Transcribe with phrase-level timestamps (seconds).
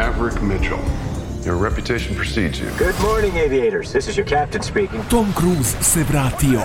[0.00, 0.80] Maverick Mitchell.
[1.44, 2.70] Your reputation precedes you.
[2.78, 3.92] Good morning, aviators.
[3.92, 5.02] This is your captain speaking.
[5.10, 6.62] Tom Cruise se vratio.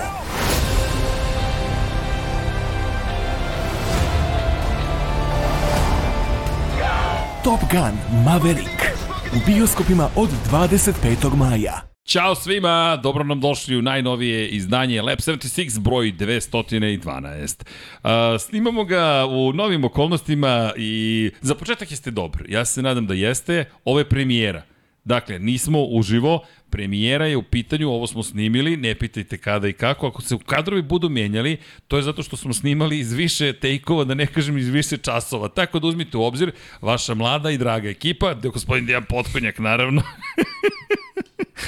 [7.44, 8.96] Top Gun Maverick
[9.32, 11.36] u bioskopima od 25.
[11.36, 11.95] maja.
[12.06, 17.64] Ćao svima, dobro nam došli u najnovije izdanje Lab 76 broj 212.
[18.02, 18.10] Uh,
[18.40, 22.44] snimamo ga u novim okolnostima i za početak jeste dobro.
[22.48, 23.64] Ja se nadam da jeste.
[23.84, 24.62] Ovo je premijera.
[25.04, 30.06] Dakle, nismo uživo, premijera je u pitanju, ovo smo snimili, ne pitajte kada i kako,
[30.06, 31.56] ako se u kadrovi budu menjali,
[31.88, 35.48] to je zato što smo snimali iz više tejkova, da ne kažem iz više časova.
[35.48, 40.02] Tako da uzmite u obzir, vaša mlada i draga ekipa, da gospodin Dejan Potkonjak naravno,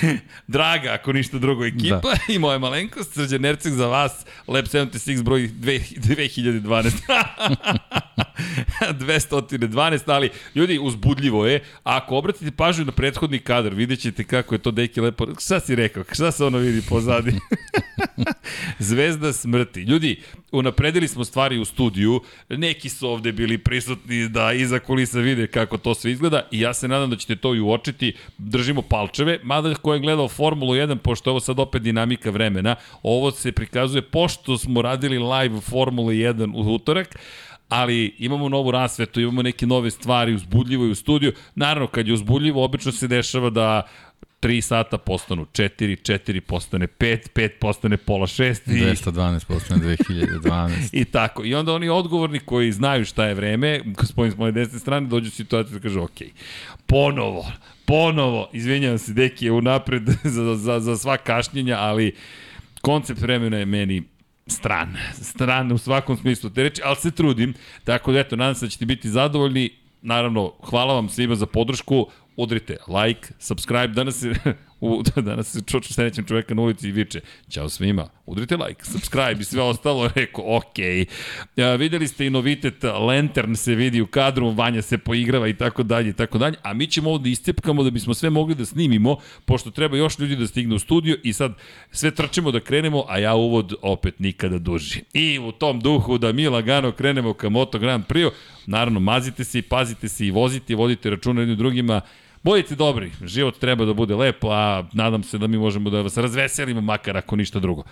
[0.47, 2.19] Draga, ako ništa drugo, ekipa da.
[2.35, 6.93] i moja malenkost, Srđan Nerceg za vas, Lab 76 broj 2012.
[8.79, 11.65] 212, ali ljudi, uzbudljivo je.
[11.83, 15.27] Ako obratite pažnju na prethodni kadar, vidjet ćete kako je to deki lepo.
[15.41, 16.05] Šta si rekao?
[16.13, 17.33] Šta se ono vidi pozadi?
[18.79, 19.81] Zvezda smrti.
[19.81, 25.47] Ljudi, unapredili smo stvari u studiju, neki su ovde bili prisutni da iza kulisa vide
[25.47, 28.17] kako to sve izgleda i ja se nadam da ćete to i uočiti.
[28.39, 33.31] Držimo palčeve, mada ko je gledao Formulu 1, pošto ovo sad opet dinamika vremena, ovo
[33.31, 37.17] se prikazuje pošto smo radili live Formulu 1 u utorak,
[37.69, 41.33] ali imamo novu rasvetu, imamo neke nove stvari, uzbudljivo i u studiju.
[41.55, 43.83] Naravno, kad je uzbudljivo, obično se dešava da
[44.41, 50.71] 3 sata postanu 4, 4 postane 5, 5 postane pola 6 i 212 postane 2012.
[50.93, 51.45] I tako.
[51.45, 55.29] I onda oni odgovorni koji znaju šta je vreme, gospodin s moje desne strane, dođu
[55.29, 56.19] u situaciju da kažu, ok,
[56.87, 57.53] ponovo,
[57.85, 60.03] ponovo, izvinjavam se, deki je unapred
[60.35, 62.15] za, za, za sva kašnjenja, ali
[62.81, 64.03] koncept vremena je meni
[64.47, 64.97] stran.
[65.13, 67.55] Stran u svakom smislu te reči, ali se trudim.
[67.85, 69.71] Tako da, eto, nadam se da ćete biti zadovoljni.
[70.03, 72.07] Naravno, hvala vam svima za podršku
[72.39, 74.35] udrite like, subscribe, danas se,
[74.81, 79.41] u, danas se čuču srećem čoveka na ulici i viče, ćao svima, udrite like, subscribe
[79.41, 80.79] i sve ostalo, rekao, ok.
[81.57, 85.83] Ja, videli ste i novitet, Lantern se vidi u kadru, Vanja se poigrava i tako
[85.83, 89.17] dalje i tako dalje, a mi ćemo ovde iscepkamo da bismo sve mogli da snimimo,
[89.45, 91.55] pošto treba još ljudi da stigne u studio i sad
[91.91, 95.01] sve trčemo da krenemo, a ja uvod opet nikada duži.
[95.13, 98.31] I u tom duhu da mi lagano krenemo ka Moto Grand Prix,
[98.67, 102.01] naravno mazite se i pazite se i vozite i vodite računa jednim drugima,
[102.49, 106.17] Budite dobri, život treba da bude lepo, a nadam se da mi možemo da vas
[106.17, 107.83] razveselimo, makar ako ništa drugo.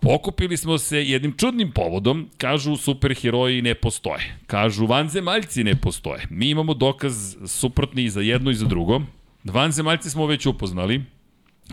[0.00, 6.26] Pokupili smo se jednim čudnim povodom, kažu superheroji ne postoje, kažu vanzemaljci ne postoje.
[6.30, 9.00] Mi imamo dokaz suprotni i za jedno i za drugo.
[9.44, 11.02] Vanzemaljci smo već upoznali,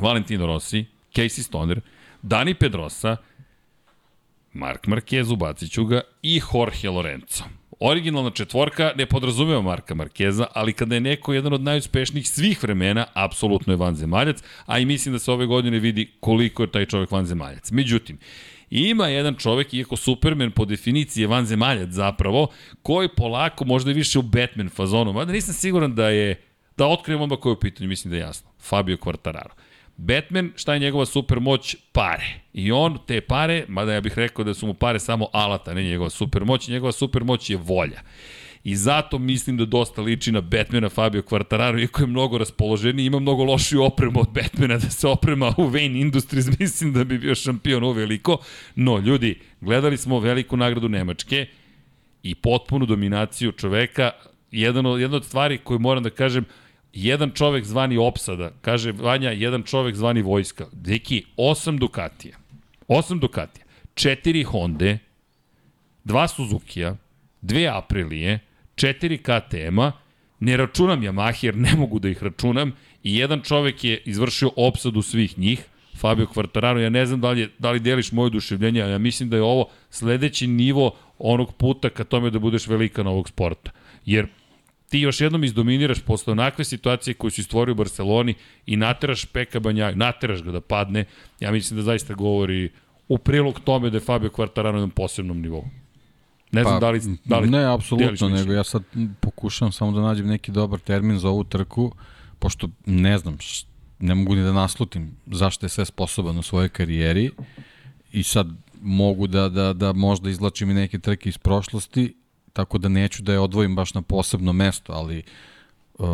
[0.02, 1.82] Valentino Rossi, Casey Stoner,
[2.22, 3.18] Dani Pedrosa,
[4.56, 7.44] Mark Marquez, ubacit ću ga, i Jorge Lorenzo.
[7.80, 13.06] Originalna četvorka ne podrazumeva Marka Markeza, ali kada je neko jedan od najuspešnijih svih vremena,
[13.14, 17.12] apsolutno je vanzemaljac, a i mislim da se ove godine vidi koliko je taj čovek
[17.12, 17.72] vanzemaljac.
[17.72, 18.18] Međutim,
[18.70, 22.48] ima jedan čovek, iako Superman po definiciji je vanzemaljac zapravo,
[22.82, 26.42] koji polako možda više u Batman fazonu, mada nisam siguran da je,
[26.78, 28.50] da otkrijem oba koje je u pitanju, mislim da je jasno.
[28.60, 29.65] Fabio Quartararo.
[29.98, 31.76] Batman, šta je njegova supermoć?
[31.92, 32.40] Pare.
[32.54, 35.84] I on te pare, mada ja bih rekao da su mu pare samo alata, ne
[35.84, 38.02] njegova supermoć, njegova supermoć je volja.
[38.64, 43.20] I zato mislim da dosta liči na Batmana Fabio Quartararo, iako je mnogo raspoloženi, ima
[43.20, 47.36] mnogo lošiju opremu od Batmana, da se oprema u Wayne Industries, mislim da bi bio
[47.36, 48.38] šampion uveliko.
[48.76, 51.48] No, ljudi, gledali smo veliku nagradu Nemačke
[52.24, 54.12] i potpunu dominaciju čoveka,
[54.52, 56.46] jedan od, jedna od stvari koju moram da kažem,
[56.96, 60.66] jedan čovek zvani opsada, kaže Vanja, jedan čovek zvani vojska.
[60.72, 62.38] Deki, osam Ducatija,
[62.88, 64.98] osam Ducatija, četiri Honda,
[66.04, 66.96] dva Suzuki-a,
[67.42, 68.40] dve Aprilije,
[68.76, 69.92] četiri KTM-a,
[70.40, 72.72] ne računam Yamaha jer ne mogu da ih računam.
[73.04, 75.66] I jedan čovek je izvršio opsadu svih njih,
[75.98, 79.30] Fabio Quartararo, ja ne znam da li, da li deliš moje oduševljenje, ali ja mislim
[79.30, 83.72] da je ovo sledeći nivo onog puta ka tome da budeš velikan ovog sporta.
[84.06, 84.28] Jer
[84.96, 88.34] ti još jednom izdominiraš posle onakve situacije koju si stvorio u Barceloni
[88.66, 91.06] i nateraš Peka Banjaju, nateraš ga da padne,
[91.40, 92.70] ja mislim da zaista govori
[93.08, 95.66] u prilog tome da je Fabio Quartararo na posebnom nivou.
[96.52, 98.84] Ne znam pa, da li, da li Ne, apsolutno, nego ja sad
[99.20, 101.92] pokušavam samo da nađem neki dobar termin za ovu trku,
[102.40, 103.38] pošto ne znam,
[104.00, 107.32] ne mogu ni da naslutim zašto je sve sposoban u svojoj karijeri
[108.12, 108.48] i sad
[108.82, 112.14] mogu da, da, da možda izlačim i neke trke iz prošlosti
[112.56, 115.24] tako da neću da je odvojim baš na posebno mesto, ali
[115.94, 116.08] uh,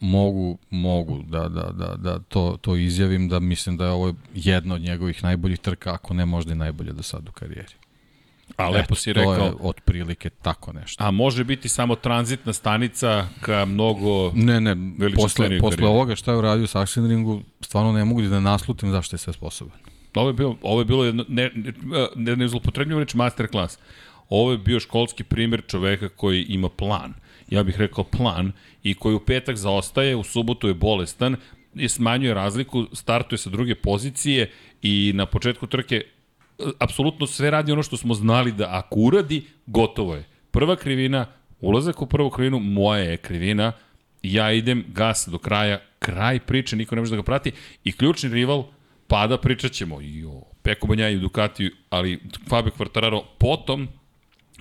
[0.00, 4.74] mogu, mogu da, da, da, da to, to izjavim, da mislim da je ovo jedna
[4.74, 7.74] od njegovih najboljih trka, ako ne možda i najbolja do sad u karijeri.
[8.56, 11.04] A lepo si To je rekao, otprilike tako nešto.
[11.04, 14.32] a može biti samo tranzitna stanica ka mnogo...
[14.34, 14.76] Ne, ne,
[15.16, 19.18] posle, posle ovoga šta je uradio sa Axelringu, stvarno ne mogu da naslutim zašto je
[19.18, 19.78] sve sposoban.
[20.14, 21.72] Ovo je bilo, ovo je bilo jedno, ne, ne,
[22.16, 23.78] ne, ne zlopotrebljamo reč masterclass.
[24.34, 27.14] Ovo je bio školski primjer čoveka koji ima plan.
[27.50, 28.52] Ja bih rekao plan
[28.82, 31.36] i koji u petak zaostaje, u subotu je bolestan
[31.74, 34.50] i smanjuje razliku, startuje sa druge pozicije
[34.82, 36.04] i na početku trke e,
[36.78, 40.24] apsolutno sve radi ono što smo znali da ako uradi, gotovo je.
[40.50, 41.26] Prva krivina,
[41.60, 43.72] ulazak u prvu krivinu, moja je krivina,
[44.22, 47.52] ja idem gas do kraja, kraj priče, niko ne može da ga prati
[47.84, 48.64] i ključni rival
[49.06, 53.88] pada, pričat ćemo i o Peko Banja i o Ducatiju, ali Fabio Quartararo potom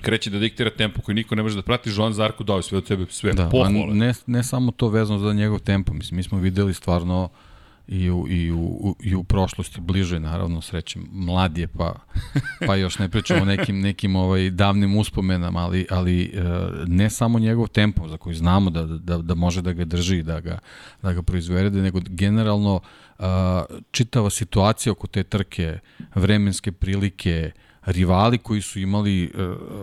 [0.01, 2.87] kreće da diktira tempo koji niko ne može da prati, Joan Zarko dao sve od
[2.87, 3.93] sebe, sve Da, pohvale.
[3.93, 7.29] ne, ne samo to vezano za njegov tempo, mislim, mi smo videli stvarno
[7.87, 11.95] i u, i u, i u prošlosti bliže, naravno, srećem, mlad je, pa,
[12.67, 16.41] pa još ne pričamo o nekim, nekim ovaj, davnim uspomenama, ali, ali e,
[16.87, 20.39] ne samo njegov tempo, za koji znamo da, da, da može da ga drži, da
[20.39, 20.59] ga,
[21.01, 22.79] da ga proizvede, nego generalno
[23.91, 25.79] čitava situacija oko te trke,
[26.15, 27.51] vremenske prilike,
[27.85, 29.29] rivali koji su imali e,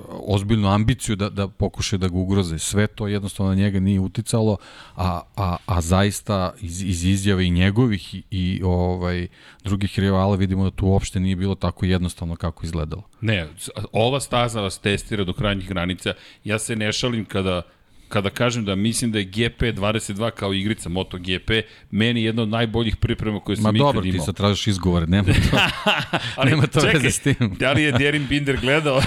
[0.09, 2.59] ozbiljnu ambiciju da, da pokušaju da ga ugroze.
[2.59, 4.57] Sve to jednostavno na njega nije uticalo,
[4.97, 9.27] a, a, a zaista iz, iz izjave i njegovih i, i ovaj
[9.65, 13.03] drugih rivala vidimo da tu uopšte nije bilo tako jednostavno kako izgledalo.
[13.21, 13.49] Ne,
[13.93, 16.15] ova staza vas testira do krajnjih granica.
[16.45, 17.63] Ja se ne šalim kada
[18.09, 21.51] kada kažem da mislim da je GP22 kao igrica MotoGP
[21.91, 24.13] meni jedna od najboljih priprema koje sam Ma ikad dobro, imao.
[24.13, 25.59] ti sad tražiš izgovore, nema to.
[26.37, 27.35] Ali nema to čekaj, veze s tim.
[27.59, 29.01] Da li je Derin Binder gledao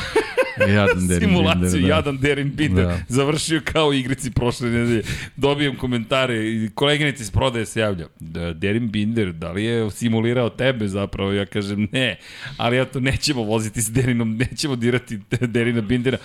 [0.69, 1.87] Jadan Derin simulaciju, Binder, da.
[1.87, 2.97] jadan Derin Binder, Da.
[3.07, 5.03] završio kao igrici prošle nedelje.
[5.35, 8.07] Dobijem komentare i koleginica iz prodaje se javlja.
[8.19, 11.31] Da, Derin Binder, da li je simulirao tebe zapravo?
[11.31, 12.19] Ja kažem ne,
[12.57, 16.17] ali ja to nećemo voziti s Derinom, nećemo dirati Derina Bindera.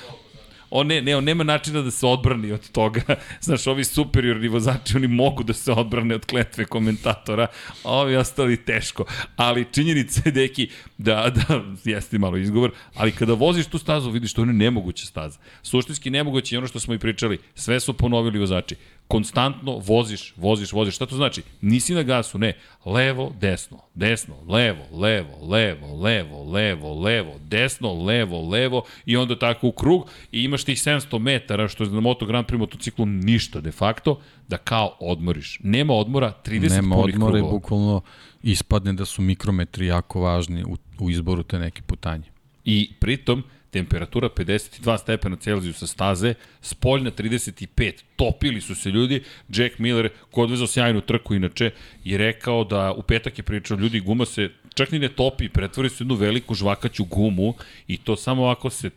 [0.70, 3.00] On, ne, ne, on nema načina da se odbrani od toga.
[3.40, 7.46] Znaš, ovi superiorni vozači, oni mogu da se odbrane od kletve komentatora,
[7.84, 9.04] a ovi ostali teško.
[9.36, 10.68] Ali činjenica je, deki,
[10.98, 15.38] da, da, jeste malo izgovor, ali kada voziš tu stazu, vidiš to je nemoguća staza.
[15.62, 17.38] Suštinski nemoguće je ono što smo i pričali.
[17.54, 18.76] Sve su ponovili vozači.
[19.08, 20.94] Konstantno voziš, voziš, voziš.
[20.94, 21.42] Šta to znači?
[21.60, 22.52] Nisi na gasu, ne.
[22.84, 29.68] Levo, desno, desno, levo, levo, levo, levo, levo, levo, desno, levo, levo i onda tako
[29.68, 33.60] u krug i imaš tih 700 metara, što je na Moto Grand Prix motociklu ništa
[33.60, 35.58] de facto, da kao odmoriš.
[35.62, 37.52] Nema odmora, 30 Nema punih odmora i krugova.
[37.52, 38.00] bukvalno
[38.42, 42.24] ispadne da su mikrometri jako važni u, u izboru te neke putanje.
[42.64, 49.22] I pritom, temperatura 52 stepena Celzijusa staze, spoljna 35, topili su se ljudi.
[49.48, 51.70] Jack Miller, ko odvezao sjajnu trku inače,
[52.04, 55.88] je rekao da u petak je pričao, ljudi, guma se čak ni ne topi, pretvori
[55.88, 57.54] se u jednu veliku žvakaću gumu
[57.88, 58.90] i to samo ovako se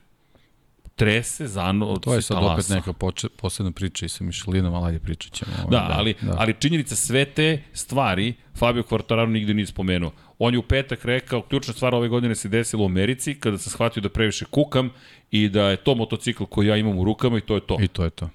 [0.99, 2.53] trese, zano, To je sad talasa.
[2.53, 5.51] opet neka poče, posebna priča i sa Mišelinom, ali ajde pričat ćemo.
[5.57, 6.35] ovaj, Da, ali, da.
[6.37, 10.11] ali činjenica sve te stvari Fabio Quartararo nigde nije spomenuo.
[10.39, 13.71] On je u petak rekao, ključna stvar ove godine se desila u Americi, kada sam
[13.71, 14.89] shvatio da previše kukam
[15.31, 17.77] i da je to motocikl koji ja imam u rukama i to je to.
[17.81, 18.29] I to je to.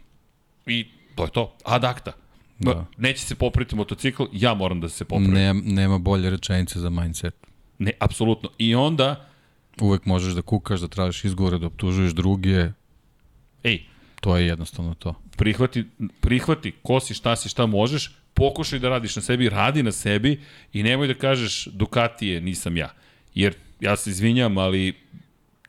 [0.67, 1.57] I to je to.
[1.65, 2.13] Ad acta.
[2.59, 2.75] Da.
[2.75, 2.87] Da.
[2.99, 5.33] Neće se popraviti motocikl, ja moram da se popravim.
[5.33, 7.35] Ne, nema bolje rečenice za mindset.
[7.79, 8.49] ne apsolutno.
[8.59, 9.27] I onda,
[9.81, 12.71] Uvek možeš da kukaš, da tražiš izgovore, da optužuješ druge,
[13.63, 13.81] ej,
[14.21, 15.15] to je jednostavno to.
[15.37, 15.85] prihvati,
[16.21, 20.41] prihvati ko si, šta si, šta možeš, pokušaj da radiš na sebi, radi na sebi
[20.73, 22.91] i nemoj da kažeš Ducati je, nisam ja.
[23.35, 24.95] Jer ja se izvinjam, ali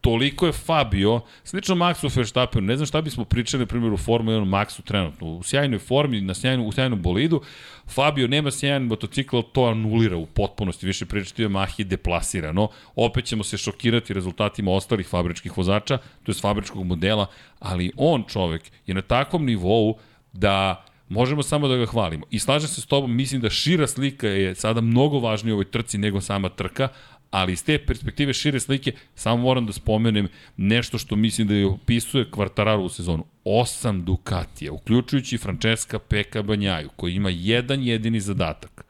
[0.06, 4.38] toliko je Fabio, slično Maxu Verstappenu, ne znam šta bismo pričali, na primjer, u Formula
[4.38, 7.42] 1 Maxu trenutno, u sjajnoj formi, na sjajnu, u sjajnom bolidu,
[7.88, 13.44] Fabio nema sjajan motocikl, to anulira u potpunosti, više pričati o Mahi deplasirano, opet ćemo
[13.44, 17.26] se šokirati rezultatima ostalih fabričkih vozača, to je fabričkog modela,
[17.60, 19.98] ali on čovek je na takvom nivou
[20.34, 22.26] da možemo samo da ga hvalimo.
[22.32, 25.72] I slažem se s tobom, mislim da šira slika je sada mnogo važnija u ovoj
[25.72, 26.88] trci nego sama trka,
[27.36, 30.28] ali iz te perspektive šire slike samo moram da spomenem
[30.58, 33.26] nešto što mislim da je opisuje Kvartararu u sezonu.
[33.44, 38.86] Osam Ducatija, uključujući Francesca Peka Banjaju, koji ima jedan jedini zadatak.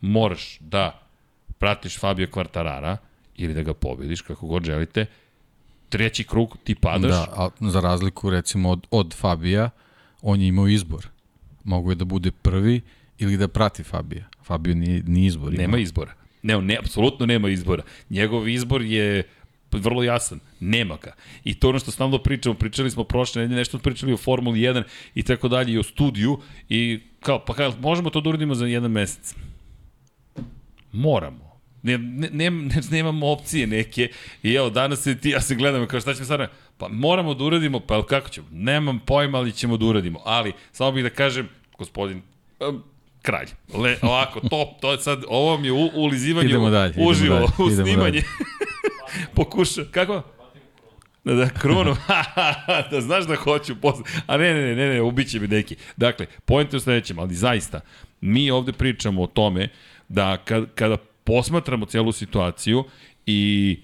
[0.00, 1.02] Moraš da
[1.58, 2.96] pratiš Fabio Kvartarara
[3.36, 5.06] ili da ga pobediš, kako god želite.
[5.88, 7.10] Treći krug, ti padaš.
[7.10, 9.70] Da, a za razliku recimo od, od Fabija,
[10.22, 11.08] on je imao izbor.
[11.64, 12.80] Mogu je da bude prvi
[13.18, 14.24] ili da prati Fabija.
[14.44, 15.52] Fabio nije, nije izbor.
[15.52, 16.19] Nema izbora.
[16.42, 17.82] Ne, ne, apsolutno nema izbora.
[18.10, 19.22] Njegov izbor je
[19.72, 20.40] vrlo jasan.
[20.60, 21.14] Nema ga.
[21.44, 24.82] I to ono što stalno pričamo, pričali smo prošle nedelje, nešto pričali o Formuli 1
[25.14, 28.66] i tako dalje i o studiju i kao, pa kao, možemo to da uradimo za
[28.66, 29.34] jedan mesec.
[30.92, 31.50] Moramo.
[31.82, 34.08] Ne, ne, ne, ne, nemam opcije neke.
[34.42, 36.50] I evo, danas se ti, ja se gledam, kao šta ćemo sad?
[36.78, 38.46] Pa moramo da uradimo, pa kako ćemo?
[38.50, 40.20] Nemam pojma, ali ćemo da uradimo.
[40.24, 42.22] Ali, samo bih da kažem, gospodin,
[43.22, 43.46] kralj.
[43.74, 47.34] Le, ovako, top, to je sad, ovo mi je u, ulizivanje Idemo dalje, idemo uživo,
[47.34, 48.22] dalje, u idemo snimanje.
[49.36, 50.22] Pokuša, kako?
[51.24, 51.96] Da, da, krunu,
[52.90, 54.04] da znaš da hoću posle.
[54.26, 55.76] A ne, ne, ne, ne, ne, ubiće mi neki.
[55.96, 57.80] Dakle, pojent je u sledećem, ali zaista,
[58.20, 59.68] mi ovde pričamo o tome
[60.08, 62.84] da kad, kada posmatramo celu situaciju
[63.26, 63.78] i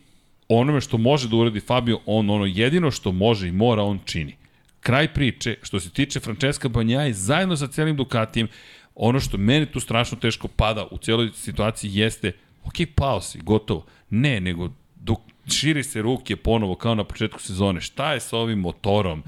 [0.49, 4.37] onome što može da uradi Fabio, on ono jedino što može i mora, on čini.
[4.81, 8.49] Kraj priče, što se tiče Francesca Banjaje, zajedno sa celim Ducatijem,
[8.97, 12.33] ono što meni tu strašno teško pada u cijeloj situaciji jeste,
[12.65, 13.85] ok, pao si, gotovo.
[14.11, 17.81] Ne, nego dok širi se ruke ponovo kao na početku sezone.
[17.81, 19.23] Šta je sa ovim motorom?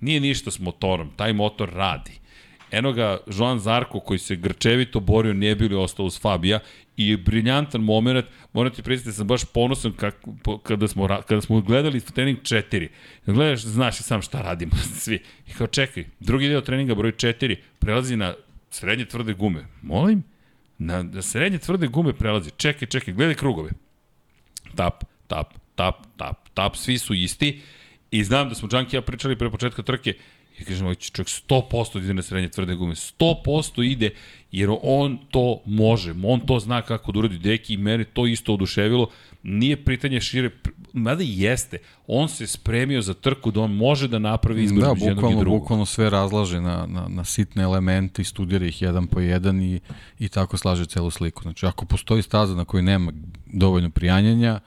[0.00, 2.20] Nije ništa s motorom, taj motor radi.
[2.70, 6.58] Eno ga Joan Zarko koji se grčevito borio, nije bili ostao uz Fabija
[6.96, 11.60] i briljantan moment, moram ti priznati da sam baš ponosan kako, kada, smo, kada smo
[11.60, 12.88] gledali trening 4.
[13.26, 15.22] Gledaš, znaš i sam šta radimo svi.
[15.48, 18.34] I kao čekaj, drugi deo treninga broj 4 prelazi na
[18.70, 19.66] srednje tvrde gume.
[19.82, 20.22] Molim?
[20.78, 22.50] Na, na srednje tvrde gume prelazi.
[22.56, 23.70] Čekaj, čekaj, gledaj krugove.
[24.76, 27.60] Tap, tap, tap, tap, tap, svi su isti.
[28.10, 30.14] I znam da smo Džanki ja pričali pre početka trke,
[30.60, 34.10] I kažem, ovaj čovjek 100% ide na srednje tvrde gume, 100% ide,
[34.52, 38.54] jer on to može, on to zna kako da uradi deki i mene to isto
[38.54, 39.08] oduševilo.
[39.42, 40.50] Nije pitanje šire,
[40.92, 44.94] mada i jeste, on se spremio za trku da on može da napravi izbor da,
[44.94, 45.60] među jednog i drugog.
[45.60, 49.80] bukvalno sve razlaže na, na, na sitne elemente i studira ih jedan po jedan i,
[50.18, 51.42] i tako slaže celu sliku.
[51.42, 53.12] Znači, ako postoji staza na kojoj nema
[53.46, 54.60] dovoljno prijanjanja,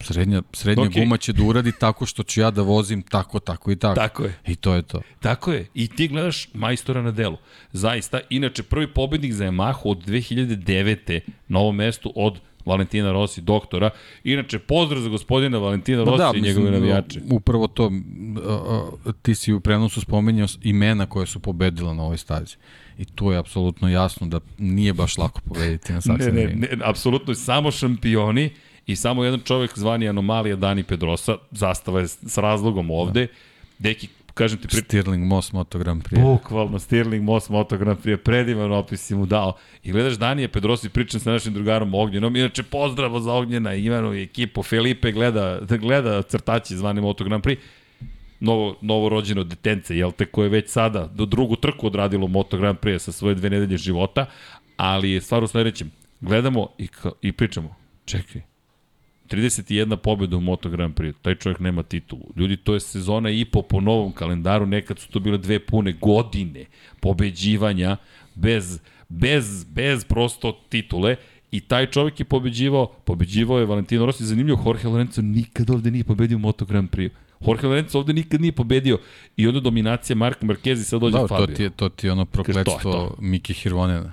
[0.00, 1.00] Srednja, srednja okay.
[1.00, 3.94] guma će da uradi tako što ću ja da vozim tako, tako i tako.
[3.94, 4.34] Tako je.
[4.46, 5.00] I to je to.
[5.20, 5.66] Tako je.
[5.74, 7.36] I ti gledaš majstora na delu.
[7.72, 8.20] Zaista.
[8.30, 11.20] Inače, prvi pobednik za Yamahu od 2009.
[11.48, 13.90] na ovom mestu od Valentina Rossi, doktora.
[14.24, 17.20] Inače, pozdrav za gospodina Valentina Rossi da, i njegove navijače.
[17.30, 17.92] Upravo to,
[19.22, 22.56] ti si u prenosu spominjao imena koje su pobedila na ovoj stazi.
[22.98, 26.60] I tu je apsolutno jasno da nije baš lako pobediti na Ne, Saxon ne, Ringu.
[26.60, 28.50] ne, apsolutno samo šampioni
[28.86, 33.26] i samo jedan čovek zvani Anomalija Dani Pedrosa, zastava je s razlogom ovde.
[33.78, 34.80] Deki, kažem ti, pri...
[34.80, 36.22] Stirling Moss Moto Grand Prix.
[36.22, 39.56] Bukvalno, Stirling Moss Moto Grand Prix, predivan opis si mu dao.
[39.82, 44.14] I gledaš Danije Pedrosa i pričam sa našim drugarom Ognjenom, inače pozdrav za Ognjena, Ivanu
[44.14, 47.58] i ekipu, Felipe gleda, gleda crtači zvani Moto Grand Prix,
[48.40, 52.78] novo, novo rođeno detence, jel te, koje već sada do drugu trku odradilo Moto Grand
[52.78, 54.26] Prix sa svoje dve nedelje života,
[54.76, 55.90] ali je stvar u sledećem.
[56.20, 56.88] Gledamo i,
[57.22, 57.74] i pričamo,
[58.04, 58.42] čekaj,
[59.28, 62.22] 31 pobjeda u Moto Grand Prix, taj čovjek nema titulu.
[62.36, 65.92] Ljudi, to je sezona i po po novom kalendaru, nekad su to bile dve pune
[65.92, 66.64] godine
[67.00, 67.96] pobeđivanja
[68.34, 71.16] bez, bez, bez prosto titule
[71.50, 76.04] i taj čovjek je pobeđivao, pobeđivao je Valentino Rossi, zanimljivo, Jorge Lorenzo nikad ovde nije
[76.04, 77.10] pobedio u Moto Grand Prix.
[77.46, 78.98] Jorge Lorenzo ovde nikad nije pobedio
[79.36, 81.46] i onda dominacija Marka Marquez i sad dođe Da, Fabio.
[81.46, 83.16] to ti je, to ti je ono to je prokletstvo to.
[83.20, 84.12] Miki Hirvonena.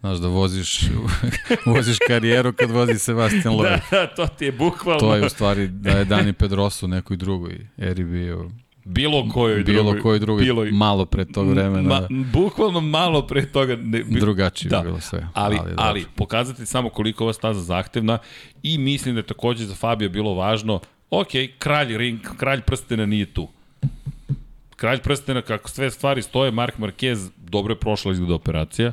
[0.00, 0.80] Znaš, da voziš,
[1.66, 3.70] voziš karijeru kad vozi Sebastian Loeb.
[3.70, 6.88] Da, da, to ti je bukvalno To je u stvari da je Dani Pedroso u
[6.88, 8.50] nekoj drugoj eri bio
[8.84, 10.00] bilo kojoj bilo drugoj.
[10.00, 13.76] koji drugi bilo, malo pre tog vremena Ma, da, bukvalno malo pre toga.
[13.76, 14.80] Ne, bi- drugačije da.
[14.80, 15.28] bilo sve.
[15.34, 18.18] Ali, ali, ali pokazati samo koliko ova staza zahtevna
[18.62, 20.80] i mislim da je takođe za Fabio bilo važno,
[21.10, 21.28] ok,
[21.58, 23.48] kralj ring, kralj prstena nije tu.
[24.76, 28.92] Kralj prstena, kako sve stvari stoje, Mark Marquez dobro je prošla izgleda operacija,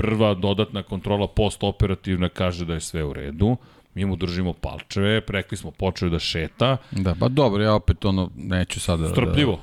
[0.00, 3.56] prva dodatna kontrola post-operativna kaže da je sve u redu,
[3.94, 8.30] mi mu držimo palčeve, rekli smo počeo da šeta, Da, pa dobro, ja opet ono,
[8.36, 9.60] neću sada strpljivo.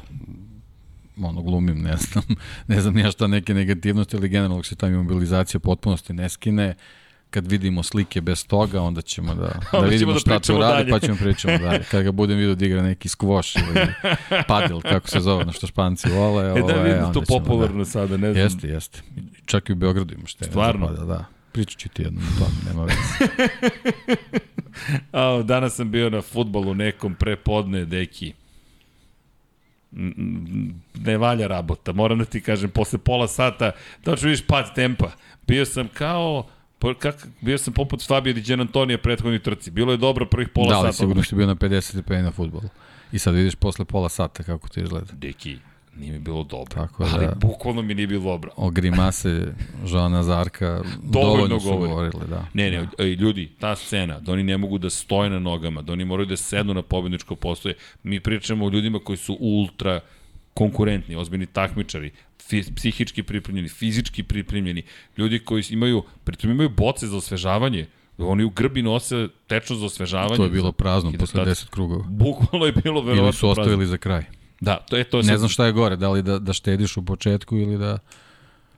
[1.16, 2.24] da ono glumim, ne znam,
[2.68, 6.76] ne znam ja šta neke negativnosti, ali generalno se ta imobilizacija potpunosti ne skine,
[7.36, 10.74] kad vidimo slike bez toga, onda ćemo da, da vidimo ćemo da šta pričamo radi,
[10.74, 10.92] dalje.
[10.92, 11.84] pa ćemo pričamo dalje.
[11.92, 13.88] Kad ga budem vidio da igra neki skvoš ili
[14.48, 16.46] padel, kako se zove, na što španci vole.
[16.46, 18.44] E ovo, da vidim onda to ćemo, popularno sada, ne znam.
[18.44, 19.02] Jeste, jeste.
[19.46, 20.46] Čak i u Beogradu imaš te.
[20.46, 20.88] Stvarno?
[20.88, 21.26] Da, da.
[21.52, 23.32] Pričat ću ti jednom o tome, nema veze.
[25.12, 28.34] A, danas sam bio na futbolu nekom prepodne, deki.
[29.92, 33.72] Mm, mm, Ne valja rabota, moram da ti kažem, posle pola sata,
[34.04, 35.12] tačno vidiš pad tempa.
[35.48, 36.48] Bio sam kao,
[36.94, 39.72] kak, bio sam poput Fabio Di Antonija prethodnoj trci.
[39.72, 40.98] Bilo je dobro prvih pola da, ali sata.
[40.98, 42.70] sigurno si bio na 50 stepeni na futbolu.
[43.12, 45.14] I sad vidiš posle pola sata kako to izgleda.
[45.14, 45.58] Deki,
[45.98, 46.74] nije mi bilo dobro.
[46.76, 48.52] Tako ali da- bukvalno mi nije bilo dobro.
[48.56, 49.48] O grimase
[49.86, 50.68] Žana Zarka
[51.04, 51.90] Dovoljno dovoljno su govori.
[51.90, 52.46] govorile, da.
[52.54, 55.94] Ne, ne, ej, ljudi, ta scena, da oni ne mogu da stoje na nogama, da
[55.94, 57.76] oni moraju da sednu na pobedničko postoje.
[58.04, 60.00] Mi pričamo o ljudima koji su ultra
[60.54, 62.12] konkurentni, ozbiljni takmičari,
[62.76, 64.84] psihički pripremljeni, fizički pripremljeni,
[65.18, 67.86] ljudi koji imaju, pritom imaju boce za osvežavanje,
[68.18, 70.36] Oni u grbi nose tečno za osvežavanje.
[70.36, 71.66] To je bilo prazno posle hidrataciju.
[71.66, 72.04] 10 krugova.
[72.04, 73.86] Bukvalno je bilo verovatno Ili su ostavili prazno.
[73.86, 74.24] za kraj.
[74.62, 75.18] Da, to je to.
[75.18, 77.78] je Ne sad- znam šta je gore, da li da, da štediš u početku ili
[77.78, 77.98] da...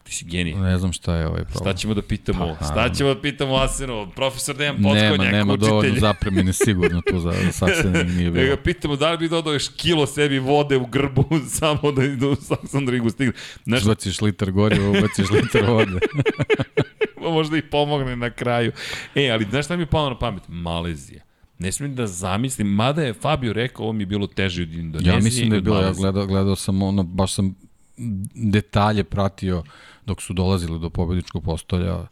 [0.07, 0.53] Ti si genij.
[0.53, 1.63] Ne znam šta je ovaj problem.
[1.63, 2.55] Šta ćemo da pitamo?
[2.59, 4.07] Pa, Šta ćemo da pitamo Asenu?
[4.15, 5.99] Profesor Dejan Nema, Potkonjak, nema dovoljno učitelj.
[6.07, 8.55] zapremine sigurno tu za, za saksening nije Da bilo.
[8.55, 11.23] ga pitamo da li bi dodao još kilo sebi vode u grbu
[11.59, 13.33] samo da idu u Saxon Ringu stigne.
[13.63, 15.99] Znaš, Ubaciš litar goriva, ubaciš litar vode.
[17.31, 18.71] možda i pomogne na kraju.
[19.15, 20.43] E, ali znaš šta mi je palo na pamet?
[20.47, 21.21] Malezija.
[21.59, 25.13] Ne smijem da zamislim, mada je Fabio rekao, ovo mi je bilo teže od Indonezije.
[25.13, 27.55] Ja mislim da je bilo, ja gledao, gledao sam ono, baš sam
[28.35, 29.63] detalje pratio
[30.07, 32.07] dok su dolazili do pobedičkog postolja.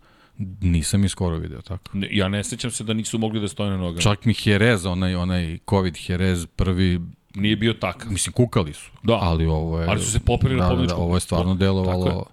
[0.62, 1.90] Nisam ih skoro video tako.
[1.94, 4.02] Ne, Ja ne sećam se da nisu mogli da stoje na nogama.
[4.02, 7.02] Čak mi Jerez, onaj, onaj COVID Jerez prvi,
[7.36, 8.12] Nije bio takav.
[8.12, 9.14] mislim kukali su, Da.
[9.14, 9.88] ali ovo je...
[9.88, 11.46] Ali su se popeli na da, da, da, pobedničkom ovo je stvarno.
[11.46, 12.26] Tako delovalo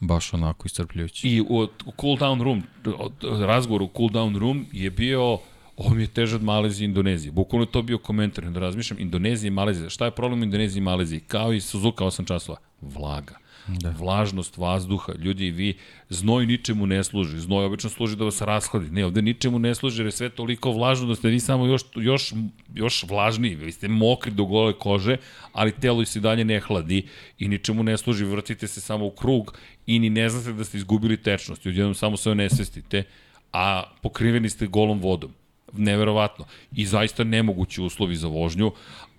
[0.00, 1.28] baš onako iscrpljujuće.
[1.28, 1.46] I u,
[1.86, 2.62] u cool down room,
[2.98, 5.38] od- razgovor u cool down room je bio
[5.80, 7.32] ovo mi je teže od Malezije i Indonezije.
[7.32, 9.90] Bukvalno je to bio komentar, da razmišljam, Indonezija i Malezija.
[9.90, 11.20] Šta je problem u Indoneziji i Maleziji?
[11.20, 12.58] Kao i Suzuka 8 časova.
[12.80, 13.34] Vlaga.
[13.68, 13.94] Da.
[13.98, 15.12] Vlažnost vazduha.
[15.18, 15.74] Ljudi, vi,
[16.08, 17.40] znoj ničemu ne služi.
[17.40, 18.90] Znoj obično služi da vas rashladi.
[18.90, 21.82] Ne, ovde ničemu ne služi jer je sve toliko vlažno da ste vi samo još,
[21.96, 22.32] još,
[22.74, 23.54] još vlažniji.
[23.54, 25.16] Vi ste mokri do gole kože,
[25.52, 27.06] ali telo se dalje ne hladi
[27.38, 28.24] i ničemu ne služi.
[28.24, 31.66] Vrtite se samo u krug i ni ne znate da ste izgubili tečnost.
[31.66, 33.04] I odjednom samo se onesvestite,
[33.52, 35.39] a pokriveni ste golom vodom.
[35.76, 36.44] Neverovatno.
[36.76, 38.72] I zaista nemogući uslovi za vožnju,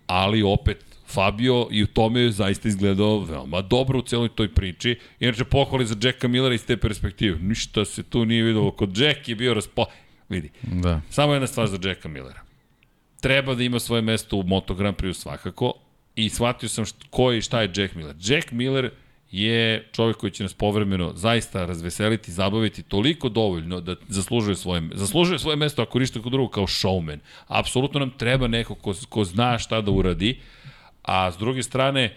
[0.07, 4.99] ali opet Fabio i u tome je zaista izgledao veoma dobro u celoj toj priči.
[5.19, 7.39] Inače, pohvali za Jacka Millera iz te perspektive.
[7.39, 8.71] Ništa se tu nije videlo.
[8.71, 9.85] Kod Jack je bio raspo...
[10.29, 11.01] Vidi, Da.
[11.09, 12.41] samo jedna stvar za Jacka Millera.
[13.21, 15.73] Treba da ima svoje mesto u Moto Grand Prix svakako
[16.15, 18.15] i shvatio sam št, ko je i šta je Jack Miller.
[18.19, 18.91] Jack Miller
[19.31, 25.39] je čovjek koji će nas povremeno zaista razveseliti, zabaviti toliko dovoljno da zaslužuje svoje, zaslužuje
[25.39, 27.19] svoje mesto ako ništa kod drugog kao showman.
[27.47, 30.39] Apsolutno nam treba neko ko, ko zna šta da uradi,
[31.01, 32.15] a s druge strane,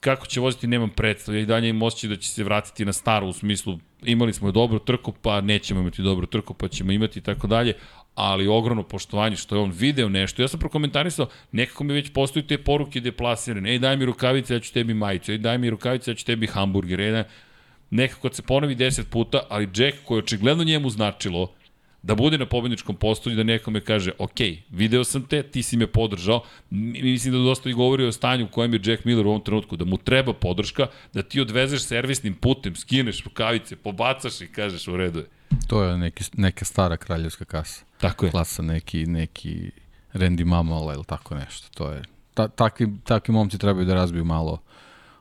[0.00, 1.34] kako će voziti nemam predstav.
[1.34, 4.52] Ja i dalje imam osjećaj da će se vratiti na staro u smislu imali smo
[4.52, 7.74] dobru trku, pa nećemo imati dobru trku, pa ćemo imati i tako dalje,
[8.20, 10.42] ali ogromno poštovanje što je on video nešto.
[10.42, 13.70] Ja sam prokomentarisao, nekako mi već postoju te poruke deplasirane.
[13.70, 15.32] Ej, daj mi rukavice, ja ću tebi majicu.
[15.32, 17.00] Ej, daj mi rukavice, ja ću tebi hamburger.
[17.00, 17.24] Ej, daj...
[17.90, 21.52] Nekako se ponovi 10 puta, ali Jack, koje je očigledno njemu značilo,
[22.02, 25.86] da bude na pobedničkom postolju da nekome kaže, ok, video sam te, ti si me
[25.86, 29.44] podržao, mislim da dosta i govori o stanju u kojem je Jack Miller u ovom
[29.44, 34.88] trenutku, da mu treba podrška, da ti odvezeš servisnim putem, skineš rukavice, pobacaš i kažeš
[34.88, 35.26] u redu je.
[35.66, 37.87] To je neki, neka stara kraljevska kasa.
[37.98, 38.30] Tako je.
[38.30, 39.70] Klasa neki, neki
[40.14, 41.68] Randy Mamola ili tako nešto.
[41.74, 42.02] To je,
[42.34, 44.58] ta, takvi, takvi momci trebaju da razbiju malo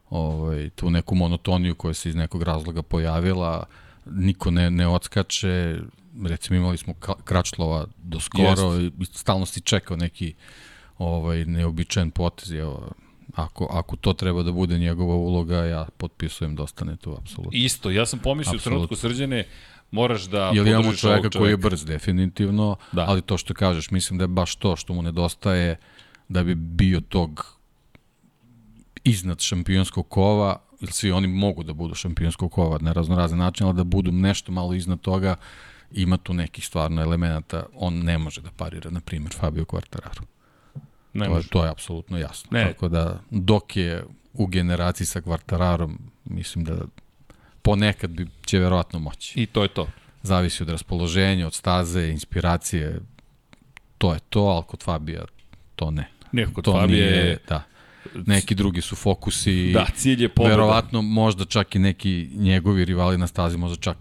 [0.10, 3.64] ovaj, tu neku monotoniju koja se iz nekog razloga pojavila.
[4.06, 5.80] Niko ne, ne odskače.
[6.24, 10.34] Recimo imali smo Kračlova do skoro i, i stalno si čekao neki
[10.98, 12.52] ovaj, neobičajen potez.
[12.52, 12.92] Evo,
[13.36, 17.52] ako, ako to treba da bude njegova uloga, ja potpisujem da ostane tu, apsolutno.
[17.54, 19.44] Isto, ja sam pomislio u trenutku srđane,
[19.92, 23.06] moraš da Ili imamo čoveka koji je brz, definitivno, Da.
[23.08, 25.76] ali to što kažeš, mislim da je baš to što mu nedostaje
[26.30, 27.58] da bi bio tog
[29.04, 33.78] iznad šampionskog kova, ili svi oni mogu da budu šampionskog kova na raznorazne načine, ali
[33.78, 35.36] da budu nešto malo iznad toga,
[35.92, 40.22] ima tu nekih stvarno elemenata, on ne može da parira, na primjer, Fabio Quartararo.
[41.14, 41.50] Ne To je, može.
[41.50, 42.50] to je apsolutno jasno.
[42.52, 42.66] Ne.
[42.68, 45.96] Tako da, dok je u generaciji sa Quartararom,
[46.26, 46.76] mislim da
[47.68, 49.88] ponekad bi će verovatno moći I to je to.
[50.24, 53.00] zavisi od raspoloženja, od staze, inspiracije,
[53.98, 55.26] to je to, ali kod Fabija
[55.76, 56.10] to ne.
[56.32, 57.38] Neko kod to Fabije nije, je...
[57.48, 57.64] da.
[58.26, 59.72] Neki drugi su fokusi.
[59.74, 60.56] Da, cilj je pobeda.
[60.56, 63.98] Verovatno možda čak i neki njegovi rivali na stazi možda čak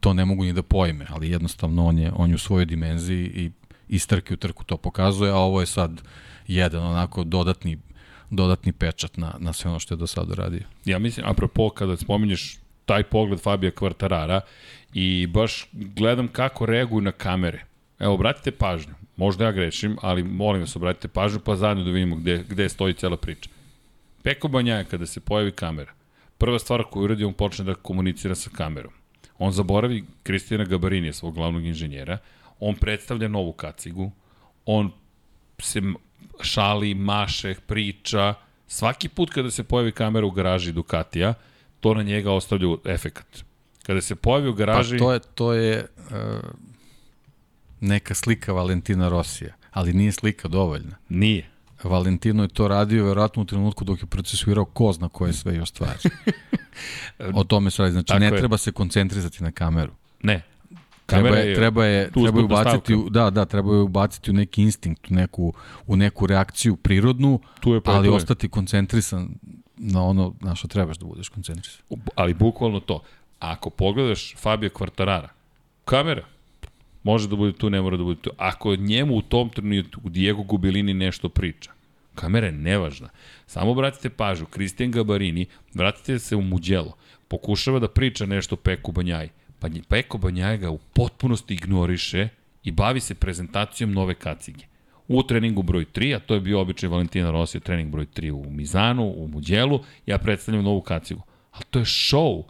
[0.00, 3.24] to ne mogu ni da pojme, ali jednostavno on je, on je u svojoj dimenziji
[3.24, 3.50] i
[3.88, 6.02] iz trke u trku to pokazuje, a ovo je sad
[6.46, 7.78] jedan onako dodatni
[8.30, 10.62] dodatni pečat na, na sve ono što je do sada radio.
[10.84, 12.59] Ja mislim, apropo, kada spominješ
[12.90, 14.40] taj pogled Fabija Kvartarara
[14.94, 17.64] i baš gledam kako reaguju na kamere.
[17.98, 18.94] Evo, obratite pažnju.
[19.16, 22.94] Možda ja grešim, ali molim vas, obratite pažnju pa zajedno da vidimo gde, gde stoji
[22.94, 23.50] cela priča.
[24.22, 25.92] Peko Banjaja, kada se pojavi kamera,
[26.38, 28.92] prva stvar koju uradi, on počne da komunicira sa kamerom.
[29.38, 32.18] On zaboravi Kristijana Gabarinija, svog glavnog inženjera,
[32.60, 34.10] on predstavlja novu kacigu,
[34.66, 34.90] on
[35.58, 35.82] se
[36.42, 38.34] šali, maše, priča.
[38.66, 41.34] Svaki put kada se pojavi kamera u garaži Ducatija,
[41.80, 43.44] to na njega ostavlja efekat.
[43.86, 44.98] Kada se pojavi u Pa garaži...
[44.98, 46.14] to je, to je uh,
[47.80, 50.96] neka slika Valentina Rosija, ali nije slika dovoljna.
[51.08, 51.50] Nije.
[51.84, 55.68] Valentino je to radio verovatno u trenutku dok je procesuirao ko zna koje sve još
[55.68, 55.98] stvari.
[57.34, 57.92] o tome se radi.
[57.92, 58.36] Znači, Tako ne je.
[58.36, 59.92] treba se koncentrisati na kameru.
[60.22, 60.42] Ne.
[61.06, 64.30] Treba Kamera je, je treba je, treba je ubaciti, u, da, da, treba je ubaciti
[64.30, 65.52] u neki instinkt, u neku,
[65.86, 68.16] u neku reakciju prirodnu, Tu je pa ali tu je.
[68.16, 69.28] ostati koncentrisan
[69.82, 71.82] na ono na što trebaš da budeš koncentrisan.
[72.14, 73.02] ali bukvalno to.
[73.38, 75.28] Ako pogledaš Fabio Quartarara,
[75.84, 76.24] kamera,
[77.02, 78.30] može da bude tu, ne mora da bude tu.
[78.36, 81.70] Ako njemu u tom trenutku Diego Gubilini nešto priča,
[82.14, 83.08] kamera je nevažna.
[83.46, 86.96] Samo obratite pažnju, Kristijan Gabarini, vratite se u Muđelo,
[87.28, 89.28] pokušava da priča nešto Peku Banjaj.
[89.60, 92.28] Pa Peko Banjaj ga u potpunosti ignoriše
[92.64, 94.69] i bavi se prezentacijom nove kacige.
[95.12, 98.50] U treningu broj 3, a to je bio običaj Valentina Rosija, trening broj 3 u
[98.50, 101.22] Mizanu, u Muđelu, ja predstavljam novu kacigu.
[101.52, 102.42] Ali to je show.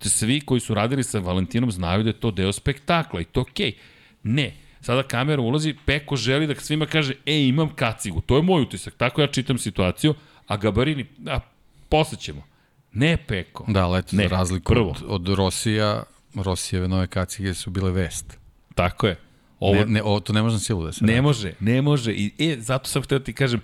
[0.00, 3.42] Svi koji su radili sa Valentinom znaju da je to deo spektakla i to je
[3.42, 3.72] okej.
[4.22, 8.20] Ne, sada kamera ulazi, Peko želi da svima kaže, e, imam kacigu.
[8.20, 10.14] To je moj utisak, tako ja čitam situaciju,
[10.46, 11.40] a Gabarini, a,
[11.88, 12.42] posle ćemo.
[12.92, 13.64] Ne, Peko.
[13.68, 14.90] Da, ali eto, Ne, za razliku prvo.
[14.90, 16.02] od, od Rosija,
[16.34, 18.38] Rosijeve nove kacige su bile vest.
[18.74, 19.16] Tako je.
[19.60, 21.22] Ovo, Ne, ne, ovo, to ne može na silu da se Ne radi.
[21.22, 22.12] može, ne može.
[22.12, 23.60] I, e, zato sam htio da ti kažem,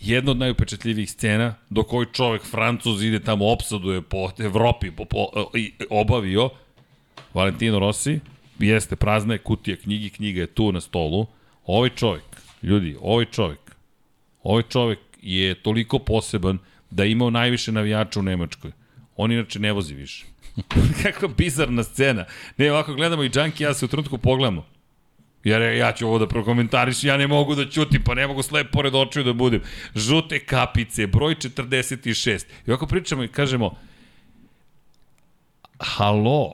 [0.00, 5.26] jedna od najupečatljivijih scena, do koji čovek Francuz ide tamo, opsaduje po Evropi, po, po,
[5.54, 6.50] i obavio,
[7.34, 8.20] Valentino Rossi,
[8.58, 11.26] jeste prazna je kutija knjigi, knjiga je tu na stolu.
[11.66, 12.22] Ovaj čovek,
[12.62, 13.76] ljudi, ovaj čovek,
[14.42, 16.58] ovaj čovek je toliko poseban
[16.90, 18.72] da je imao najviše navijača u Nemačkoj.
[19.16, 20.26] On inače ne vozi više.
[21.02, 22.24] Kakva bizarna scena.
[22.56, 24.66] Ne, ovako gledamo i Junkie, ja se u trenutku pogledamo.
[25.44, 28.70] Jer ja ću ovo da prokomentariš, ja ne mogu da ćutim, pa ne mogu slep
[28.72, 29.62] pored očiju da budem.
[29.94, 32.44] Žute kapice, broj 46.
[32.66, 33.74] I ovako pričamo i kažemo,
[35.78, 36.52] halo,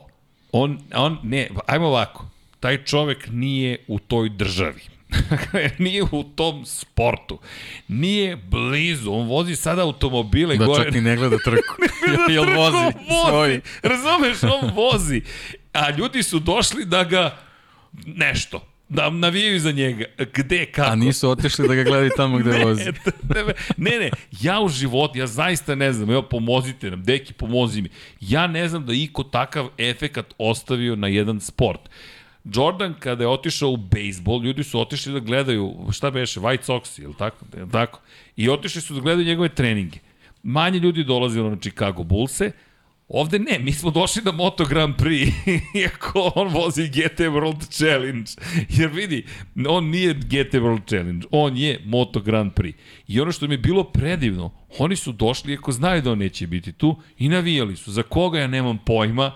[0.51, 4.81] on, on, ne, ajmo ovako, taj čovek nije u toj državi.
[5.79, 7.39] nije u tom sportu.
[7.87, 9.11] Nije blizu.
[9.11, 10.83] On vozi sada automobile Da gore.
[10.83, 11.75] čak ni ne gleda trku.
[12.33, 12.93] Jel vozi
[13.29, 13.61] svoj.
[13.83, 15.21] Razumeš, on vozi.
[15.73, 17.37] A ljudi su došli da ga
[18.05, 20.05] nešto, da navijaju za njega.
[20.33, 20.91] Gde, kako?
[20.91, 22.83] A nisu otišli da ga gledaju tamo gde vozi.
[22.83, 22.91] Ne,
[23.45, 24.09] ne, ne, ne,
[24.41, 27.89] ja u životu, ja zaista ne znam, evo pomozite nam, deki pomozi mi.
[28.19, 31.79] Ja ne znam da iko takav efekat ostavio na jedan sport.
[32.53, 37.03] Jordan kada je otišao u bejsbol, ljudi su otišli da gledaju, šta beše, White Sox,
[37.03, 37.45] ili tako?
[37.57, 37.99] Jel tako?
[38.35, 39.99] I otišli su da gledaju njegove treninge.
[40.43, 42.51] Manje ljudi dolazilo na Chicago Bullse,
[43.07, 45.31] Ovde ne, mi smo došli na Moto Grand Prix,
[45.81, 48.31] iako on vozi GT World Challenge.
[48.69, 49.25] Jer vidi,
[49.67, 52.73] on nije GT World Challenge, on je Moto Grand Prix.
[53.07, 56.47] I ono što mi je bilo predivno, oni su došli, iako znaju da on neće
[56.47, 57.91] biti tu, i navijali su.
[57.91, 59.31] Za koga ja nemam pojma,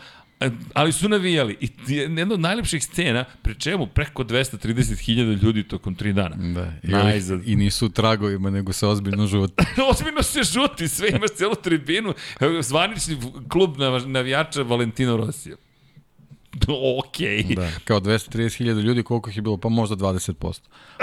[0.74, 1.58] ali su navijali.
[1.62, 6.36] I jedna od najlepših scena, pre čemu preko 230.000 ljudi tokom tri dana.
[6.36, 7.48] Da, i, Najzad.
[7.48, 9.54] I nisu u tragovima, nego se ozbiljno žuti.
[9.92, 12.14] Ozbiljno se žuti, sve imaš celu tribinu,
[12.62, 13.18] zvanični
[13.50, 15.56] klub nav- navijača Valentino Rosija.
[17.00, 17.44] Okej.
[17.44, 19.58] Da, kao 230.000 ljudi, koliko ih je bilo?
[19.58, 20.60] Pa možda 20%.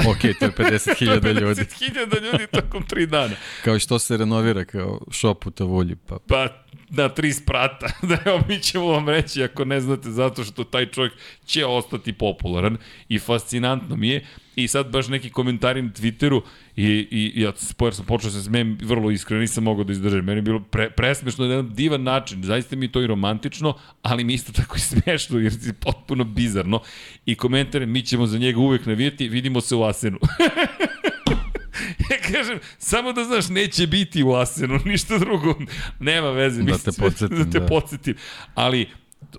[0.08, 1.62] Ok, to je 50.000 ljudi.
[1.62, 3.34] 50.000 ljudi tokom tri dana.
[3.64, 5.96] Kao što se renovira kao šop u Tavulji.
[5.96, 6.48] Pa Pa
[6.90, 7.86] na tri sprata.
[8.08, 11.12] Da evo, mi ćemo vam reći ako ne znate zato što taj čovjek
[11.46, 12.76] će ostati popularan
[13.08, 14.24] i fascinantno mi je.
[14.56, 16.40] I sad baš neki komentari na Twitteru
[16.76, 20.24] i, i, ja jer sam počeo da se smijem vrlo iskreno, nisam mogao da izdržim.
[20.24, 22.42] Meni je bilo pre, presmešno na jedan divan način.
[22.42, 26.24] Zaista mi je to i romantično, ali mi isto tako i smešno jer je potpuno
[26.24, 26.80] bizarno.
[27.26, 30.18] I komentare, mi ćemo za njega uvek navijeti, vidimo se u Asenu.
[32.10, 35.54] ja kažem, samo da znaš, neće biti u Asenu, ništa drugo.
[36.00, 36.62] Nema veze.
[36.62, 37.66] Da mislim, te podsjetim, da te da.
[37.66, 38.14] podsjetim.
[38.54, 38.88] Ali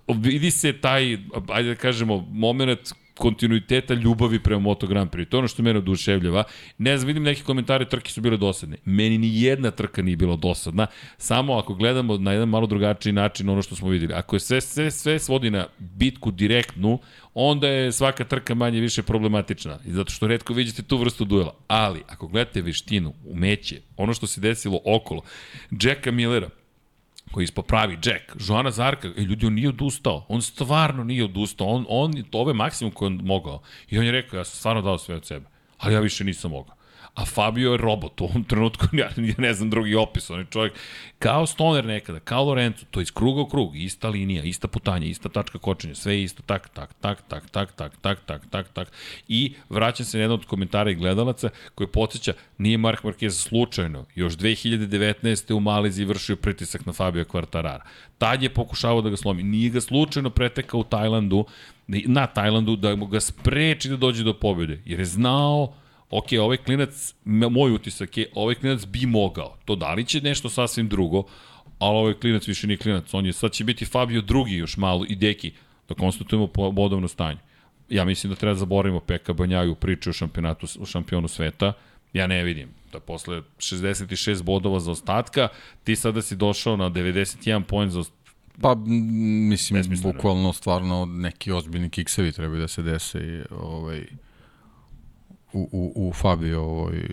[0.08, 1.17] vidi se taj,
[1.49, 2.80] ajde da kažemo, moment
[3.19, 5.29] kontinuiteta ljubavi prema Moto Grand Prix.
[5.29, 6.43] To je ono što mene oduševljava.
[6.77, 8.77] Ne znam, vidim neke komentare, trke su bile dosadne.
[8.86, 13.49] Meni ni jedna trka nije bila dosadna, samo ako gledamo na jedan malo drugačiji način
[13.49, 14.13] ono što smo videli.
[14.13, 16.99] Ako je sve, sve, sve svodi na bitku direktnu,
[17.34, 19.79] onda je svaka trka manje više problematična.
[19.86, 21.55] I zato što redko vidite tu vrstu duela.
[21.67, 25.21] Ali, ako gledate veštinu, umeće, ono što se desilo okolo,
[25.71, 26.49] Jacka Millera,
[27.31, 31.67] koji ispo pravi Jack, Joana Zarka, e, ljudi, on nije odustao, on stvarno nije odustao,
[31.67, 33.61] on, on, to je maksimum koji on mogao.
[33.89, 35.45] I on je rekao, ja sam stvarno dao sve od sebe,
[35.77, 36.78] ali ja više nisam mogao.
[37.19, 40.45] A Fabio je robot u ovom trenutku, ja, ja ne znam drugi opis, on je
[40.49, 40.73] čovjek
[41.19, 45.08] kao Stoner nekada, kao Lorenzo, to je iz kruga u krug, ista linija, ista putanja,
[45.08, 48.69] ista tačka kočenja, sve je isto, tak, tak, tak, tak, tak, tak, tak, tak, tak,
[48.73, 48.91] tak.
[49.27, 54.05] I vraćam se na jedan od komentara i gledalaca koji podsjeća, nije Mark Marquez slučajno,
[54.15, 55.53] još 2019.
[55.53, 57.82] u Maleziji vršio pritisak na Fabio Quartarara.
[58.17, 59.43] Tad je pokušavao da ga slomi.
[59.43, 61.45] Nije ga slučajno pretekao u Tajlandu,
[61.88, 65.73] na Tajlandu, da ga spreči da dođe do pobjede, jer je znao
[66.10, 69.58] ok, ovaj klinac, moj utisak je, ovaj klinac bi mogao.
[69.65, 71.24] To da li će nešto sasvim drugo,
[71.80, 73.13] ali ovaj klinac više nije klinac.
[73.13, 75.52] On je, sad će biti Fabio drugi još malo i Deki.
[75.89, 77.39] da konstatujemo po bodovno stanje.
[77.89, 81.74] Ja mislim da treba da zaboravimo Peka Banjaju u priči o šampionatu, o šampionu sveta.
[82.13, 85.48] Ja ne vidim da posle 66 bodova za ostatka,
[85.84, 88.04] ti sada si došao na 91 poen za
[88.62, 88.76] Pa,
[89.50, 94.06] mislim, bukvalno stvarno neki ozbiljni kiksevi trebaju da se dese i, ovaj,
[95.53, 97.09] u, u, u Fabio ovoj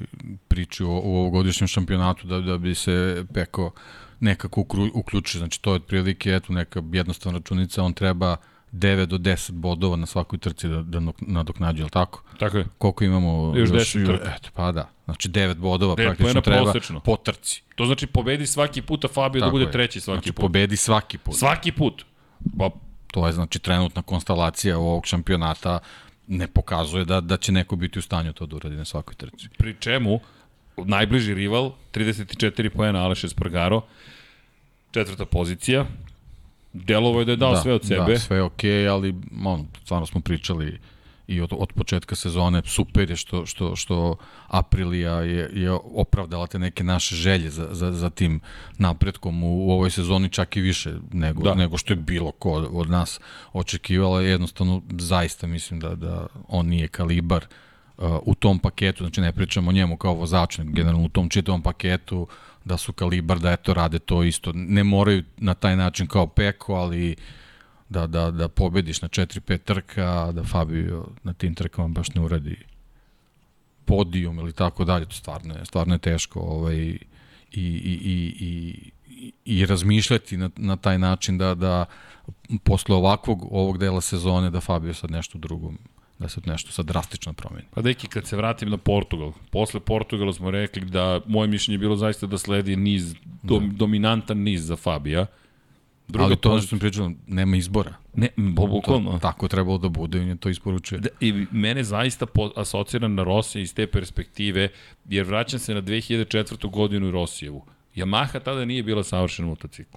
[0.49, 3.71] priči o, u ovogodišnjem šampionatu da, da bi se Peko
[4.21, 5.39] nekako uključio.
[5.39, 8.37] Znači, to je otprilike eto, neka jednostavna računica, on treba
[8.73, 12.23] 9 do 10 bodova na svakoj trci da, da nadoknađe, je tako?
[12.39, 12.67] Tako je.
[12.79, 13.53] Koliko imamo?
[13.57, 14.33] Još 10 trka.
[14.37, 14.89] Eto, pa da.
[15.05, 17.01] Znači 9 bodova Devet praktično poena treba prosečno.
[17.01, 17.63] po trci.
[17.75, 19.71] To znači pobedi svaki put, a Fabio da Tako bude je.
[19.71, 20.43] treći svaki znači, put.
[20.43, 21.35] pobedi svaki put.
[21.35, 22.05] Svaki put.
[22.59, 22.71] Pa,
[23.07, 25.79] To je znači trenutna konstalacija ovog šampionata
[26.27, 29.49] ne pokazuje da da će neko biti u stanju to da uradi na svakoj trci.
[29.59, 30.21] pri čemu
[30.77, 33.83] najbliži rival, 34 poena Aleš Espargaro,
[34.91, 35.87] četvrta pozicija,
[36.73, 38.13] delovo je da je dao da, sve od sebe.
[38.13, 40.79] Da, sve je okej, okay, ali on, stvarno smo pričali
[41.29, 46.59] i od, od početka sezone super je što, što, što Aprilia je, je opravdala te
[46.59, 48.41] neke naše želje za, za, za tim
[48.79, 51.55] napretkom u, u ovoj sezoni čak i više nego, Da.
[51.55, 53.21] nego što je bilo ko od nas
[53.53, 54.23] očekivala.
[54.23, 57.47] Jednostavno, zaista mislim da, da on nije kalibar
[57.99, 61.63] uh, u tom paketu, znači ne pričamo o njemu kao vozaču, generalno u tom čitavom
[61.63, 62.27] paketu
[62.65, 64.53] da su kalibar, da eto rade to isto.
[64.55, 67.17] Ne moraju na taj način kao Peko, ali
[67.89, 72.57] da, da, da pobediš na 4-5 trka, da Fabio na tim trkama baš ne uradi
[73.85, 76.99] podijum ili tako dalje, to stvarno je, stvarno je teško ovaj, i,
[77.53, 78.91] i, i, i,
[79.45, 81.85] i, razmišljati na, na taj način da, da
[82.65, 85.73] posle ovakvog ovog dela sezone da Fabio sad nešto drugo
[86.19, 87.67] da se nešto sad drastično promeni.
[87.75, 91.79] Pa deki, kad se vratim na Portugal, posle Portugala smo rekli da moje mišljenje je
[91.79, 95.27] bilo zaista da sledi niz, dom, dominantan niz za Fabija.
[96.09, 97.95] Druga Ali to ono pozicija- što sam pričao, nema izbora.
[98.15, 99.13] Ne, bukvalno.
[99.13, 100.99] To, tako je trebalo da bude on je to isporučio.
[100.99, 104.69] Da, I mene zaista po, asociram na Rosija iz te perspektive,
[105.09, 106.71] jer vraćam se na 2004.
[106.71, 107.65] godinu i Rosijevu.
[107.97, 109.97] Yamaha tada nije bila savršen motocikl.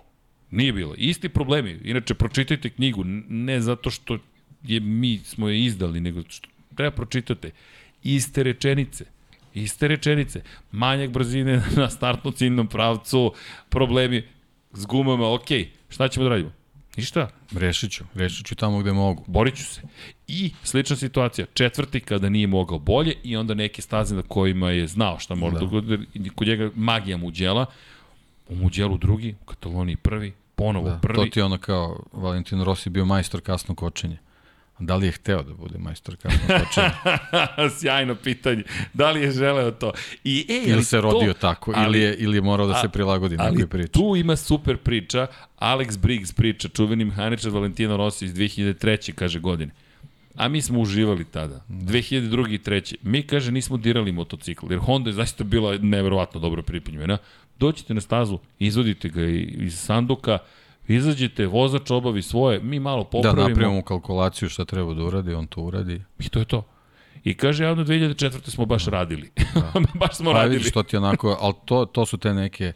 [0.52, 0.94] Nije bilo.
[0.98, 1.80] Isti problemi.
[1.84, 4.18] Inače, pročitajte knjigu, ne zato što
[4.64, 7.52] je mi smo je izdali, nego što treba pročitate.
[8.04, 9.06] Iste rečenice.
[9.54, 10.42] Iste rečenice.
[10.72, 13.34] Manjak brzine na startno ciljnom pravcu,
[13.70, 14.24] problemi
[14.74, 15.50] s gumama, ok,
[15.90, 16.52] šta ćemo da radimo?
[16.98, 19.24] Ništa, Rešit ću, rešit ću tamo gde mogu.
[19.28, 19.82] borit ću se.
[20.28, 24.88] I slična situacija, četvrti kada nije mogao bolje i onda neke staze na kojima je
[24.88, 25.60] znao šta može da.
[25.60, 25.66] Da.
[25.66, 27.66] dogodi, i kod njega magija Muđela,
[28.50, 31.16] u Muđelu drugi, u Kataloniji prvi, ponovo Da, prvi.
[31.16, 34.18] to ti je ono kao Valentino Rossi bio majstor kasno kočenja.
[34.80, 36.62] Da li je hteo da bude majstor kočenja?
[37.80, 38.64] Sjajno pitanje.
[38.94, 39.92] Da li je želeo to?
[40.24, 42.82] I, e, ili se rodio to, tako, ali- ili, je, ili je morao da a-
[42.82, 43.90] se prilagodi Ali nekoj priči.
[43.90, 49.12] tu ima super priča, Alex Briggs priča, čuveni mehaničar Valentino Rossi iz 2003.
[49.12, 49.72] kaže godine.
[50.36, 52.20] A mi smo uživali tada, 2002.
[52.50, 52.96] i 3.
[53.04, 57.18] Mi, kaže, nismo dirali motocikl, jer Honda je zaista bila neverovatno dobro pripremljena.
[57.58, 60.38] Dođite na stazu, izvodite ga iz sanduka,
[60.90, 63.50] izađete, vozač obavi svoje, mi malo Da popravimo.
[63.50, 66.02] napravimo kalkulaciju šta treba da uradi, on to uradi.
[66.20, 66.66] I to je to.
[67.24, 68.50] I kaže, javno 2004.
[68.50, 69.32] smo baš radili.
[70.00, 70.58] baš smo Pa radili.
[70.58, 72.74] vidiš, to ti onako, ali to, to su te neke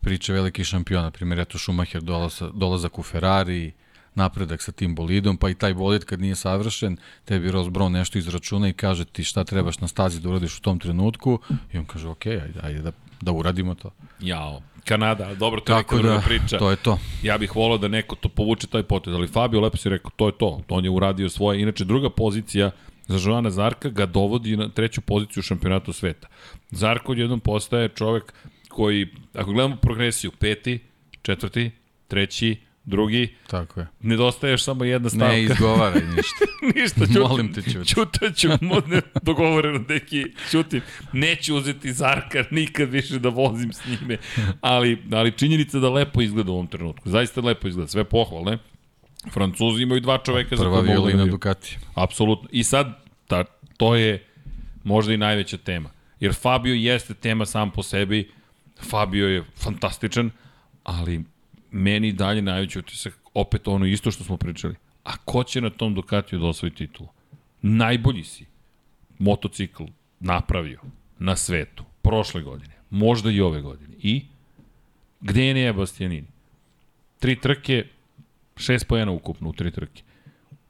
[0.00, 1.10] priče velikih šampiona.
[1.10, 3.72] Primjer, eto Schumacher dolaza, dolazak u Ferrari,
[4.14, 8.18] napredak sa tim bolidom, pa i taj bolid kad nije savršen, tebi Ross Brown nešto
[8.18, 11.38] izračuna i kaže ti šta trebaš na stazi da uradiš u tom trenutku
[11.72, 13.90] i on kaže, ok, ajde, ajde da, da uradimo to.
[14.20, 14.62] Jao.
[14.88, 16.58] Kanada, dobro, to je neka Tako druga da, priča.
[16.58, 16.98] to je to.
[17.22, 20.26] Ja bih volao da neko to povuče taj potez, ali Fabio lepo si rekao, to
[20.26, 20.60] je to.
[20.68, 21.62] On je uradio svoje.
[21.62, 22.70] Inače, druga pozicija
[23.06, 26.28] za Joana Zarka ga dovodi na treću poziciju u šampionatu sveta.
[26.70, 28.32] Zarko odjednom postaje čovek
[28.68, 30.78] koji, ako gledamo progresiju, peti,
[31.22, 31.70] četvrti,
[32.08, 32.56] treći,
[32.88, 33.86] drugi, Tako je.
[34.00, 35.28] nedostaje još samo jedna stavka.
[35.28, 36.44] Ne izgovaraj ništa.
[36.74, 37.22] Ništa, ćutim.
[37.22, 37.88] Molim te, ćuti.
[37.88, 38.48] Ćutaću,
[38.86, 40.80] ne, dogovoreno, deki, ćutim.
[41.12, 44.16] Neću uzeti Zarka nikad više da vozim s njime.
[44.60, 47.10] Ali, ali činjenica da lepo izgleda u ovom trenutku.
[47.10, 48.58] Zaista lepo izgleda, sve pohvalne.
[49.32, 51.30] Francuzi imaju dva čoveka za Prva koje mogu da violina.
[51.30, 51.78] Ducati.
[51.94, 52.48] Apsolutno.
[52.52, 53.44] I sad, ta,
[53.76, 54.24] to je
[54.84, 55.90] možda i najveća tema.
[56.20, 58.30] Jer Fabio jeste tema sam po sebi.
[58.90, 60.30] Fabio je fantastičan,
[60.84, 61.24] ali
[61.70, 64.74] meni dalje najveći utisak opet ono isto što smo pričali.
[65.04, 67.08] A ko će na tom Ducatiju da osvoji titulu?
[67.62, 68.46] Najbolji si
[69.18, 69.84] motocikl
[70.20, 70.80] napravio
[71.18, 73.94] na svetu prošle godine, možda i ove godine.
[74.02, 74.24] I
[75.20, 76.26] gde je Neja Bastianini?
[77.18, 77.84] Tri trke,
[78.56, 80.02] šest pojena ukupno u tri trke.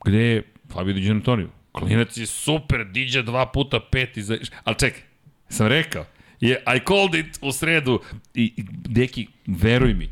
[0.05, 1.49] Gde je Fabio Di Gianantonio?
[1.73, 4.37] Klinac je super, diđa dva puta pet iza...
[4.65, 5.03] Ali čekaj,
[5.49, 6.05] sam rekao,
[6.41, 8.01] je I called it u sredu
[8.35, 10.09] i, i deki, veruj mi,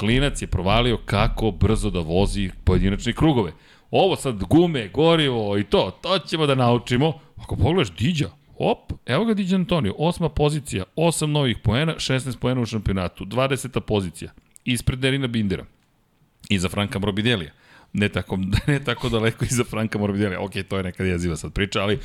[0.00, 3.52] klinac je provalio kako brzo da vozi pojedinačne krugove.
[3.90, 7.12] Ovo sad gume, gorivo i to, to ćemo da naučimo.
[7.36, 12.60] Ako pogledaš Diđa, op, evo ga Diđa Antonio, osma pozicija, osam novih poena, 16 poena
[12.60, 13.80] u šampionatu, 20.
[13.80, 14.32] pozicija,
[14.64, 15.64] ispred Derina Bindera
[16.48, 17.50] i za Franka Morbidelija.
[17.92, 20.40] Ne tako, ne tako daleko i za Franka Morbidelija.
[20.40, 21.98] Ok, to je nekad jeziva sad priča, ali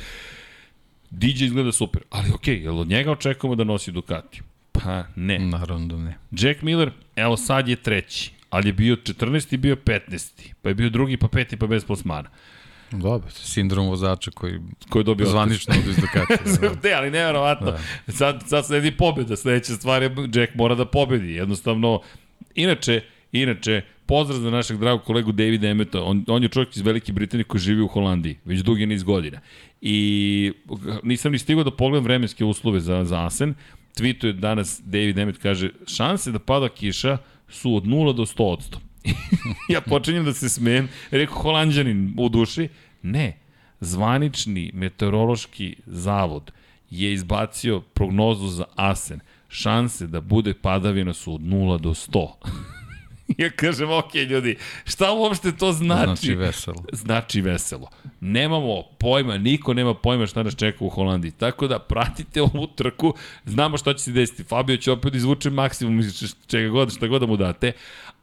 [1.10, 2.02] DJ izgleda super.
[2.10, 4.42] Ali ok, jel od njega očekujemo da nosi Ducati?
[4.82, 5.38] Pa ne.
[5.38, 6.16] Naravno da ne.
[6.30, 9.54] Jack Miller, evo sad je treći, ali je bio 14.
[9.54, 10.52] i bio 15.
[10.62, 12.28] Pa je bio drugi, pa peti, pa bez plasmana.
[12.90, 16.58] Dobro, sindrom vozača koji, Ko je dobio zvanično od Ducati.
[16.60, 16.70] da.
[16.88, 17.70] Ne, ali nevjerovatno.
[18.06, 18.12] Da.
[18.12, 21.32] Sad, sad sledi pobjeda, sledeća stvar je Jack mora da pobedi.
[21.32, 22.00] Jednostavno,
[22.54, 23.00] inače,
[23.32, 26.02] inače, pozdrav za našeg dragog kolegu Davida Emeta.
[26.02, 29.40] On, on je čovjek iz Velike Britanije koji živi u Holandiji, već dugi niz godina.
[29.80, 30.52] I
[31.02, 33.54] nisam ni stigao da pogledam vremenske uslove za, za Asen.
[33.94, 38.76] Tweetuje danas David Emmet, kaže, šanse da pada kiša su od 0 do 100%.
[39.74, 42.68] ja počinjem da se smijem, rekao holandjanin u duši,
[43.02, 43.36] ne,
[43.80, 46.52] zvanični meteorološki zavod
[46.90, 49.20] je izbacio prognozu za Asen.
[49.48, 52.28] Šanse da bude padavina su od 0 do 100.
[53.38, 56.04] ja kažem, ok, ljudi, šta uopšte to znači?
[56.04, 56.84] Znači veselo.
[57.04, 57.88] Znači veselo.
[58.20, 61.30] Nemamo pojma, niko nema pojma šta nas čeka u Holandiji.
[61.30, 64.44] Tako da pratite ovu trku, znamo šta će se desiti.
[64.44, 67.72] Fabio će opet izvuče maksimum iz čega god, šta god da mu date,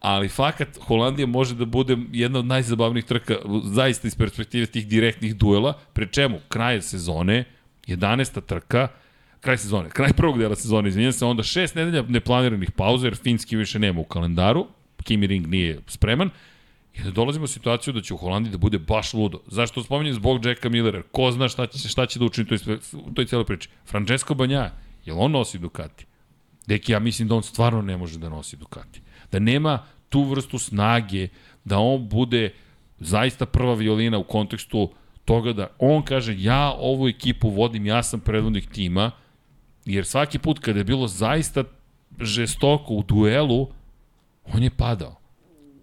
[0.00, 3.34] ali fakat Holandija može da bude jedna od najzabavnijih trka,
[3.64, 7.44] zaista iz perspektive tih direktnih duela, pre čemu kraj sezone,
[7.86, 8.40] 11.
[8.40, 8.88] trka,
[9.40, 13.56] kraj sezone, kraj prvog dela sezone, izvinjam se, onda šest nedelja neplaniranih pauza, jer Finski
[13.56, 14.66] više nema u kalendaru,
[15.02, 16.30] Kimi Ring nije spreman,
[16.94, 19.40] i da dolazimo u situaciju da će u Holandiji da bude baš ludo.
[19.46, 21.02] Zašto spominjem zbog Jacka Millera?
[21.02, 22.78] Ko zna šta će, šta će da učini u toj,
[23.14, 23.68] toj cijeloj priči?
[23.86, 24.70] Francesco Banja,
[25.04, 26.06] jel on nosi Ducati?
[26.66, 29.00] Deki, ja mislim da on stvarno ne može da nosi Ducati.
[29.32, 31.28] Da nema tu vrstu snage,
[31.64, 32.52] da on bude
[33.00, 34.90] zaista prva violina u kontekstu
[35.24, 39.10] toga da on kaže ja ovu ekipu vodim, ja sam predvodnik tima,
[39.84, 41.64] jer svaki put kada je bilo zaista
[42.20, 43.68] žestoko u duelu,
[44.44, 45.16] on je padao.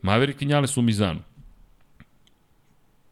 [0.01, 1.19] Maverick Vinales u Mizanu.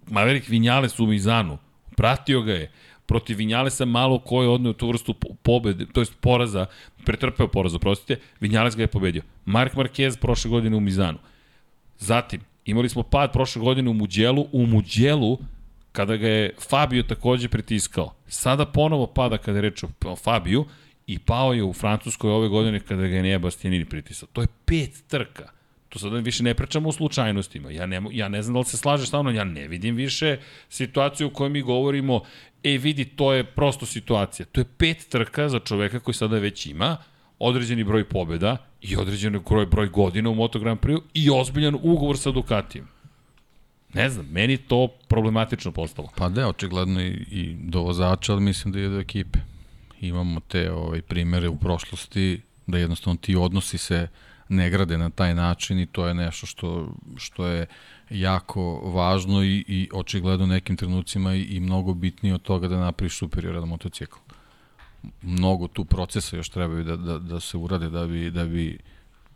[0.08, 1.58] Maverick Vinales u Mizanu.
[1.96, 2.72] Pratio ga je.
[3.06, 6.66] Protiv Vinjalesa malo ko je odneo tu vrstu po- pobede, to jest poraza,
[7.06, 9.22] pretrpeo poraz, oprostite, Vinjales ga je pobedio.
[9.46, 11.18] Mark Marquez prošle godine u Mizanu.
[12.00, 15.38] Zatim, imali smo pad prošle godine u Muđelu, u Muđelu,
[15.92, 18.14] kada ga je Fabio takođe pritiskao.
[18.28, 20.66] Sada ponovo pada kada je reč o Fabiju
[21.08, 24.30] i pao je u Francuskoj ove godine kada ga je Nea Bastianini pritisao.
[24.34, 25.50] To je pet trka.
[25.90, 27.72] To sada više ne pričamo o slučajnostima.
[27.72, 30.38] Ja ne, ja ne znam da li se slažeš sa mnom, ja ne vidim više
[30.70, 32.22] situaciju u kojoj mi govorimo,
[32.64, 34.46] e vidi, to je prosto situacija.
[34.46, 36.98] To je pet trka za čoveka koji sada već ima
[37.40, 42.18] određeni broj pobjeda i određeni broj, broj godina u Moto Grand Prix i ozbiljan ugovor
[42.18, 42.88] sa Ducatijem.
[43.94, 46.10] Ne znam, meni to problematično postalo.
[46.18, 49.40] Pa da, očigledno i, i do vozača, ali mislim da i do ekipe.
[50.02, 54.08] Imamo te ovaj, primere u prošlosti da jednostavno ti odnosi se
[54.50, 57.66] ne grade na taj način i to je nešto što, što je
[58.10, 63.18] jako važno i, i očigledno nekim trenucima i, i mnogo bitnije od toga da napraviš
[63.18, 64.18] superioran motocikl.
[65.22, 68.80] Mnogo tu procesa još trebaju da, da, da se urade da bi, da bi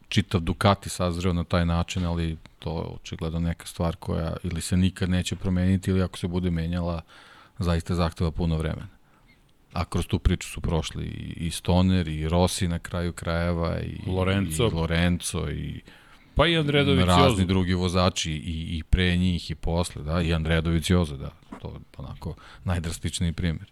[0.07, 4.77] čitav Ducati sazreo na taj način, ali to je očigledno neka stvar koja ili se
[4.77, 7.01] nikad neće promeniti ili ako se bude menjala,
[7.59, 9.00] zaista zahteva puno vremena.
[9.73, 13.97] A kroz tu priču su prošli i, i Stoner i Rossi na kraju krajeva i
[14.07, 14.67] Lorenzo.
[14.67, 15.81] i Lorenzo i
[16.35, 20.89] Pa i Andredović razni drugi vozači i, i pre njih i posle, da, i Andredović
[20.89, 21.31] Joza, da,
[21.61, 23.71] to je onako najdrastičniji primjer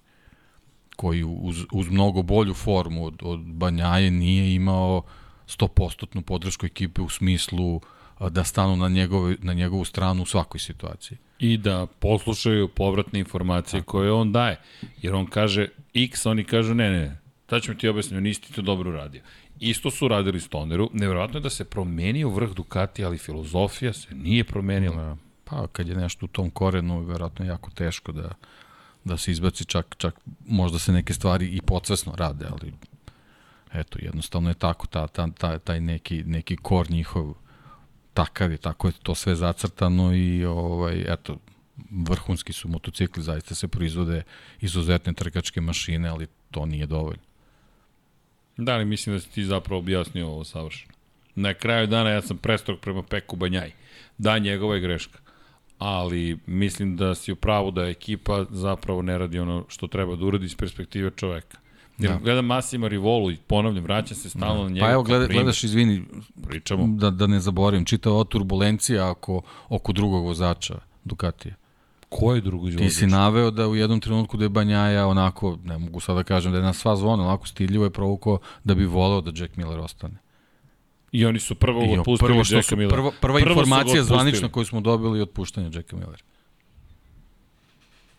[0.95, 5.01] koji uz, uz mnogo bolju formu od, od Banjaje nije imao
[5.47, 7.80] 100% podršku ekipe u smislu a,
[8.20, 11.17] da stanu na, njegove, na njegovu stranu u svakoj situaciji.
[11.39, 13.91] I da poslušaju povratne informacije Tako.
[13.91, 14.59] koje on daje.
[15.01, 17.20] Jer on kaže X, oni kažu ne, ne,
[17.61, 19.22] ću mi ti objasniti, nisi ti to dobro uradio.
[19.59, 20.89] Isto su radili Stoneru.
[20.93, 25.03] Nevjerojatno je da se promenio vrh Ducati, ali filozofija se nije promenila.
[25.03, 25.17] Da.
[25.43, 28.30] Pa kad je nešto u tom korenu, verovatno je jako teško da,
[29.03, 30.15] da se izbaci čak, čak
[30.47, 32.74] možda se neke stvari i podsvesno rade, ali
[33.74, 37.34] eto, jednostavno je tako, ta, ta, ta, taj neki, neki kor njihov
[38.14, 41.38] takav je, tako je to sve zacrtano i ovaj, eto,
[41.91, 44.24] vrhunski su motocikli, zaista se proizvode
[44.62, 47.24] izuzetne trkačke mašine, ali to nije dovoljno.
[48.57, 50.93] Da, ali mislim da si ti zapravo objasnio ovo savršeno.
[51.36, 53.72] Na kraju dana ja sam prestrog prema Peku Banjaj.
[54.18, 55.20] Da, njegova je greška.
[55.78, 60.26] Ali mislim da si u pravu da ekipa zapravo ne radi ono što treba da
[60.26, 61.57] uradi iz perspektive čoveka.
[62.00, 62.18] Jer da.
[62.18, 64.86] gledam Massima Rivolu i ponavljam, vraća se stalno na njega.
[64.86, 66.04] Pa evo, gleda, gledaš, izvini,
[66.47, 66.88] Pričamo.
[66.88, 71.56] da, da ne zaboravim, čitava ova turbulencija oko, oko drugog vozača, Ducatija.
[72.10, 75.78] Ko je drugi Ti si naveo da u jednom trenutku da je Banjaja onako, ne
[75.78, 78.86] mogu sad da kažem da je na sva zvona, onako stiljivo je provukao da bi
[78.86, 80.18] voleo da Jack Miller ostane.
[81.12, 82.95] I oni su prvo I otpustili prvo što Jacka Millera.
[82.95, 86.24] prva, prva Prvo informacija zvanična koju smo dobili je otpuštanje Jacka Millera.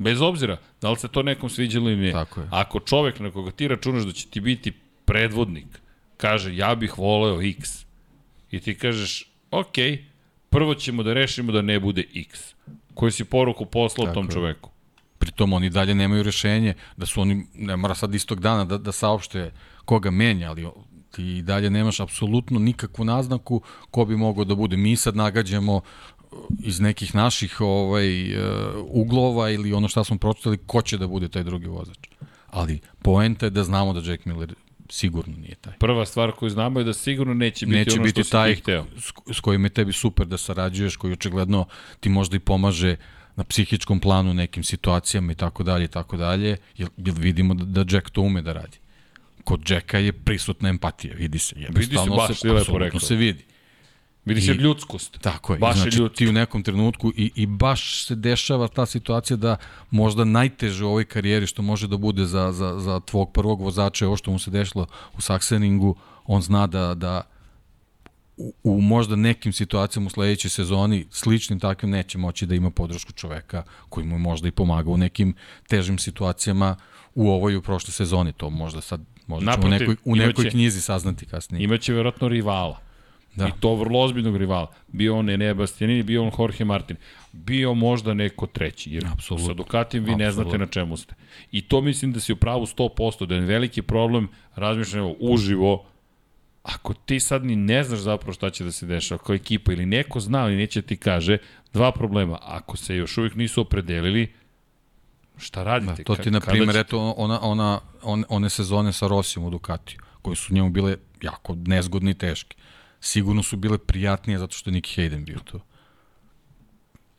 [0.00, 2.12] Bez obzira, da li se to nekom sviđalo ili ne.
[2.12, 2.48] Tako je.
[2.50, 4.72] Ako čovek na koga ti računaš da će ti biti
[5.04, 5.66] predvodnik,
[6.16, 7.84] kaže ja bih voleo X,
[8.50, 9.74] i ti kažeš, ok,
[10.50, 12.54] prvo ćemo da rešimo da ne bude X.
[12.94, 14.30] Koju si poruku poslao Tako tom je.
[14.30, 14.70] čoveku?
[15.18, 18.92] Pritom oni dalje nemaju rešenje, da su oni, ne mora sad istog dana da, da
[18.92, 19.52] saopšte
[19.84, 20.66] koga menja, ali
[21.10, 24.76] ti dalje nemaš apsolutno nikakvu naznaku ko bi mogao da bude.
[24.76, 25.80] Mi sad nagađamo
[26.58, 28.44] iz nekih naših ovaj, uh,
[28.86, 31.98] uglova ili ono šta smo pročitali, ko će da bude taj drugi vozač.
[32.50, 34.54] Ali poenta je da znamo da Jack Miller
[34.90, 35.78] sigurno nije taj.
[35.78, 38.54] Prva stvar koju znamo je da sigurno neće biti Neće ono biti što si taj
[38.54, 38.86] ti hteo.
[39.32, 41.64] s, kojim je tebi super da sarađuješ, koji očigledno
[42.00, 42.96] ti možda i pomaže
[43.36, 47.84] na psihičkom planu nekim situacijama i tako dalje i tako dalje, jer, jer vidimo da,
[47.84, 48.78] da Jack to ume da radi.
[49.44, 51.54] Kod Jacka je prisutna empatija, vidi se.
[51.58, 53.00] Jednostavno baš se, lepo rekao.
[53.00, 53.44] se vidi.
[54.24, 55.18] Vidi se I- ljudskost.
[55.20, 55.58] Tako je.
[55.58, 59.56] Baš znači, je ti u nekom trenutku i, i baš se dešava ta situacija da
[59.90, 64.04] možda najteže u ovoj karijeri što može da bude za, za, za tvog prvog vozača
[64.04, 65.94] je ovo što mu se dešlo u Sakseningu,
[66.26, 67.22] on zna da, da
[68.36, 73.12] u, u možda nekim situacijama u sledećoj sezoni sličnim takvim neće moći da ima podršku
[73.12, 75.34] čoveka koji mu je možda i pomaga u nekim
[75.68, 76.76] težim situacijama
[77.14, 78.32] u ovoj u prošloj sezoni.
[78.32, 81.64] To možda sad možda ćemo u Naprotiv, nekoj, u nekoj imaće- knjizi saznati kasnije.
[81.64, 82.80] Imaće verovatno rivala.
[83.44, 83.50] Da.
[83.50, 83.56] Da.
[83.56, 84.70] I to vrlo ozbiljnog rivala.
[84.88, 86.96] Bio on Enea Bastianini, bio on Jorge Martin.
[87.32, 88.92] Bio možda neko treći.
[88.92, 89.46] Jer Apsolutno.
[89.46, 90.50] sa Ducatijem vi ne Apsolutno.
[90.50, 91.14] znate na čemu ste.
[91.52, 95.84] I to mislim da si u pravu 100%, da je veliki problem, razmišljam evo, uživo,
[96.62, 99.86] ako ti sad ni ne znaš zapravo šta će da se dešava kao ekipa ili
[99.86, 101.38] neko zna ali neće ti kaže,
[101.72, 102.38] dva problema.
[102.42, 104.32] Ako se još uvijek nisu opredelili,
[105.38, 105.94] šta radite?
[106.02, 106.80] Da, to ti, na primjer, ćete?
[106.80, 111.54] eto, ona, ona, on, one sezone sa Rosijom u Ducatiju, koje su njemu bile jako
[111.54, 112.56] nezgodne i teške.
[113.00, 115.60] Sigurno su bile prijatnije zato što je Nicky Hayden bio tu.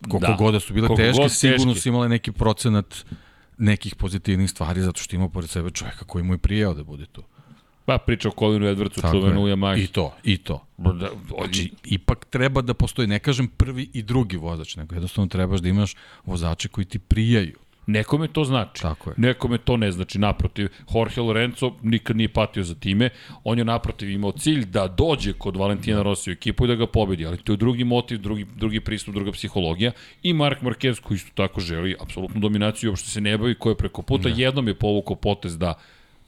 [0.10, 0.36] Koliko Da.
[0.36, 3.06] god da su bile Koliko teške, sigurno su imale neki procenat
[3.58, 7.06] nekih pozitivnih stvari zato što ima pored sebe čoveka koji mu je prijao da bude
[7.06, 7.24] tu.
[7.86, 9.56] Pa priča o Colinu Edwardsu, čuvenu u je.
[9.56, 9.84] Yamahi.
[9.84, 10.66] I to, i to.
[10.78, 15.60] Da, Znači, ipak treba da postoji, ne kažem prvi i drugi vozač, nego jednostavno trebaš
[15.60, 17.58] da imaš vozače koji ti prijaju.
[17.88, 18.82] Nekome to znači.
[18.82, 19.14] Tako je.
[19.18, 20.20] Nekome to ne znači.
[20.20, 23.10] Naprotiv, Jorge Lorenzo nikad nije patio za time.
[23.44, 26.88] On je naprotiv imao cilj da dođe kod Valentina Rossi u ekipu i da ga
[26.88, 27.26] pobedi.
[27.26, 29.92] Ali to je drugi motiv, drugi, drugi pristup, druga psihologija.
[30.24, 33.78] I Mark Marquez koji isto tako želi apsolutnu dominaciju, uopšte se ne bavi, koji je
[33.78, 34.30] preko puta.
[34.30, 34.36] Da.
[34.38, 35.74] Jednom je povukao potez da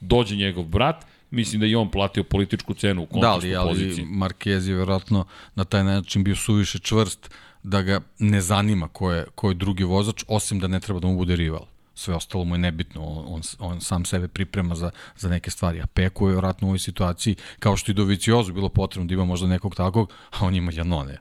[0.00, 1.06] dođe njegov brat.
[1.30, 4.04] Mislim da i on platio političku cenu u Da, kontekstu ali, ali poziciji.
[4.04, 5.24] Marquez je verovatno
[5.54, 7.30] na taj način bio suviše čvrst
[7.64, 11.06] da ga ne zanima ko je, ko je drugi vozač, osim da ne treba da
[11.06, 11.66] mu bude rival.
[11.94, 15.80] Sve ostalo mu je nebitno, on, on, on sam sebe priprema za, za neke stvari.
[15.80, 19.24] A Peko je vjerojatno u ovoj situaciji, kao što i Doviciozu bilo potrebno da ima
[19.24, 21.18] možda nekog takvog, a on ima Janone.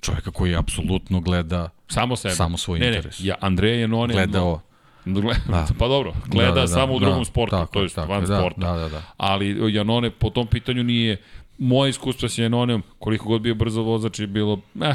[0.00, 2.34] Čovjeka koji apsolutno gleda Samo sebe.
[2.34, 3.18] samo svoj ne, interes.
[3.18, 4.14] Ne, ja, Andreja Janone...
[4.14, 4.62] gleda ovo.
[5.04, 5.66] Gleda, Da.
[5.78, 8.12] pa dobro, gleda Da, da, da, samo u da, drugom sportu, tako to je, tako
[8.12, 8.72] van da, sporta.
[8.72, 9.02] da, da, da.
[9.16, 11.16] Ali Janone po tom pitanju nije,
[11.58, 14.94] moje iskustvo sa Janonem, koliko god bio brzo vozač je bilo, eh,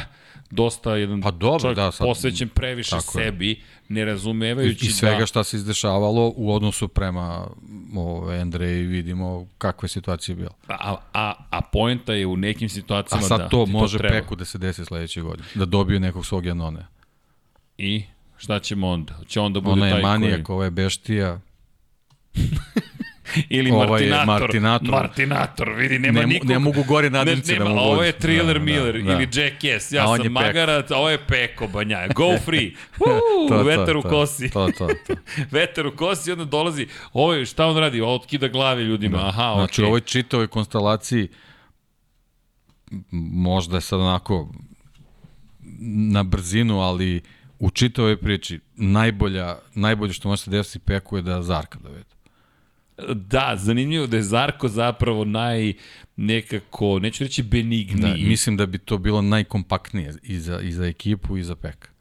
[0.51, 3.25] dosta jedan Pa dobro, čovjek da, sad- posvećen previše tako je.
[3.25, 5.25] sebi, ne I, razumevajući I svega da...
[5.25, 7.47] šta se izdešavalo u odnosu prema
[7.95, 10.51] ove, Andreji vidimo kakva je situacija bila.
[10.67, 14.15] A, a, a poenta je u nekim A situacijama sad da to može treba.
[14.15, 15.47] Peku da se desi sledeće godine.
[15.55, 16.85] Da dobije nekog svog Janone.
[17.77, 18.03] I
[18.37, 19.19] šta ćemo onda?
[19.27, 20.55] Će onda bude Ona taj je manijak, koji...
[20.55, 21.39] ova je beštija.
[23.49, 24.25] Ili Ovaj Martinator.
[24.27, 24.89] Martinator.
[24.89, 26.49] Martinator, vidi, nema Ne nikog.
[26.49, 28.03] ne mogu gori nadimci ne, da nema, mu Ovo budu.
[28.03, 29.13] je Thriller Da, da, Miller da.
[29.13, 30.29] ili Jackass, ja sam Peko.
[30.29, 32.07] magarac, a ovo je Peko Banjaja.
[32.07, 32.71] Go free.
[32.97, 33.19] To,
[33.49, 34.49] to, vetar u kosi.
[34.49, 35.13] To, to, to.
[35.51, 38.01] vetar u kosi onda dolazi, ovo je, šta on radi?
[38.01, 41.27] Otkida glave ljudima, aha, Znači, u ovoj čitavoj konstelaciji
[43.33, 44.49] možda je sad onako
[45.81, 47.21] na brzinu, ali
[47.59, 52.05] u čitavoj priči najbolja, najbolje što može se desiti Peku je da Zarka dovede.
[53.15, 55.73] Da, zanimljivo da je Zarko zapravo naj
[56.15, 58.23] nekako, neću reći benigniji.
[58.23, 61.91] Da, mislim da bi to bilo najkompaktnije i za, i za ekipu i za Peka.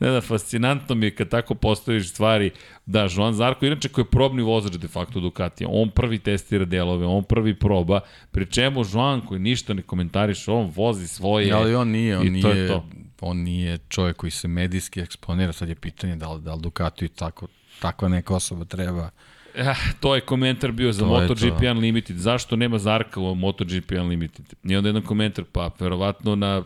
[0.00, 2.50] Ne da, fascinantno mi je kad tako postaviš stvari.
[2.86, 7.06] Da, Joan Zarko, inače koji je probni vozač de facto Ducatija, on prvi testira delove,
[7.06, 11.52] on prvi proba, pri čemu Joan koji ništa ne komentariše, on vozi svoje.
[11.52, 12.84] ali on nije, on i to nije, to.
[13.20, 17.08] on nije čovjek koji se medijski eksponira, sad je pitanje da li, da li Ducati
[17.08, 17.46] tako,
[17.80, 19.10] takva neka osoba treba.
[19.54, 21.70] Eh, to je komentar bio za To MotoGP to.
[21.70, 22.16] Unlimited.
[22.16, 24.54] Zašto nema Zarka u MotoGP Unlimited?
[24.64, 26.62] I onda jedan komentar, pa verovatno na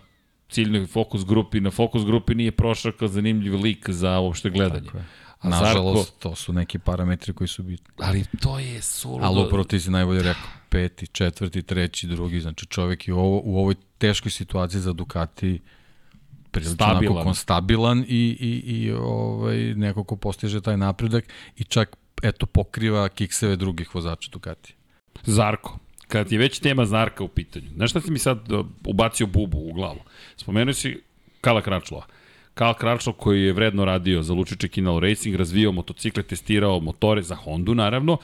[0.49, 4.87] ciljnoj fokus grupi, na fokus grupi nije prošao kao zanimljiv lik za uopšte gledanje.
[4.87, 5.05] Tako je.
[5.41, 7.95] A Nažalost, Zarko, to su neki parametri koji su bitni.
[7.99, 9.25] ali to je suludo.
[9.25, 13.41] Ali upravo ti si najbolje rekao, peti, četvrti, treći, drugi, znači čovek je u, ovo,
[13.45, 15.61] u ovoj teškoj situaciji za Ducati
[16.51, 17.25] prilično Stabilan.
[17.25, 21.25] konstabilan i, i, i ovaj, neko ko postiže taj napredak
[21.57, 24.75] i čak eto pokriva kikseve drugih vozača Ducati.
[25.25, 25.79] Zarko.
[26.09, 29.59] Kad je već tema Zarka u pitanju, znaš šta si mi sad uh, ubacio bubu
[29.59, 30.01] u glavu?
[30.37, 31.01] Spomenuo si
[31.41, 32.07] Kala Kračlova.
[32.55, 37.35] Kala Kračlov koji je vredno radio za Lučiće Kinal Racing, razvijao motocikle, testirao motore za
[37.35, 38.19] Hondu naravno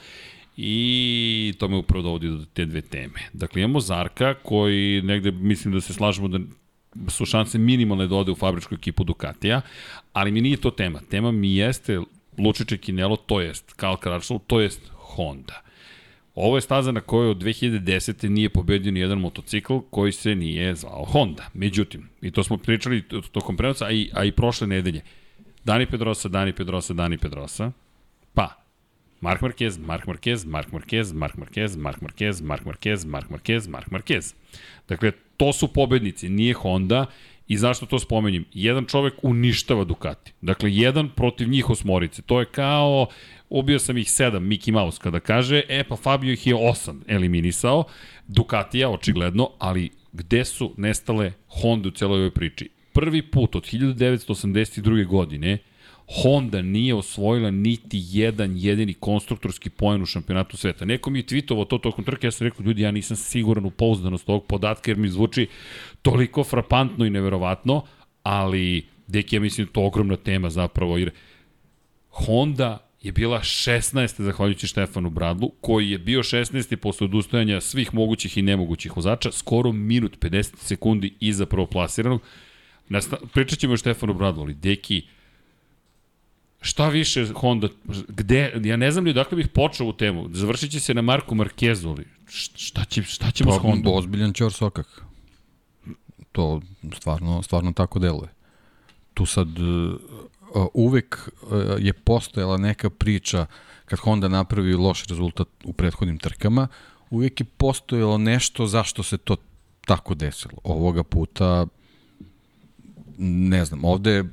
[0.57, 3.19] i to me upravo dovodi do te dve teme.
[3.33, 6.39] Dakle, imamo Zarka koji negde mislim da se slažemo da
[7.07, 9.61] su šanse minimalne da ode u fabričku ekipu Ducatija,
[10.13, 11.01] ali mi nije to tema.
[11.09, 11.99] Tema mi jeste
[12.37, 15.61] Lučiće Kinelo, to jest Kal Kračlov, to jest Honda.
[16.35, 18.29] Ovo je staza na kojoj od 2010.
[18.29, 21.49] nije pobedio ni jedan motocikl koji se nije zvao Honda.
[21.53, 25.01] Međutim, i to smo pričali tokom prenosa, a i, a i prošle nedelje.
[25.63, 27.71] Dani Pedrosa, Dani Pedrosa, Dani Pedrosa,
[28.33, 28.65] pa
[29.21, 33.87] Mark Marquez, Mark Marquez, Mark Marquez, Mark Marquez, Mark Marquez, Mark Marquez, Mark Marquez, Mark
[33.89, 34.35] Marquez.
[34.87, 37.05] Dakle, to su pobednici, nije Honda
[37.47, 38.45] I zašto to spomenjem?
[38.53, 40.33] Jedan čovek uništava Ducati.
[40.41, 42.21] Dakle, jedan protiv njih osmorice.
[42.21, 43.07] To je kao,
[43.49, 47.83] ubio sam ih sedam, Mickey Mouse kada kaže, e pa Fabio ih je osam eliminisao,
[48.27, 52.69] Ducatija očigledno, ali gde su nestale Honda u celoj ovoj priči?
[52.93, 55.07] Prvi put od 1982.
[55.07, 55.57] godine
[56.07, 60.85] Honda nije osvojila niti jedan jedini konstruktorski poen u šampionatu sveta.
[60.85, 63.71] Neko mi je tweetovao to tokom trke, ja sam rekao, ljudi, ja nisam siguran u
[63.71, 65.47] pouzdanost ovog podatka, jer mi zvuči
[66.01, 67.83] toliko frapantno i neverovatno,
[68.23, 71.11] ali, deki, ja mislim, to je ogromna tema zapravo, jer
[72.09, 74.21] Honda je bila 16.
[74.21, 76.75] zahvaljujući Štefanu Bradlu, koji je bio 16.
[76.75, 82.21] posle odustajanja svih mogućih i nemogućih vozača, skoro minut 50 sekundi iza prvoplasiranog.
[82.89, 85.01] Nasta, pričat ćemo o Štefanu Bradlu, ali deki,
[86.65, 87.67] šta više Honda,
[88.07, 91.35] gde, ja ne znam li odakle bih počeo u temu, završit će se na Marku
[91.35, 92.05] Markezu, ali
[92.55, 93.93] šta, će, šta ćemo s Pa, Hondom?
[93.93, 95.01] ozbiljan čor sokak.
[96.31, 96.61] To
[96.95, 98.29] stvarno, stvarno tako deluje.
[99.13, 101.49] Tu sad uh, uvek uh,
[101.79, 103.45] je postojala neka priča
[103.85, 106.67] kad Honda napravi loš rezultat u prethodnim trkama,
[107.09, 109.37] uvek je postojalo nešto zašto se to
[109.85, 110.57] tako desilo.
[110.63, 111.67] Ovoga puta
[113.17, 114.23] ne znam, ovde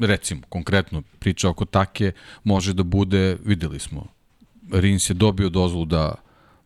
[0.00, 2.12] recimo, konkretno priča oko take
[2.44, 4.06] može da bude, videli smo,
[4.72, 6.14] Rins je dobio dozvolu da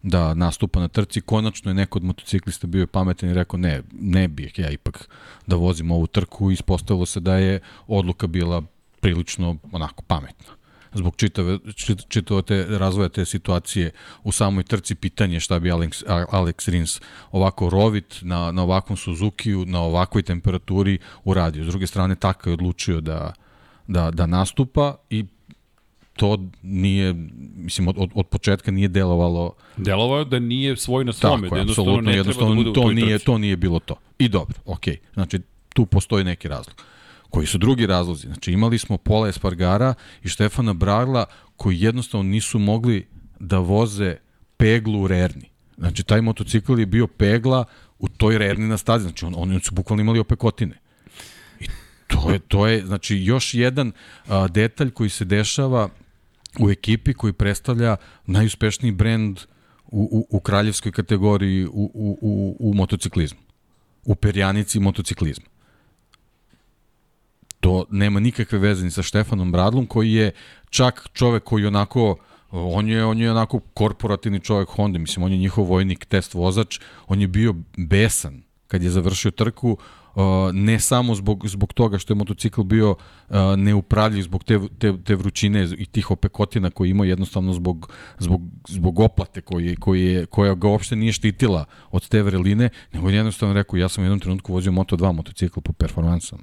[0.03, 4.29] da nastupa na trci, konačno je neko od motociklista bio pametan i rekao ne, ne
[4.29, 5.09] bih ja ipak
[5.47, 8.63] da vozim ovu trku i ispostavilo se da je odluka bila
[9.01, 10.62] prilično onako pametna
[10.95, 13.91] zbog čitave, čit, čitave te razvoja te situacije
[14.25, 19.65] u samoj trci pitanje šta bi Alex, Alex Rins ovako rovit na, na ovakvom Suzukiju,
[19.67, 21.65] na ovakvoj temperaturi uradio.
[21.65, 23.33] S druge strane, Taka je odlučio da,
[23.87, 25.25] da, da nastupa i
[26.17, 27.15] to nije,
[27.57, 31.55] mislim, od, od, od početka nije delovalo Delovao je da nije svoj na svome, tako,
[31.55, 33.27] da jednostavno ne treba da bude u to toj nije, trci.
[33.27, 33.95] to nije bilo to.
[34.19, 34.97] I dobro, okej.
[35.15, 35.41] Znači,
[35.75, 36.83] tu postoji neki razlog.
[37.33, 38.27] Koji su drugi razlozi?
[38.27, 41.27] Znači, imali smo Pola Espargara i Štefana Bragla
[41.57, 43.07] koji jednostavno nisu mogli
[43.41, 44.17] da voze
[44.57, 45.51] peglu u Rerni.
[45.79, 47.65] Znači, taj motocikl je bio pegla
[47.99, 49.03] u toj Rerni na stazi.
[49.03, 50.79] Znači, on, oni su bukvalno imali opekotine.
[51.61, 51.67] I
[52.07, 53.93] to je, to je znači, još jedan
[54.27, 55.89] a, detalj koji se dešava
[56.61, 59.39] u ekipi koji predstavlja najuspešniji brend
[59.87, 63.41] u, u, u kraljevskoj kategoriji u, u, u, u motociklizmu.
[64.05, 65.52] U perjanici motociklizma.
[67.63, 70.31] To nema nikakve veze ni sa Štefanom Bradlom, koji je
[70.71, 72.17] čak čovek koji onako
[72.51, 76.81] on je on je onako korporativni čovek Honda, mislim on je njihov vojnik, test vozač,
[77.07, 82.13] on je bio besan kad je završio trku, uh, ne samo zbog, zbog toga što
[82.13, 87.05] je motocikl bio uh, neupravljiv zbog te, te, te vrućine i tih opekotina koje ima
[87.05, 92.23] jednostavno zbog, zbog, zbog oplate koji, koji je, koja ga uopšte nije štitila od te
[92.23, 96.43] vreline, nego je jednostavno rekao ja sam u jednom trenutku vozio Moto2 motocikl po performansama.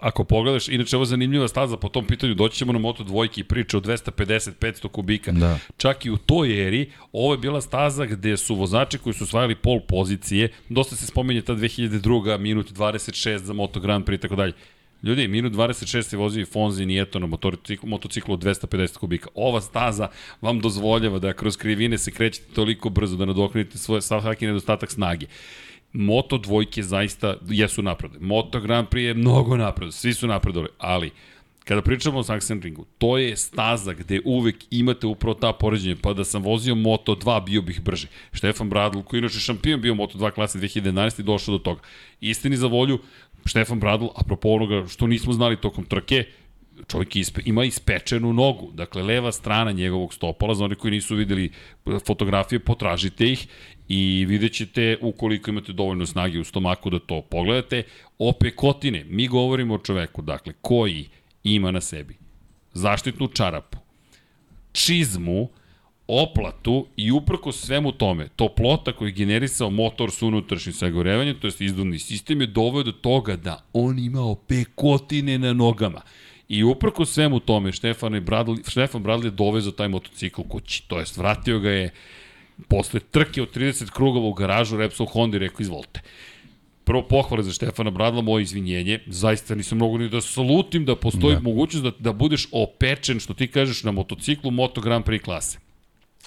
[0.00, 3.40] Ako pogledaš, inače ovo je zanimljiva staza po tom pitanju, doći ćemo na Moto dvojke
[3.40, 5.32] i priče o 250-500 kubika.
[5.32, 5.58] Da.
[5.76, 9.54] Čak i u toj eri, ovo je bila staza gde su vozači koji su osvajali
[9.54, 12.38] pol pozicije, dosta se spominje ta 2002.
[12.38, 14.52] minut 26 za Moto Grand Prix i tako dalje.
[15.02, 19.28] Ljudi, minut 26 je vozio i Fonzi Nieto na motociklu, motociklu od 250 kubika.
[19.34, 20.08] Ova staza
[20.40, 25.26] vam dozvoljava da kroz krivine se krećete toliko brzo da nadoknadite svoj svaki nedostatak snage.
[25.92, 28.18] Moto dvojke zaista jesu napredo.
[28.20, 31.10] Moto Grand Prix je mnogo napredo, svi su napredovali, ali
[31.64, 36.24] kada pričamo o Sachsenringu, to je staza gde uvek imate upravo ta poređenja, pa da
[36.24, 38.06] sam vozio Moto2 bio bih brži.
[38.32, 41.22] Štefan Bradl, koji inače šampion bio Moto2 klase 2011.
[41.22, 41.80] došao do toga.
[42.20, 42.98] Istini za volju,
[43.44, 46.24] Štefan Bradl, apropo onoga što nismo znali tokom trke,
[46.88, 51.44] čovjek ispe, ima ispečenu nogu, dakle leva strana njegovog stopala, za oni koji nisu videli
[51.86, 53.46] e, fotografije, potražite ih
[53.92, 57.82] i vidjet ćete ukoliko imate dovoljno snage u stomaku da to pogledate.
[58.18, 61.08] Opekotine, mi govorimo o čoveku, dakle, koji
[61.44, 62.14] ima na sebi
[62.72, 63.78] zaštitnu čarapu,
[64.72, 65.48] čizmu,
[66.06, 71.52] oplatu i uprko svemu tome, toplota koju je generisao motor sa unutrašnjim sagorevanjem, to je
[71.60, 76.00] izduvni sistem, je doveo do toga da on imao pekotine na nogama.
[76.48, 81.16] I uprko svemu tome, Štefan, Bradley, Štefan Bradley je dovezao taj motocikl kući, to jest
[81.16, 81.90] vratio ga je
[82.68, 86.00] posle trke od 30 krugova u garažu Repsol Honda i rekao izvolite.
[86.84, 88.98] Prvo pohvale za Štefana Bradla, moje izvinjenje.
[89.06, 91.40] Zaista nisam mogu ni da salutim da postoji da.
[91.40, 95.58] mogućnost da, da budeš opečen, što ti kažeš, na motociklu Moto Grand Prix klase.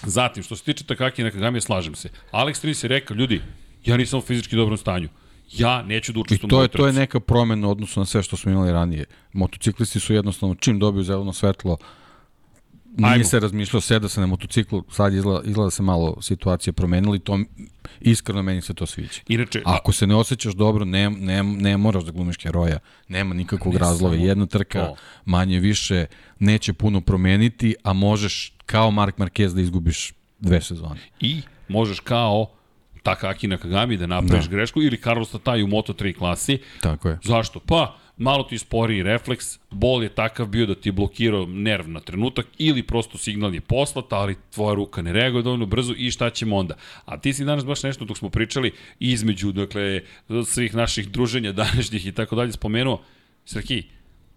[0.02, 2.08] Zatim, što se tiče Takaki Nakagami, slažem se.
[2.32, 3.40] Alex Tris je rekao, ljudi,
[3.84, 5.08] ja nisam u fizički dobrom stanju
[5.52, 8.36] ja neću da učestvujem I to je, to je neka promena odnosno na sve što
[8.36, 9.04] smo imali ranije.
[9.32, 11.76] Motociklisti su jednostavno, čim dobiju zeleno svetlo,
[12.96, 13.24] nije Ajmo.
[13.24, 17.38] se razmišljao, seda se na motociklu, sad izgleda, izgleda se malo situacija promenila i to
[18.00, 19.20] iskreno meni se to sviđa.
[19.28, 22.78] Inače, Ako se ne osjećaš dobro, ne, ne, ne moraš da glumiš heroja,
[23.08, 24.16] nema nikakvog razloga.
[24.16, 24.96] Jedna trka to.
[25.24, 26.06] manje više
[26.38, 31.00] neće puno promeniti, a možeš kao Mark Marquez da izgubiš dve sezone.
[31.20, 32.50] I možeš kao
[33.02, 34.50] Takaki Nakagami da napraviš da.
[34.50, 36.58] grešku ili Carlos Tataj u Moto3 klasi.
[36.80, 37.18] Tako je.
[37.24, 37.60] Zašto?
[37.60, 42.00] Pa, malo ti sporiji refleks, bol je takav bio da ti je blokirao nerv na
[42.00, 46.30] trenutak ili prosto signal je poslat, ali tvoja ruka ne reaguje dovoljno brzo i šta
[46.30, 46.74] ćemo onda?
[47.04, 50.00] A ti si danas baš nešto dok smo pričali između dakle,
[50.46, 53.02] svih naših druženja današnjih i tako dalje spomenuo,
[53.44, 53.82] Srki,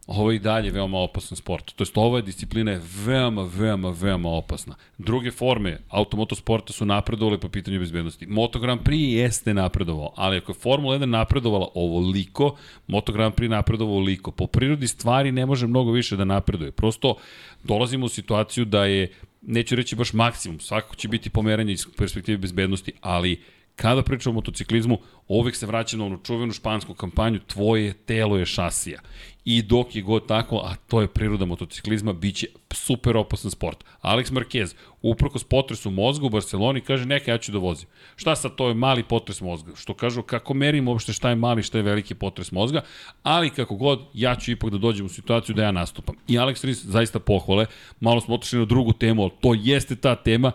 [0.08, 1.74] Ovo je i dalje veoma opasan sport.
[1.76, 4.76] To jest, ova disciplina je veoma, veoma, veoma opasna.
[4.97, 8.26] Druge forme automotosporta su napredovale po pitanju bezbednosti.
[8.26, 12.55] Moto Grand Prix jeste napredovao, ali ako je Formula 1 napredovala ovoliko,
[12.88, 14.32] Moto Grand Prix napredovao ovoliko.
[14.32, 16.72] Po prirodi stvari ne može mnogo više da napreduje.
[16.72, 17.16] Prosto
[17.64, 22.38] dolazimo u situaciju da je, neću reći baš maksimum, svakako će biti pomeranje iz perspektive
[22.38, 23.41] bezbednosti, ali
[23.78, 24.97] kada pričamo o motociklizmu,
[25.28, 28.99] uvek se vraća na onu čuvenu špansku kampanju, tvoje telo je šasija
[29.45, 33.84] i dok je god tako, a to je priroda motociklizma, bit će super opasan sport.
[34.01, 37.88] Alex Marquez, uprkos potresu mozga u Barceloni, kaže neka ja ću da vozim.
[38.15, 39.71] Šta sad, to je mali potres mozga.
[39.75, 42.82] Što kažu, kako merimo uopšte šta je mali, šta je veliki potres mozga,
[43.23, 46.15] ali kako god, ja ću ipak da dođem u situaciju da ja nastupam.
[46.28, 47.65] I Alex Rins zaista pohvale,
[47.99, 50.51] malo smo otišli na drugu temu, ali to jeste ta tema,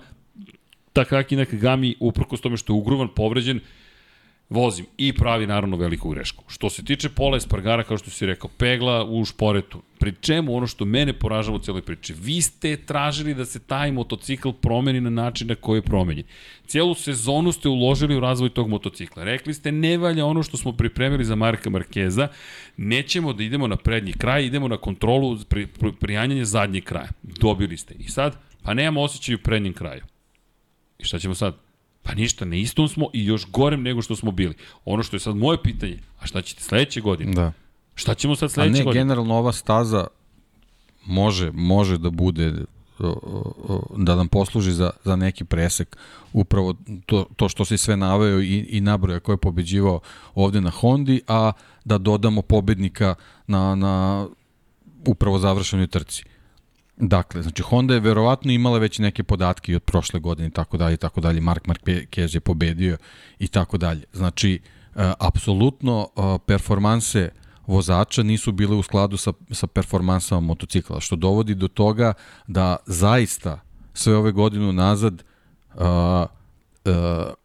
[0.93, 3.61] Takaki Nakagami, uprkos tome što je ugruvan, povređen,
[4.53, 6.45] vozim i pravi naravno veliku grešku.
[6.49, 9.83] Što se tiče Pola Espargara, kao što si rekao, pegla u šporetu.
[9.99, 13.93] Pri čemu ono što mene poražava u cijeloj priči, vi ste tražili da se taj
[13.93, 16.27] motocikl promeni na način na koji je promenjen.
[16.67, 19.25] Cijelu sezonu ste uložili u razvoj tog motocikla.
[19.25, 22.29] Rekli ste ne valja ono što smo pripremili za Marka Markeza,
[22.77, 27.09] nećemo da idemo na prednji kraj, idemo na kontrolu pri, pri, prijanjanja zadnjeg kraja.
[27.23, 27.95] Dobili ste.
[27.99, 30.12] I sad, pa nemamo osjećaj u prednjem kraju.
[31.03, 31.55] I šta ćemo sad?
[32.03, 34.55] Pa ništa, na istom smo i još gorem nego što smo bili.
[34.85, 37.33] Ono što je sad moje pitanje, a šta ćete sledeće godine?
[37.33, 37.53] Da.
[37.95, 38.79] Šta ćemo sad sledeće godine?
[38.79, 39.05] A ne, godine?
[39.05, 40.07] generalno ova staza
[41.07, 42.53] može, može da bude
[43.97, 45.97] da nam posluži za, za neki presek
[46.33, 46.75] upravo
[47.07, 50.01] to, to što se sve naveo i, i nabroja ko je pobeđivao
[50.35, 51.53] ovde na Hondi, a
[51.85, 53.15] da dodamo pobednika
[53.47, 54.27] na, na
[55.07, 56.25] upravo završenoj trci.
[57.05, 60.77] Dakle, znači Honda je verovatno imala već neke podatke i od prošle godine i tako
[60.77, 61.41] dalje tako dalje.
[61.41, 62.97] Mark Marquez je pobedio
[63.39, 64.05] i tako dalje.
[64.13, 64.61] Znači,
[64.95, 67.31] uh, apsolutno uh, performanse
[67.67, 72.13] vozača nisu bile u skladu sa, sa performansama motocikla, što dovodi do toga
[72.47, 73.61] da zaista
[73.95, 75.23] sve ove godine nazad
[75.75, 76.93] uh, uh,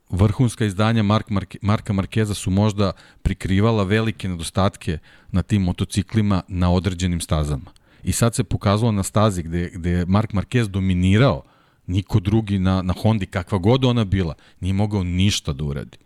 [0.09, 2.91] vrhunska izdanja Mark, Mark, Marka Markeza su možda
[3.21, 4.97] prikrivala velike nedostatke
[5.31, 7.76] na tim motociklima na određenim stazama.
[8.03, 11.43] I sad se pokazalo na stazi gde, gde je Mark Marquez dominirao,
[11.87, 15.97] niko drugi na, na Hondi, kakva god ona bila, nije mogao ništa da uradi.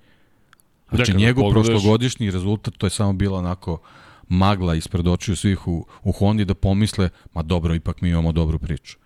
[0.90, 1.68] Znači, Dekada, njegov pogledaš...
[1.68, 3.80] prošlogodišnji rezultat, to je samo bilo onako
[4.30, 8.60] magla ispred očiju svih u, u Hondi da pomisle, ma dobro, ipak mi imamo dobru
[8.60, 8.98] priču.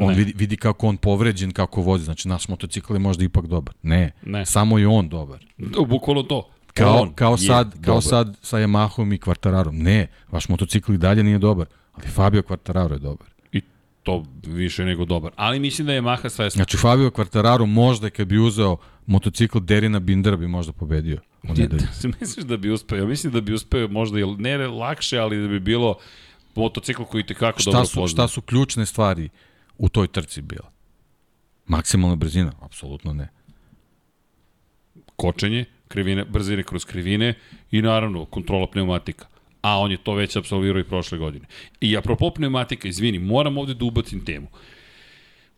[0.00, 2.04] On vidi, vidi kako on povređen, kako vozi.
[2.04, 3.74] Znači, naš motocikl je možda ipak dobar.
[3.82, 4.46] Ne, ne.
[4.46, 5.46] samo je on dobar.
[5.88, 6.50] Bukvalo to.
[6.78, 8.02] Kao, on kao, sad, kao dobar.
[8.02, 9.72] sad sa Yamahom i Quartararom.
[9.82, 11.66] Ne, vaš motocikl i dalje nije dobar.
[11.92, 13.26] Ali Fabio Quartararo je dobar.
[13.52, 13.60] I
[14.02, 15.32] to više nego dobar.
[15.36, 16.58] Ali mislim da je Maha svesna.
[16.58, 18.76] Znači Fabio Quartararo možda kad bi uzeo
[19.06, 21.20] motocikl Derina Bindera bi možda pobedio.
[21.42, 21.68] Ne,
[22.20, 23.06] misliš da bi uspeo?
[23.06, 25.98] Mislim da bi uspeo možda, ne lakše, ali da bi bilo
[26.54, 28.08] motocikl koji te kako Šta dobro su, poznaje.
[28.08, 29.28] šta su ključne stvari
[29.78, 30.70] u toj trci bila?
[31.66, 32.52] Maksimalna brzina?
[32.60, 33.28] Apsolutno ne.
[35.16, 37.34] kočenje, krivine, brzine kroz krivine
[37.70, 39.26] i naravno kontrola pneumatika.
[39.62, 41.46] A on je to već absolvirao i prošle godine.
[41.80, 44.46] I apropo pneumatika, izvini, moram ovde da ubacim temu.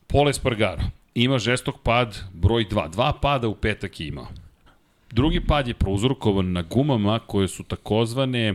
[0.07, 0.83] Pole Spargaro
[1.15, 2.91] ima žestok pad broj 2.
[2.91, 4.29] Dva pada u petak je imao.
[5.11, 8.53] Drugi pad je prouzrokovan na gumama koje su takozvane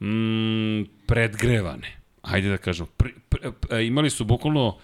[0.00, 1.96] mm, predgrevane.
[2.22, 4.78] Hajde da kažem, pre, pre, pre, imali su bukvalno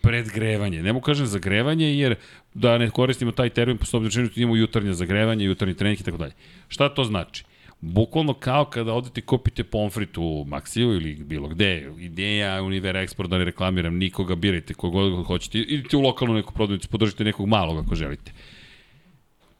[0.00, 0.82] predgrevanje.
[0.82, 2.14] Ne mogu kažem zagrevanje, jer
[2.54, 6.16] da ne koristimo taj termin, po sobom činu imamo jutarnje zagrevanje, jutarnji trening i tako
[6.16, 6.32] dalje.
[6.68, 7.44] Šta to znači?
[7.80, 13.38] Bukvalno kao kada odete kupite pomfrit u Maxiju ili bilo gde, ideja, Univer Export, da
[13.38, 17.94] ne reklamiram nikoga, birajte kogod hoćete, idite u lokalnu neku prodavnicu, podržite nekog malog ako
[17.94, 18.32] želite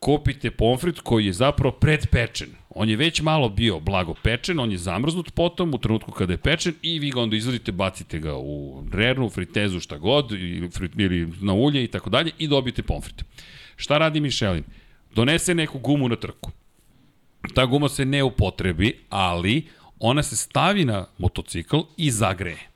[0.01, 2.49] kupite pomfrit koji je zapravo predpečen.
[2.71, 6.39] On je već malo bio blago pečen, on je zamrznut potom u trenutku kada je
[6.39, 11.53] pečen i vi ga onda izvadite, bacite ga u rernu, fritezu, šta god, ili, na
[11.53, 13.25] ulje i tako dalje i dobijete pomfrit.
[13.77, 14.65] Šta radi Michelin?
[15.15, 16.51] Donese neku gumu na trku.
[17.55, 19.67] Ta guma se ne upotrebi, ali
[19.99, 22.69] ona se stavi na motocikl i zagreje.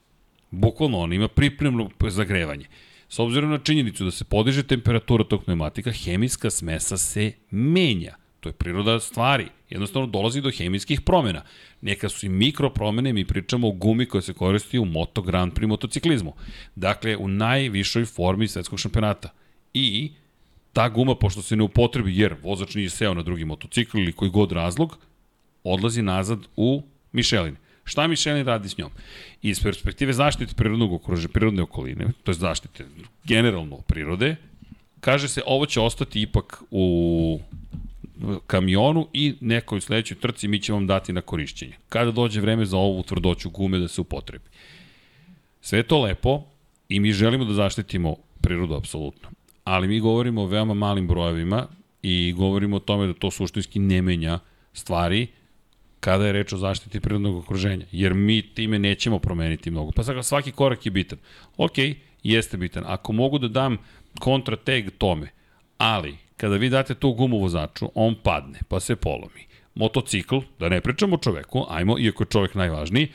[0.50, 2.66] Bukvalno on ima pripremno zagrevanje.
[3.08, 8.14] S obzirom na činjenicu da se podiže temperatura tog pneumatika, hemijska smesa se menja.
[8.40, 9.46] To je priroda stvari.
[9.70, 11.42] Jednostavno dolazi do hemijskih promena.
[11.80, 15.66] Neka su i mikropromene, mi pričamo o gumi koja se koristi u Moto Grand Prix
[15.66, 16.34] motociklizmu.
[16.74, 19.28] Dakle, u najvišoj formi svetskog šampionata.
[19.74, 20.12] I
[20.72, 24.30] ta guma, pošto se ne upotrebi, jer vozač nije seo na drugi motocikl ili koji
[24.30, 24.98] god razlog,
[25.64, 26.82] odlazi nazad u
[27.12, 27.56] Michelin.
[27.84, 28.90] Šta Michelin radi s njom?
[29.42, 32.84] Iz perspektive zaštite prirodnog okruženja, prirodne okoline, to je zaštite
[33.24, 34.36] generalno prirode,
[35.00, 37.40] kaže se ovo će ostati ipak u
[38.46, 41.76] kamionu i nekoj sledećoj trci mi ćemo vam dati na korišćenje.
[41.88, 44.44] Kada dođe vreme za ovu tvrdoću gume da se upotrebi.
[45.60, 46.42] Sve to lepo
[46.88, 49.28] i mi želimo da zaštitimo prirodu apsolutno.
[49.64, 51.66] Ali mi govorimo o veoma malim brojevima
[52.02, 54.38] i govorimo o tome da to suštinski ne menja
[54.72, 55.26] stvari
[56.04, 57.86] kada je reč o zaštiti prirodnog okruženja.
[57.92, 59.92] Jer mi time nećemo promeniti mnogo.
[59.96, 61.18] Pa sad svaki korak je bitan.
[61.56, 61.78] Ok,
[62.22, 62.84] jeste bitan.
[62.86, 63.76] Ako mogu da dam
[64.20, 65.30] kontrateg tome,
[65.78, 69.46] ali kada vi date tu gumu vozaču, on padne, pa se polomi.
[69.74, 73.08] Motocikl, da ne pričamo o čoveku, ajmo, iako je čovek najvažniji,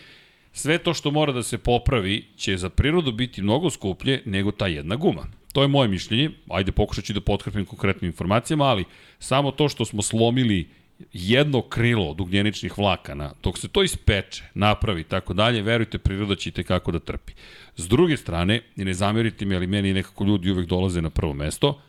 [0.52, 4.68] sve to što mora da se popravi će za prirodu biti mnogo skuplje nego ta
[4.68, 5.28] jedna guma.
[5.54, 8.86] To je moje mišljenje, ajde pokušat ću da potkrepim konkretnim informacijama, ali
[9.20, 10.68] samo to što smo slomili
[11.14, 16.36] jedno krilo od ugljeničnih vlakana, dok se to ispeče, napravi i tako dalje, verujte, priroda
[16.36, 17.34] će i kako da trpi.
[17.76, 21.34] S druge strane, i ne zamerite mi, ali meni nekako ljudi uvek dolaze na prvo
[21.34, 21.82] mesto,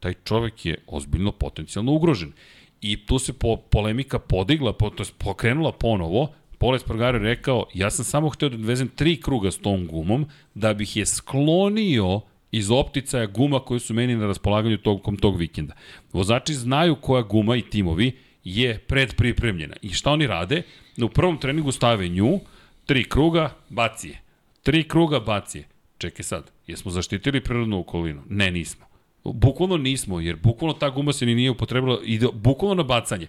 [0.00, 2.32] taj čovek je ozbiljno potencijalno ugrožen.
[2.80, 7.66] I tu se po, polemika podigla, po, to je pokrenula ponovo, Pole Spargaro je rekao,
[7.74, 12.20] ja sam samo hteo da odvezem tri kruga s tom gumom, da bih je sklonio
[12.52, 15.74] iz opticaja guma koje su meni na raspolaganju tokom tog vikenda.
[16.12, 18.12] Vozači znaju koja guma i timovi
[18.46, 19.74] je predpripremljena.
[19.82, 20.62] I šta oni rade?
[21.02, 22.40] U prvom treningu stave nju,
[22.84, 24.20] tri kruga, baci je.
[24.62, 25.64] Tri kruga, baci je.
[25.98, 28.22] Čekaj sad, jesmo zaštitili prirodnu okolinu?
[28.28, 28.86] Ne, nismo.
[29.24, 33.26] Bukvalno nismo, jer bukvalno ta guma se ni nije upotrebila, ide bukvalno na bacanje.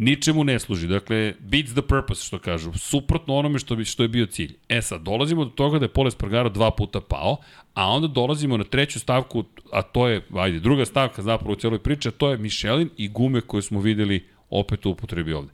[0.00, 0.86] Ničemu ne služi.
[0.86, 2.72] Dakle, beats the purpose, što kažu.
[2.72, 4.54] Suprotno onome što, bi, što je bio cilj.
[4.68, 7.36] E sad, dolazimo do toga da je Pole Spargaro dva puta pao,
[7.74, 11.78] a onda dolazimo na treću stavku, a to je, ajde, druga stavka zapravo u cijeloj
[11.78, 15.52] priči, a to je Michelin i gume koje smo videli opet u upotrebi ovde.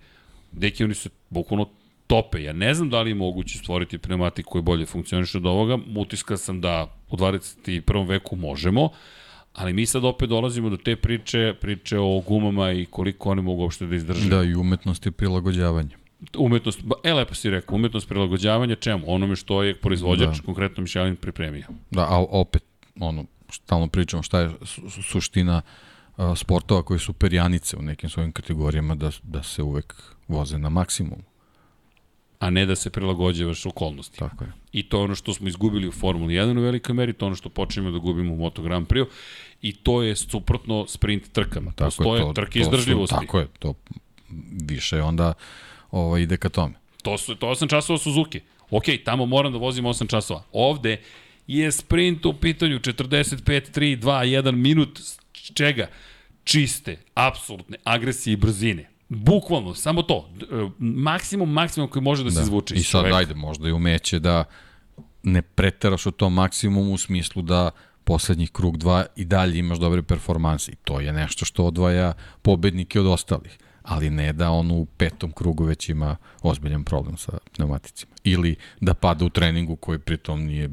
[0.52, 1.68] Deki, oni se bukvalno
[2.06, 2.42] tope.
[2.42, 5.78] Ja ne znam da li je moguće stvoriti pneumatik koji bolje funkcioniše od ovoga.
[5.96, 8.08] Utiska sam da u 21.
[8.08, 8.88] veku možemo,
[9.54, 13.62] ali mi sad opet dolazimo do te priče, priče o gumama i koliko one mogu
[13.62, 14.28] uopšte da izdrže.
[14.28, 15.96] Da, i umetnosti prilagođavanja.
[16.38, 19.04] Umetnost, e, lepo si rekao, umetnost prilagođavanja čemu?
[19.06, 20.42] Onome što je proizvođač, da.
[20.42, 21.66] konkretno Michelin, pripremio.
[21.90, 22.64] Da, a opet,
[23.00, 25.62] ono, stalno pričamo šta je su, suština
[26.16, 29.94] uh, sportova koji su perjanice u nekim svojim kategorijama da, da se uvek
[30.28, 31.22] voze na maksimum.
[32.44, 34.18] A ne da se prilagođavaš okolnosti.
[34.18, 34.52] Tako je.
[34.72, 37.26] I to je ono što smo izgubili u Formuli 1 u velikoj meri, to je
[37.26, 39.06] ono što počnemo da gubimo u Moto Grand Prix
[39.62, 41.72] i to je suprotno sprint trkama.
[41.72, 43.16] Tako Postoje je, to, trke izdržljivosti.
[43.20, 43.74] Tako je, to
[44.68, 45.32] više onda
[45.90, 46.74] ovo, ide ka tome.
[47.02, 48.40] To, su, to 8 časova Suzuki.
[48.70, 50.42] Ok, tamo moram da vozim 8 časova.
[50.52, 51.00] Ovde
[51.46, 55.00] je sprint u pitanju 45, 3, 2, 1 minut
[55.54, 55.88] čega?
[56.44, 58.93] Čiste, apsolutne agresije i brzine.
[59.14, 60.28] Bukvalno, samo to.
[60.78, 62.42] Maksimum, maksimum koji može da se da.
[62.42, 62.74] izvuče.
[62.74, 63.16] I sad, čoveka.
[63.16, 64.44] ajde, možda i umeće da
[65.22, 67.70] ne preteraš u tom maksimumu u smislu da
[68.04, 70.72] poslednjih krug 2 i dalje imaš dobre performanse.
[70.72, 72.12] I to je nešto što odvaja
[72.42, 73.58] pobednike od ostalih.
[73.84, 78.12] Ali ne da on u petom krugu već ima ozbiljan problem sa pneumaticima.
[78.24, 80.70] Ili da pada u treningu koji pritom nije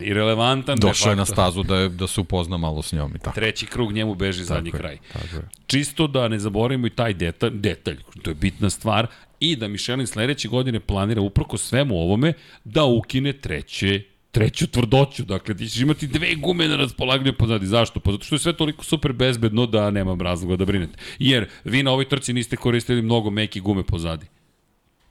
[0.00, 0.78] Irelevantan.
[0.78, 3.34] došao je na stazu da, je, da se upozna malo s njom i tako.
[3.34, 4.98] Treći krug njemu beži zadnji je, kraj.
[5.12, 5.48] tako je.
[5.66, 9.06] Čisto da ne zaboravimo i taj detalj, detalj, to je bitna stvar,
[9.40, 12.32] i da Michelin sledeće godine planira uprko svemu ovome
[12.64, 14.02] da ukine treće
[14.38, 15.24] treću tvrdoću.
[15.24, 17.66] Dakle, ti ćeš imati dve gume na raspolaganju pozadi.
[17.66, 18.00] Zašto?
[18.00, 20.98] Pa zato što je sve toliko super bezbedno da nemam razloga da brinete.
[21.18, 24.26] Jer vi na ovoj trci niste koristili mnogo meki gume pozadi.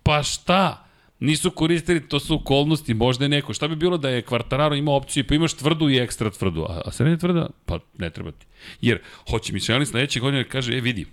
[0.03, 0.83] Pa šta?
[1.19, 3.53] Nisu koristili, to su okolnosti, možda je neko.
[3.53, 6.81] Šta bi bilo da je Quartararo imao opciju, pa imaš tvrdu i ekstra tvrdu, a,
[6.85, 8.45] a srednja tvrda, pa ne treba ti.
[8.81, 8.99] Jer
[9.29, 11.05] hoće Michelin sledeće godine da kaže, e vidi,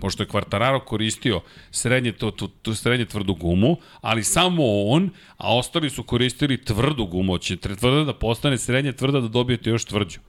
[0.00, 1.40] pošto je Quartararo koristio
[1.70, 7.06] srednje, to, to, to srednje tvrdu gumu, ali samo on, a ostali su koristili tvrdu
[7.06, 10.20] gumu, će tvrda da postane srednje tvrda da dobijete još tvrđu.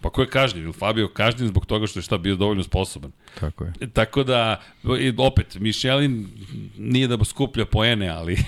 [0.00, 0.64] Pa ko je kažnjen?
[0.64, 3.12] Ili Fabio kažnjen zbog toga što je šta bio dovoljno sposoban?
[3.40, 3.72] Tako je.
[3.92, 4.60] Tako da,
[5.18, 6.28] opet, Michelin
[6.78, 8.38] nije da skuplja poene, ali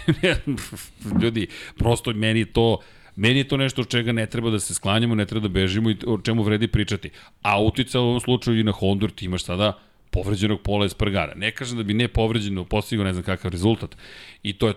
[1.22, 1.46] ljudi,
[1.78, 2.78] prosto meni je to
[3.16, 5.90] Meni je to nešto od čega ne treba da se sklanjamo, ne treba da bežimo
[5.90, 7.10] i o čemu vredi pričati.
[7.42, 9.78] A utica u ovom slučaju i na Honda, ti imaš sada
[10.14, 11.34] povređenog pola Espargara.
[11.34, 13.96] Ne kažem da bi ne povređeno postigao ne znam kakav rezultat.
[14.42, 14.74] I to je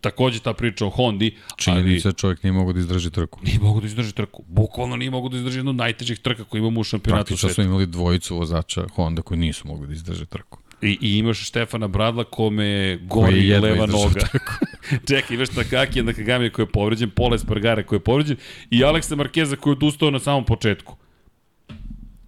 [0.00, 3.40] takođe ta priča o Hondi, Činjenica ali čovjek nije mogo da izdrži trku.
[3.44, 4.44] nije mogo da izdrži trku.
[4.48, 7.54] Bukvalno nije mogo da izdrži jednu od najtežih trka koje imamo u šampionatu Praktično sveta.
[7.54, 10.58] smo imali dvojicu vozača Honda koji nisu mogli da izdrže trku.
[10.82, 14.20] I, I imaš Štefana Bradla kome gori je leva noga.
[15.08, 18.36] Čekaj, imaš Takaki Nakagami koji je povređen, Pola Espargara koji je povređen
[18.70, 20.96] i Aleksa Markeza koji je odustao na samom početku.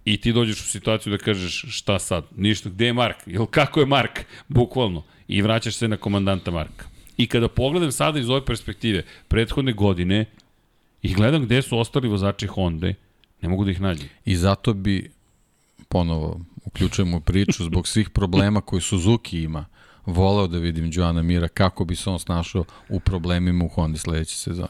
[0.07, 3.17] I ti dođeš u situaciju da kažeš šta sad, ništa, gde je Mark?
[3.25, 4.25] Jel kako je Mark?
[4.47, 5.03] Bukvalno.
[5.27, 6.85] I vraćaš se na komandanta Marka.
[7.17, 10.25] I kada pogledam sada iz ove perspektive, prethodne godine,
[11.01, 12.87] i gledam gde su ostali vozači Honda,
[13.41, 14.07] ne mogu da ih nađem.
[14.25, 15.11] I zato bi,
[15.89, 19.65] ponovo, uključujemo priču, zbog svih problema koji Suzuki ima,
[20.05, 24.35] voleo da vidim Joana Mira kako bi se on snašao u problemima u Hondi sledeće
[24.35, 24.69] sezone.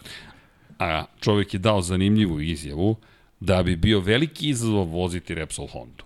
[0.79, 2.95] a čovjek je dao zanimljivu izjavu
[3.39, 6.03] da bi bio veliki izazov voziti Repsol Hondu.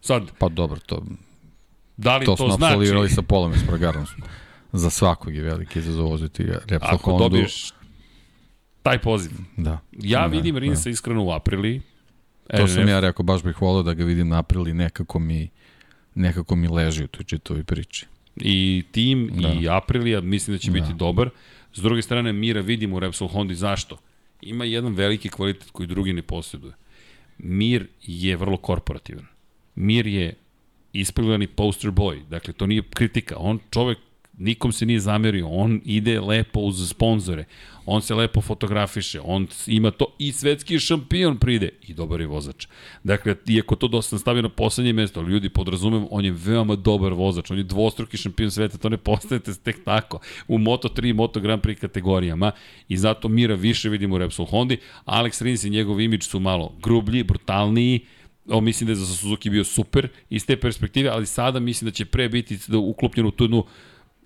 [0.00, 1.02] Sad, Pa dobro, to,
[1.96, 4.06] da li to to, smo znači, sa Polom Espargarom.
[4.72, 7.24] Za svakog je veliki izazov voziti Repsol ako Hondu.
[7.24, 7.72] dobiješ
[8.82, 9.30] taj poziv?
[9.56, 9.78] Da.
[9.92, 11.82] Ja Da, vidim Rinsa iskreno u aprili.
[12.50, 15.48] To sam RNF ja rekao, baš bih volao da ga vidim na aprili, nekako mi,
[16.14, 18.06] nekako mi leži u toj čitovi priči.
[18.36, 19.48] I tim Da.
[19.52, 20.94] i Aprilija mislim da će biti Da.
[20.94, 21.30] dobar.
[21.74, 23.54] S druge strane, Mira vidimo u Repsol Hondi.
[23.54, 23.96] Zašto?
[24.42, 26.72] Ima jedan veliki kvalitet koji drugi ne posjeduje.
[27.38, 29.26] Mir je vrlo korporativan.
[29.74, 30.34] Mir je
[30.92, 32.28] ispeglani poster boy.
[32.28, 33.36] Dakle, to nije kritika.
[33.38, 33.98] On čovek
[34.40, 37.44] nikom se nije zamerio, on ide lepo uz sponzore,
[37.86, 40.06] on se lepo fotografiše, on ima to.
[40.18, 41.68] I svetski šampion pride.
[41.88, 42.66] I dobar je vozač.
[43.04, 47.12] Dakle, iako to dosta stavio na poslednje mesto, ali ljudi podrazumem, on je veoma dobar
[47.12, 50.18] vozač, on je dvostruki šampion sveta, to ne postajete tek tako.
[50.48, 52.52] U Moto3 i Moto Grand Prix kategorijama.
[52.88, 56.72] I zato Mira više vidimo u Repsol Hondi, Alex Rins i njegov imidž su malo
[56.82, 58.00] grublji, brutalniji,
[58.48, 61.94] o, mislim da je za Suzuki bio super iz te perspektive, ali sada mislim da
[61.94, 63.64] će pre biti da uklopljen u tu jednu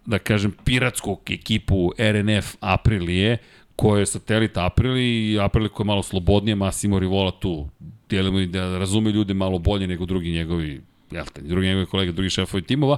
[0.06, 3.38] da kažem, piratsku ekipu RNF Aprilije,
[3.76, 7.68] koja je satelit Aprili i Aprili koja je malo slobodnije, Massimo Rivola tu
[8.10, 10.80] delimo i da razume ljude malo bolje nego drugi njegovi,
[11.10, 12.96] jel te, drugi njegovi kolege, drugi šefovi timova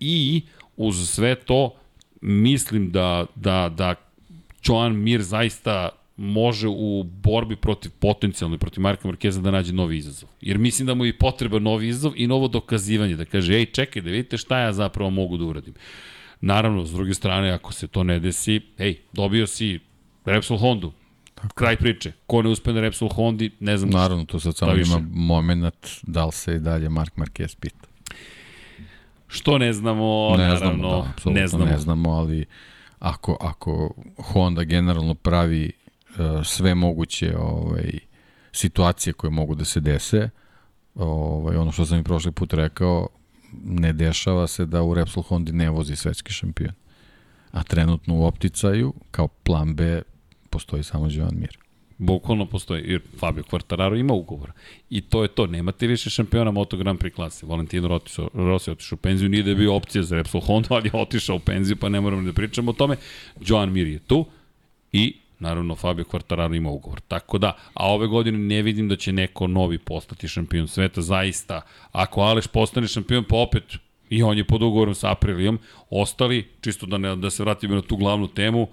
[0.00, 0.42] i
[0.76, 1.74] uz sve to
[2.20, 3.94] mislim da, da, da
[4.64, 10.28] Joan Mir zaista može u borbi protiv potencijalno protiv Marka Markeza da nađe novi izazov.
[10.40, 14.02] Jer mislim da mu je potreba novi izazov i novo dokazivanje, da kaže, ej, čekaj,
[14.02, 15.74] da vidite šta ja zapravo mogu da uradim.
[16.40, 19.80] Naravno, s druge strane, ako se to ne desi, ej, dobio si
[20.24, 20.92] Repsol Hondu,
[21.34, 21.54] Tako.
[21.54, 22.12] kraj priče.
[22.26, 24.90] Ko ne uspe na Repsol Hondi, ne znam Naravno, tu sad samo više?
[24.92, 27.88] ima moment da li se i dalje Mark Marquez pita.
[29.28, 31.64] što ne znamo, ne naravno, znamo, da, ne znamo.
[31.64, 32.44] ne znamo, ali
[32.98, 35.72] ako, ako Honda generalno pravi
[36.08, 37.90] uh, sve moguće ovaj,
[38.52, 40.30] situacije koje mogu da se dese,
[40.94, 43.08] ovaj, ono što sam i prošli put rekao,
[43.64, 46.72] ne dešava se da u Repsol Hondi ne vozi svetski šampion.
[47.50, 50.02] A trenutno u opticaju, kao plan B,
[50.50, 51.58] postoji samo Joan Mir.
[51.98, 54.52] Bukvalno postoji, jer Fabio Quartararo ima ugovor.
[54.90, 57.46] I to je to, nemate više šampiona Moto Grand Prix klase.
[57.46, 60.90] Valentino Rossi, Rossi otišao u penziju, nije da je bio opcija za Repsol Honda, ali
[60.94, 62.96] je otišao u penziju, pa ne moramo da pričamo o tome.
[63.40, 64.26] Joan Mir je tu
[64.92, 67.00] i naravno Fabio Quartararo ima ugovor.
[67.00, 71.60] Tako da, a ove godine ne vidim da će neko novi postati šampion sveta, zaista.
[71.92, 73.64] Ako Aleš postane šampion, pa opet
[74.10, 75.58] i on je pod ugovorom sa Aprilijom,
[75.90, 78.68] ostali, čisto da, ne, da se vratimo na tu glavnu temu,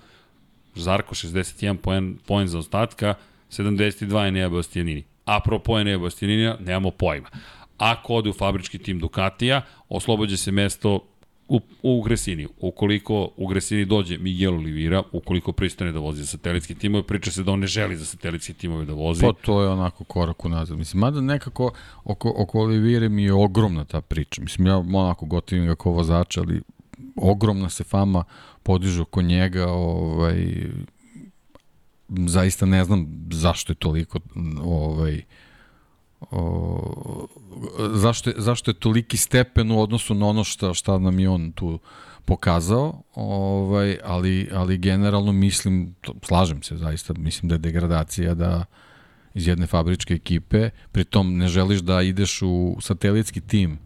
[0.76, 3.14] Zarko 61 poen, poen za ostatka,
[3.50, 5.04] 72 je Nea Bastianini.
[5.26, 7.30] Apropo je Nea Bastianina, nemamo pojma.
[7.78, 11.00] Ako ode u fabrički tim Ducatija, oslobađa se mesto
[11.48, 12.48] u, u Gresini.
[12.60, 17.44] Ukoliko u Gresini dođe Miguel Olivira, ukoliko pristane da vozi za satelitski timove, priča se
[17.44, 19.22] da on ne želi za satelitski timove da vozi.
[19.22, 20.78] Pa to je onako korak unazad.
[20.78, 21.72] Mislim, mada nekako
[22.04, 24.42] oko, oko Olivire mi je ogromna ta priča.
[24.42, 26.62] Mislim, ja onako gotivim ga kao vozača, ali
[27.16, 28.24] ogromna se fama
[28.64, 30.68] podiže oko njega, ovaj,
[32.10, 34.20] zaista ne znam zašto je toliko
[34.64, 35.22] ovaj,
[36.32, 37.28] o,
[37.94, 41.52] zašto, je, zašto je toliki stepen u odnosu na ono šta, šta nam je on
[41.52, 41.80] tu
[42.26, 48.66] pokazao, ovaj, ali, ali generalno mislim, to, slažem se zaista, mislim da je degradacija da
[49.34, 53.80] iz jedne fabričke ekipe, pritom ne želiš da ideš u satelitski tim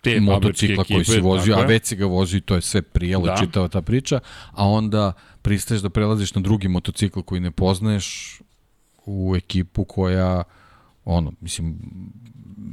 [0.00, 2.60] Te motocikla fabričke koji si ekipe, vozio, a već si ga vozio i to je
[2.60, 3.32] sve prijelo, Da.
[3.32, 3.38] da.
[3.38, 4.20] čitava ta priča,
[4.52, 5.12] a onda
[5.42, 8.40] pristaješ da prelaziš na drugi motocikl koji ne poznaješ
[9.06, 10.42] u ekipu koja
[11.08, 11.78] ono, mislim,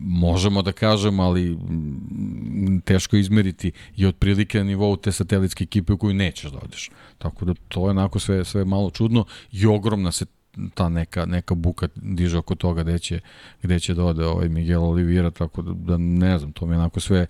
[0.01, 5.97] možemo da kažemo, ali mm, teško izmeriti i otprilike na nivou te satelitske ekipe u
[5.97, 6.89] koju nećeš da odeš.
[7.17, 10.25] Tako da to je onako sve, sve malo čudno i ogromna se
[10.73, 13.19] ta neka, neka buka diže oko toga gde će,
[13.63, 16.77] gde će da ode ovaj Miguel Oliveira, tako da, da ne znam, to mi je
[16.77, 17.27] onako sve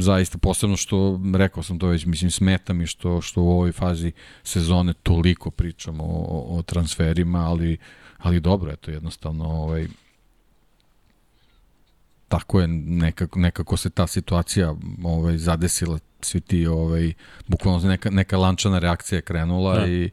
[0.00, 4.12] zaista posebno što rekao sam to već mislim smeta mi što što u ovoj fazi
[4.42, 7.76] sezone toliko pričamo o, o, o transferima ali
[8.18, 9.88] ali dobro eto jednostavno ovaj
[12.28, 14.74] tako je nekako, nekako se ta situacija
[15.04, 17.12] ovaj zadesila svi ti ovaj
[17.46, 19.80] bukvalno neka neka lančana reakcija je krenula Da.
[19.80, 19.86] da.
[19.86, 20.10] i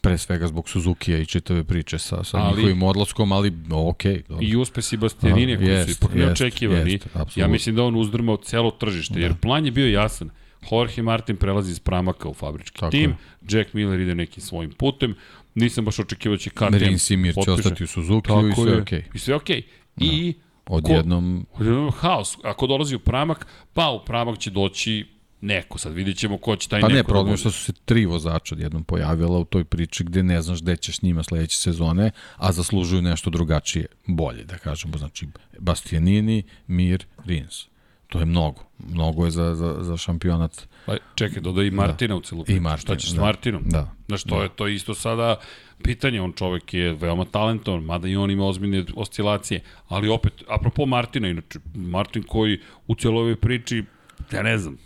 [0.00, 4.02] pre svega zbog Suzukija i čitave priče sa, sa Ali- njihovim odlaskom, ali ok.
[4.28, 4.38] Dobro.
[4.40, 6.92] I uspesi Bastianine koji su ipak neočekivani.
[6.92, 7.06] jest,
[7.36, 10.30] ja mislim da on uzdrmao celo tržište, jer plan je bio jasan.
[10.72, 13.16] Jorge Martin prelazi iz Pramaka u fabrički Tako tim, je.
[13.50, 15.14] Jack Miller ide nekim svojim putem,
[15.54, 18.80] nisam baš očekivao da će KTM Simir će ostati u Suzuki i sve je.
[18.80, 19.04] okej.
[19.14, 19.62] I sve okej.
[19.96, 20.34] I
[20.76, 22.38] Odjednom Odjednom haos.
[22.44, 25.06] Ako dolazi u Pramak, pa u Pramak će doći
[25.40, 25.78] neko.
[25.78, 27.72] Sad vidjet ćemo ko će taj Pa neko ne, da problem je što su se
[27.84, 32.10] tri vozača odjednom pojavila u toj priči gde ne znaš gde ćeš njima sledeće sezone,
[32.36, 34.98] a zaslužuju nešto drugačije, bolje da kažemo.
[34.98, 35.26] Znači,
[35.58, 37.71] Bastianini, Mir, Rins.
[38.12, 38.60] To je mnogo.
[38.88, 40.68] Mnogo je za, za, za šampionat.
[40.86, 42.60] Pa, čekaj, dodaj i Martina u celu priču.
[42.62, 43.20] Martina, Šta ćeš s da.
[43.22, 43.62] Martinom?
[43.66, 43.90] Da.
[44.08, 45.36] Znaš, to, je, to je isto sada
[45.82, 46.20] pitanje.
[46.20, 49.60] On čovek je veoma talentovan, mada i on ima ozbiljne oscilacije.
[49.88, 53.84] Ali opet, apropo Martina, inače, Martin koji u cijeloj ovoj priči,
[54.32, 54.76] ja ne znam,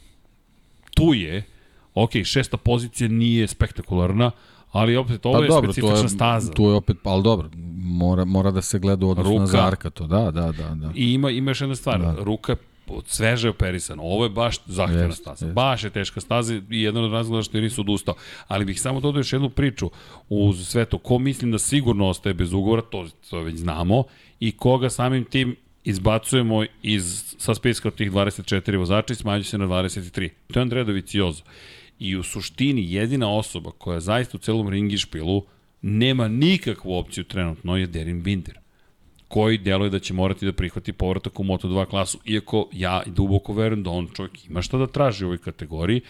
[0.95, 1.43] tu je,
[1.95, 4.31] ok, šesta pozicija nije spektakularna,
[4.72, 6.53] ali opet ovo Pa je dobro, specifična je, staza.
[6.53, 9.41] tu je opet, ali dobro, mora, mora da se gleda u odnosu Ruka.
[9.41, 10.74] na Zarka to, da, da, da.
[10.74, 10.91] da.
[10.95, 12.16] I ima, ima još jedna stvar, da.
[12.18, 12.57] ruka
[13.07, 14.03] sveže operisana.
[14.03, 15.47] Ovo je baš zahtjevna Jest, staza.
[15.47, 15.55] jest.
[15.55, 18.14] Baš je teška staza i jedan od razloga što je nisu odustao.
[18.49, 19.91] Ali bih samo dodao još jednu priču
[20.28, 20.99] uz sve to.
[20.99, 24.05] Ko mislim da sigurno ostaje bez ugovora, to, to već znamo,
[24.41, 29.59] i koga samim tim izbacujemo iz, sa spiska od tih 24 vozača i smanjuje se
[29.59, 30.28] na 23.
[30.53, 31.43] To je Andrea Doviciozo.
[31.99, 35.45] I u suštini jedina osoba koja zaista u celom ringišpilu
[35.82, 38.59] nema nikakvu opciju trenutno je Derin Binder
[39.29, 43.83] koji deluje da će morati da prihvati povratak u Moto2 klasu, iako ja duboko verujem
[43.83, 46.01] da on čovjek ima šta da traži u ovoj kategoriji,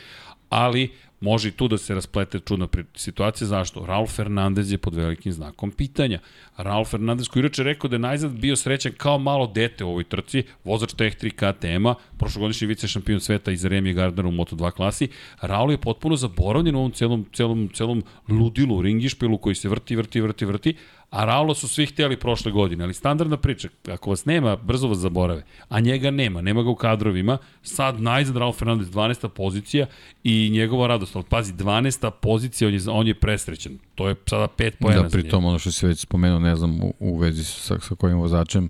[0.48, 0.90] ali
[1.20, 3.48] može i tu da se rasplete čudna situacija.
[3.48, 3.86] Zašto?
[3.86, 6.18] Raul Fernandez je pod velikim znakom pitanja.
[6.56, 10.04] Raul Fernandez koji inače rekao da je najzad bio srećan kao malo dete u ovoj
[10.04, 15.08] trci, vozač Tech 3 KTM-a, prošlogodišnji vice šampion sveta iz Remi Gardner u Moto2 klasi.
[15.40, 20.20] Raul je potpuno zaboravljen u ovom celom, celom, celom ludilu, ringišpilu koji se vrti, vrti,
[20.20, 20.74] vrti, vrti,
[21.10, 24.98] a Raula su svi hteli prošle godine, ali standardna priča, ako vas nema, brzo vas
[24.98, 29.28] zaborave, a njega nema, nema ga u kadrovima, sad najzad Raul Fernandez 12.
[29.28, 29.86] pozicija
[30.24, 32.10] i njegova radost, ali pazi, 12.
[32.12, 35.22] pozicija, on je, on je presrećen, to je sada 5 pojena Da, za njega.
[35.22, 38.68] pritom ono što si već spomenuo, ne znam, u, u vezi sa, sa kojim vozačem,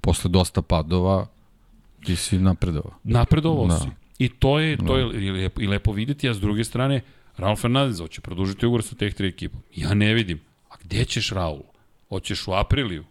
[0.00, 1.26] posle dosta padova,
[2.04, 2.92] ti si napredovao.
[3.04, 3.78] Napredovao Da.
[3.78, 3.88] si.
[4.18, 7.00] I to je, to je i lepo, i lepo videti, a s druge strane,
[7.36, 9.60] Raul Fernandez hoće produžiti ugovor sa teh tri ekipom.
[9.74, 10.40] Ja ne vidim.
[10.70, 11.60] A gde ćeš Raul?
[12.08, 13.04] Hoćeš u Apriliju?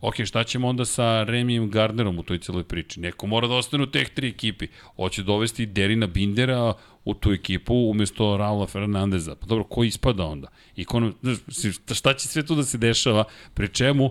[0.00, 3.00] Ok, šta ćemo onda sa Remijem Gardnerom u toj celoj priči?
[3.00, 4.68] Neko mora da ostane u teh tri ekipi.
[4.96, 9.34] Hoće dovesti Derina Bindera u tu ekipu umesto Raula Fernandeza.
[9.34, 10.48] Pa dobro, ko ispada onda?
[10.76, 11.10] I ko,
[11.94, 13.24] šta će sve tu da se dešava?
[13.54, 14.10] Pri čemu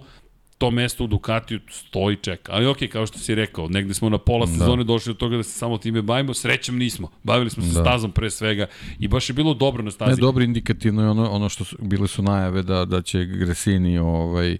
[0.59, 2.51] to mesto u Ducatiju stoji čeka.
[2.55, 5.43] Ali okej, kao što si rekao, negde smo na pola sezone došli do toga da
[5.43, 7.09] se samo time bavimo, srećem nismo.
[7.23, 7.81] Bavili smo se Da.
[7.81, 8.65] stazom pre svega
[8.99, 10.21] i baš je bilo dobro na Ne, stazi.
[10.21, 14.53] dobro indikativno je ono, ono što su, bile su najave da, da će Gresini ovaj,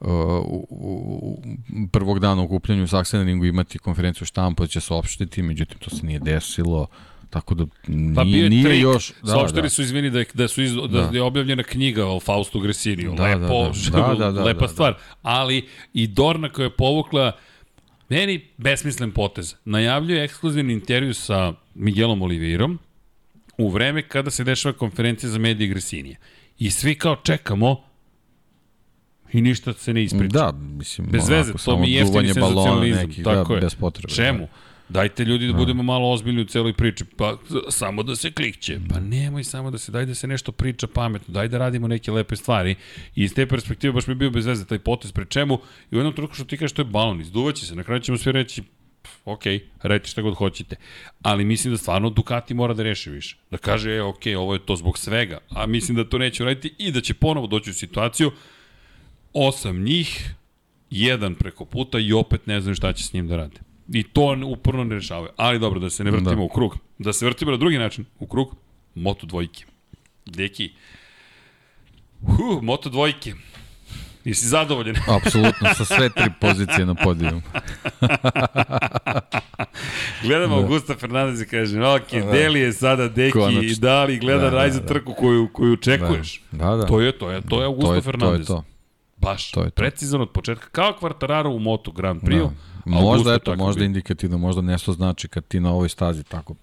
[0.00, 0.08] uh,
[0.44, 1.42] u, u,
[1.92, 5.90] prvog dana u okupljanju u Saksenringu imati konferenciju štampa da će se opštiti, međutim to
[5.90, 6.86] se nije desilo,
[7.34, 9.12] tako da nije, Pa bio je nije trik, još...
[9.22, 9.68] da, Saopštili da.
[9.68, 11.10] su, izvini, da, je, da, su iz, da, Da.
[11.12, 13.14] je objavljena knjiga o Faustu Gresiniju.
[13.16, 14.14] Da, Lepo, da, da.
[14.18, 14.72] Da, da, da, lepa da, da.
[14.72, 14.94] stvar.
[15.22, 17.32] Ali i Dorna koja je povukla
[18.08, 19.54] Meni besmislen potez.
[19.64, 22.78] Najavljuje ekskluzivni intervju sa Miguelom Oliveirom
[23.58, 26.16] u vreme kada se dešava konferencija za medije Gresinije.
[26.58, 27.76] I svi kao čekamo
[29.32, 30.28] i ništa se ne ispriča.
[30.28, 33.08] Da, mislim, Bez veze, to mi je jeftini senzacionalizam.
[33.08, 33.60] nekih, tako da, je.
[33.60, 34.14] bez potrebe.
[34.14, 34.48] Čemu?
[34.88, 37.04] Dajte ljudi da budemo malo ozbiljni u celoj priči.
[37.16, 37.36] Pa
[37.68, 38.80] samo da se klikće.
[38.88, 41.34] Pa nemoj samo da se, daj da se nešto priča pametno.
[41.34, 42.76] Daj da radimo neke lepe stvari.
[43.16, 45.58] I iz te perspektive baš mi je bio bez veze taj potez pre čemu.
[45.90, 47.20] I u jednom trenutku što ti kažeš to je balon.
[47.20, 47.74] Izduvaće se.
[47.74, 48.62] Na kraju ćemo sve reći
[49.24, 49.42] ok,
[49.82, 50.76] radite šta god hoćete.
[51.22, 53.36] Ali mislim da stvarno Ducati mora da reši više.
[53.50, 55.38] Da kaže, e, ok, ovo je to zbog svega.
[55.48, 58.32] A mislim da to neće uraditi i da će ponovo doći u situaciju
[59.32, 60.34] osam njih,
[60.90, 63.60] jedan preko puta i opet ne znaju šta će s njim da rade.
[63.88, 65.32] I to uporno ne rešavaju.
[65.36, 66.42] Ali dobro, da se ne vrtimo da.
[66.42, 66.78] u krug.
[66.98, 68.56] Da se vrtimo na drugi način, u krug
[68.94, 69.64] Moto dvojke.
[70.26, 70.72] Deki,
[72.26, 73.34] huh, Moto dvojke.
[74.24, 74.96] Jesi zadovoljen?
[75.16, 77.42] Apsolutno, sa sve tri pozicije na podijum.
[80.22, 80.62] Gledamo da.
[80.62, 82.32] Augusta Fernandez i kaže, ok, da.
[82.32, 83.62] Deli je sada Deki Konačno.
[83.62, 84.86] i da li gleda da, da, Rajza da.
[84.86, 86.42] trku koju, koju očekuješ.
[86.50, 86.86] Da, da.
[86.86, 88.46] To je to, je, to je Augusto to je, Fernandez.
[88.46, 88.64] To je to.
[89.16, 89.74] Baš, to je to.
[89.74, 92.42] precizan od početka, kao Kvartararo u Moto Grand Prix.
[92.42, 92.50] Da.
[92.84, 93.86] Možda, eto, možda bi.
[93.86, 96.54] indikativno, možda nešto znači kad ti na ovoj stazi tako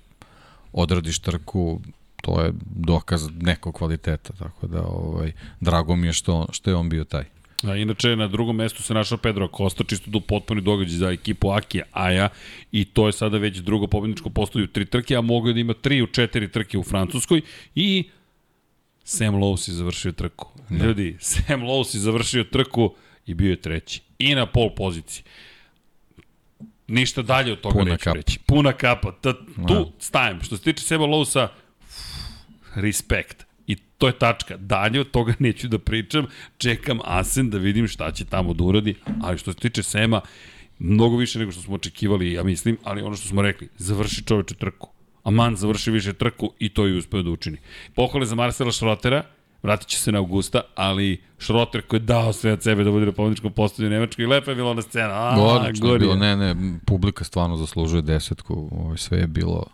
[0.73, 1.81] odradiš trku,
[2.21, 6.89] to je dokaz nekog kvaliteta, tako da ovaj, drago mi je što, što je on
[6.89, 7.23] bio taj.
[7.63, 11.49] A inače, na drugom mestu se našao Pedro Acosta, čisto do potpuni događaj za ekipu
[11.49, 12.29] Akija Aja
[12.71, 15.73] i to je sada već drugo pobedničko postoji u tri trke, a mogu da ima
[15.73, 17.41] tri u četiri trke u Francuskoj
[17.75, 18.09] i
[19.03, 20.47] Sam Lowe's je završio trku.
[20.69, 20.85] Da.
[20.85, 22.93] Ljudi, Sam Lowe's je završio trku
[23.25, 24.01] i bio je treći.
[24.19, 25.23] I na pol poziciji.
[26.91, 28.15] Ništa dalje od toga Puna neću kapa.
[28.15, 28.39] reći.
[28.45, 29.11] Puna kapa.
[29.11, 29.85] Ta, tu da.
[29.99, 30.41] stajem.
[30.41, 31.47] Što se tiče Seba Lowsa,
[32.75, 33.45] respekt.
[33.67, 34.57] I to je tačka.
[34.57, 36.25] Dalje od toga neću da pričam.
[36.57, 38.95] Čekam Asen da vidim šta će tamo da uradi.
[39.21, 40.21] Ali što se tiče Sema,
[40.79, 44.55] mnogo više nego što smo očekivali, ja mislim, ali ono što smo rekli, završi čoveče
[44.55, 44.89] trku.
[45.23, 47.57] Aman završi više trku i to je uspeo da učini.
[47.95, 49.23] Pohvale za Marcela Šrotera,
[49.63, 53.05] vratit će se na Augusta, ali Šroter koji je dao sve od sebe da bude
[53.05, 55.13] na pobedničkom postavlju Nemačkoj i lepa je bila ona scena.
[55.13, 56.55] A, Odlično bilo, ne, ne,
[56.85, 59.65] publika stvarno zaslužuje desetku, ovo, sve je bilo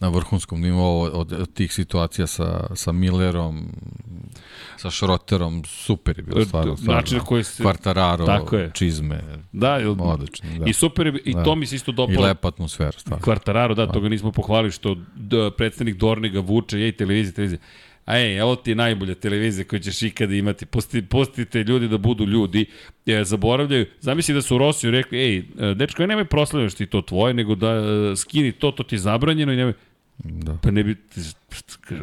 [0.00, 3.68] na vrhunskom nivou od, od tih situacija sa, sa Millerom,
[4.76, 6.76] sa Šroterom, super je bilo stvarno.
[6.76, 7.00] stvarno.
[7.00, 7.62] Način na koji se...
[7.62, 8.70] Kvartararo, Tako je.
[8.74, 9.22] čizme,
[9.52, 10.58] Da, il, odlično.
[10.58, 10.64] Da.
[10.66, 11.42] i super je, i Da.
[11.44, 12.20] to mi se isto I dopalo.
[12.20, 13.22] lepa atmosfera, stvarno.
[13.24, 17.60] Kvartararo, da, toga nismo pohvalili što d, predstavnik Dorniga vuče, jej, televizija, televizija.
[17.60, 20.66] A ej, evo ti najbolja televizija koju ćeš ikada imati.
[20.66, 22.66] Pusti, pustite ljudi da budu ljudi.
[23.06, 23.86] E, zaboravljaju.
[24.00, 25.44] Zamisli da su u Rosiju rekli, ej, e,
[25.74, 29.52] dečko, nemoj proslavljaš ti to tvoje, nego da e, skini to, to ti je zabranjeno
[29.52, 29.72] i nemoj...
[30.18, 30.58] Da.
[30.62, 30.96] Pa ne bi...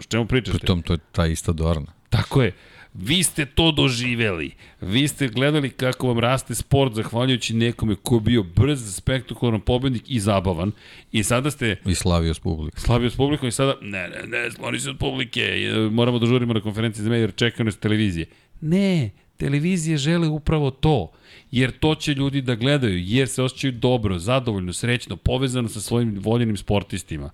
[0.08, 0.58] Čemu pričaš?
[0.58, 1.94] Pritom, to je ta ista Dorna.
[2.10, 2.52] Tako je.
[2.94, 4.52] Vi ste to doživeli.
[4.82, 10.04] Vi ste gledali kako vam raste sport zahvaljujući nekome ko je bio brz, spektakularan pobednik
[10.08, 10.72] i zabavan.
[11.12, 12.84] I sada ste I slavio s publikom.
[12.84, 16.26] slavio s publikom i sada, ne, ne, ne, skloni se od publike, e, moramo da
[16.26, 18.26] žurimo na konferenciji za medije jer čekaju nas televizije.
[18.62, 21.12] Ne, televizije žele upravo to,
[21.52, 26.20] jer to će ljudi da gledaju, jer se osjećaju dobro, zadovoljno, srećno, povezano sa svojim
[26.20, 27.30] voljenim sportistima.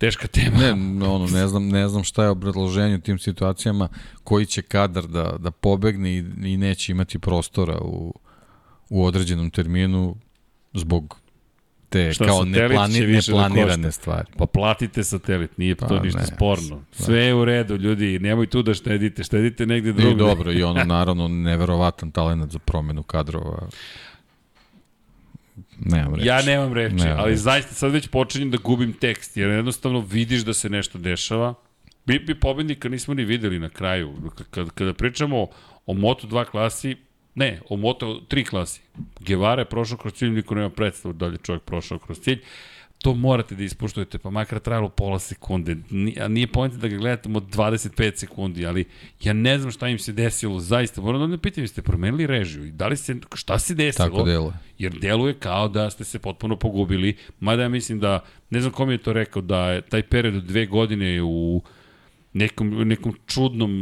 [0.00, 0.56] Teška tema.
[0.58, 0.72] Ne,
[1.08, 3.88] ono, ne znam, ne znam šta je obrazloženje u tim situacijama,
[4.24, 8.14] koji će kadar da, da pobegne i, i neće imati prostora u,
[8.88, 10.16] u određenom terminu
[10.72, 11.20] zbog
[11.88, 13.90] te Šta, kao satelit će neplani, više da neplanirane košta?
[13.90, 14.28] stvari.
[14.36, 16.82] Pa platite satelit, nije Pa, to ništa ne, sporno.
[16.92, 20.24] Sve je u redu, ljudi, nemoj tu da štedite, štedite negde I drugde.
[20.24, 23.68] dobro, i ono, naravno, neverovatan talent za promenu kadrova.
[25.84, 26.28] Nemam reći.
[26.28, 27.42] Ja nemam reči, Nemam ali reči.
[27.42, 31.54] zaista sad već počinjem da gubim tekst, jer jednostavno vidiš da se nešto dešava.
[32.06, 34.14] Bi, bi pobednika nismo ni videli na kraju.
[34.50, 35.46] Kada, kada pričamo
[35.86, 36.96] o Moto2 klasi,
[37.34, 38.80] ne, o Moto3 klasi.
[39.20, 42.40] Guevara je prošao kroz cilj, niko nema predstavu da li je čovjek prošao kroz cilj.
[43.00, 45.76] To morate da ispuštujete, pa makar trajalo pola sekunde.
[45.90, 48.84] Ni- A nije pojenta da ga gledate od 25 sekundi, ali
[49.20, 51.00] ja ne znam šta im se desilo, zaista.
[51.00, 54.08] Moram da ne pitam, jeste promenili režiju i da li se, šta se desilo?
[54.08, 54.52] Tako deluje.
[54.78, 58.20] jer deluje kao da ste se potpuno pogubili, mada ja mislim da,
[58.50, 61.62] ne znam kom je to rekao, da je taj period od dve godine u
[62.32, 63.72] nekom, nekom čudnom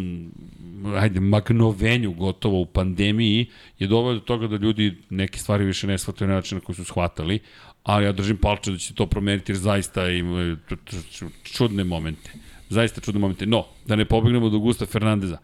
[0.96, 3.46] ajde, magnovenju gotovo u pandemiji
[3.78, 6.76] je doveo do toga da ljudi neke stvari više ne shvataju na način na koji
[6.76, 7.38] su shvatali,
[7.82, 11.84] ali ja držim palče da će to promeniti jer zaista imaju ču- ču- ču- čudne
[11.84, 12.30] momente.
[12.68, 13.46] Zaista čudne momente.
[13.46, 15.38] No, da ne pobegnemo do Augusta Fernandeza.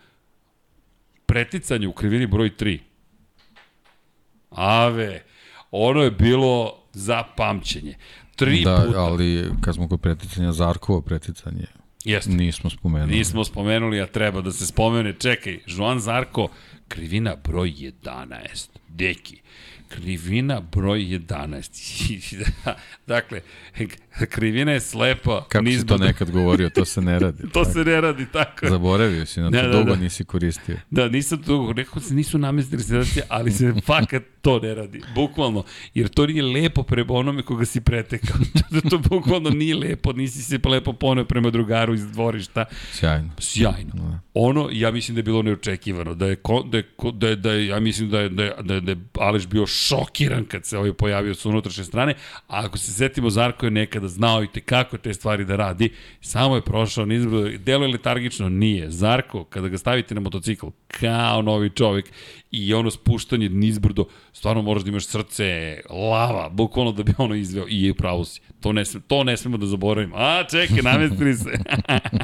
[1.26, 2.78] Preticanje u krivini broj 3.
[4.50, 5.22] Ave,
[5.70, 7.94] ono je bilo za pamćenje.
[8.36, 8.98] Tri Da, puta.
[8.98, 11.66] ali kad smo kod preticanja, Zarkovo preticanje,
[12.04, 12.30] Jeste.
[12.30, 13.12] nismo spomenuli.
[13.12, 15.12] Nismo spomenuli, a treba da se spomene.
[15.12, 16.48] Čekaj, Joan Zarko,
[16.88, 18.68] krivina broj 11.
[18.88, 19.40] Deki,
[19.94, 22.44] krivina broj 11.
[23.06, 23.40] dakle,
[24.30, 25.44] krivina je slepa.
[25.48, 27.42] Kako si to nekad govorio, to se ne radi.
[27.54, 28.68] to se ne radi tako.
[28.68, 29.96] Zaboravio si, na to Da, da, dugo da.
[29.96, 30.76] nisi koristio.
[30.90, 35.00] Da, nisam to, rekao se nisu namestili sedacije, ali se fakat to ne radi.
[35.14, 35.64] Bukvalno.
[35.94, 38.36] Jer to nije lepo prema onome koga si pretekao.
[38.90, 42.64] to bukvalno nije lepo, nisi se lepo poneo prema drugaru iz dvorišta.
[42.92, 43.30] Sjajno.
[43.38, 44.20] Sjajno.
[44.34, 46.14] Ono, ja mislim da je bilo neočekivano.
[46.14, 48.74] Da je, da je, da je, da je ja mislim da je, da je, da
[48.74, 52.14] je, da je Aleš bio šokiran kad se ovaj pojavio sa unutrašnje strane,
[52.46, 55.90] a ako se setimo, Zarko je nekada znao i te kako te stvari da radi,
[56.20, 58.90] samo je prošao nizbrdo, delo je letargično, nije.
[58.90, 62.12] Zarko, kada ga stavite na motocikl, kao novi čovek,
[62.50, 64.04] i ono spuštanje nizbrdo,
[64.34, 68.24] stvarno moraš da imaš srce lava, bukvalno da bi ono izveo, i je u pravu
[68.24, 68.40] si.
[68.60, 70.16] To ne, sme, to ne smemo da zaboravimo.
[70.16, 71.50] A, čekaj, namestili se.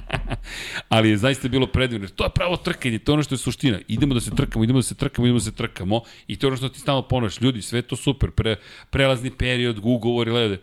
[0.88, 2.08] ali je zaista bilo predivno.
[2.08, 3.78] To je pravo trkanje, to je ono što je suština.
[3.88, 6.48] Idemo da se trkamo, idemo da se trkamo, idemo da se trkamo i to je
[6.48, 7.40] ono što ti stalno ponoš.
[7.40, 8.56] Ljudi, sve to super, pre,
[8.90, 10.58] prelazni period, ugovori, lede.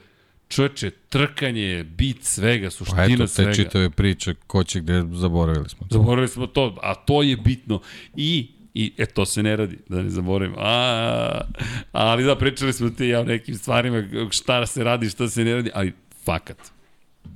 [0.49, 3.53] Čoveče, trkanje je bit svega, Pa suština eto, te svega.
[3.53, 5.87] čitave priče, ko će gde, zaboravili smo.
[5.89, 7.81] Zaboravili smo to, a to je bitno.
[8.15, 8.47] I
[8.77, 10.55] I e, to se ne radi, da ne zaboravim.
[10.57, 11.41] A,
[11.91, 15.55] ali da, pričali smo ti ja o nekim stvarima, šta se radi, šta se ne
[15.55, 15.93] radi, ali
[16.25, 16.57] fakat.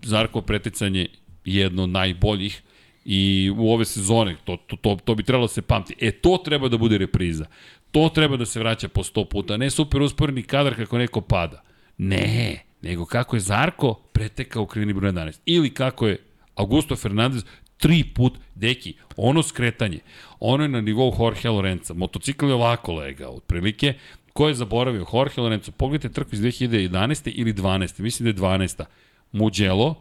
[0.03, 1.07] Zarko preticanje
[1.45, 2.61] je jedno od najboljih
[3.05, 5.95] i u ove sezone, to, to, to, to bi trebalo da se pamti.
[5.99, 7.45] E, to treba da bude repriza.
[7.91, 9.57] To treba da se vraća po sto puta.
[9.57, 11.63] Ne super usporeni kadar kako neko pada.
[11.97, 15.39] Ne, nego kako je Zarko pretekao u krivini broj 11.
[15.45, 16.17] Ili kako je
[16.55, 17.43] Augusto Fernandez
[17.81, 19.99] tri put, deki, ono skretanje,
[20.39, 21.93] ono je na nivou Jorge Lorenza.
[21.93, 23.93] Motocikl je ovako legao, otprilike.
[24.33, 25.05] Ko je zaboravio?
[25.13, 25.71] Jorge Lorenzo.
[25.71, 27.31] Pogledajte trku iz 2011.
[27.35, 27.99] ili 12.
[27.99, 28.83] Mislim da je 12.
[29.31, 29.95] Mugello,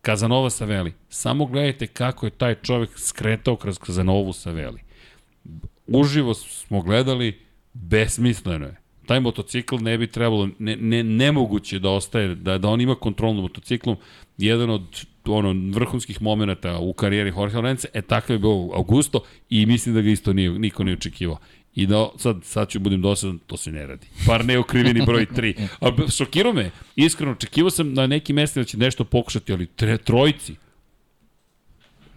[0.00, 0.92] Kazanova Saveli.
[1.08, 4.80] Samo gledajte kako je taj čovek skretao kroz Kazanovu Saveli.
[5.86, 7.40] Uživo smo gledali,
[7.72, 8.76] besmisleno je.
[9.06, 13.34] Taj motocikl ne bi trebalo, ne, ne, nemoguće da ostaje, da, da on ima kontrol
[13.34, 13.96] nad motociklom.
[14.38, 19.20] Jedan od ono, vrhunskih momenta u karijeri Jorge Lorenze, e takav je bio Augusto
[19.50, 21.38] i mislim da ga isto nije, niko nije očekivao.
[21.74, 24.06] I da, sad, sad ću budem dosadan, to se ne radi.
[24.26, 25.66] Par ne u krivini broj 3.
[25.80, 29.98] A šokirao me, iskreno, očekivao sam na neki mestima da će nešto pokušati, ali tre,
[29.98, 30.54] trojci,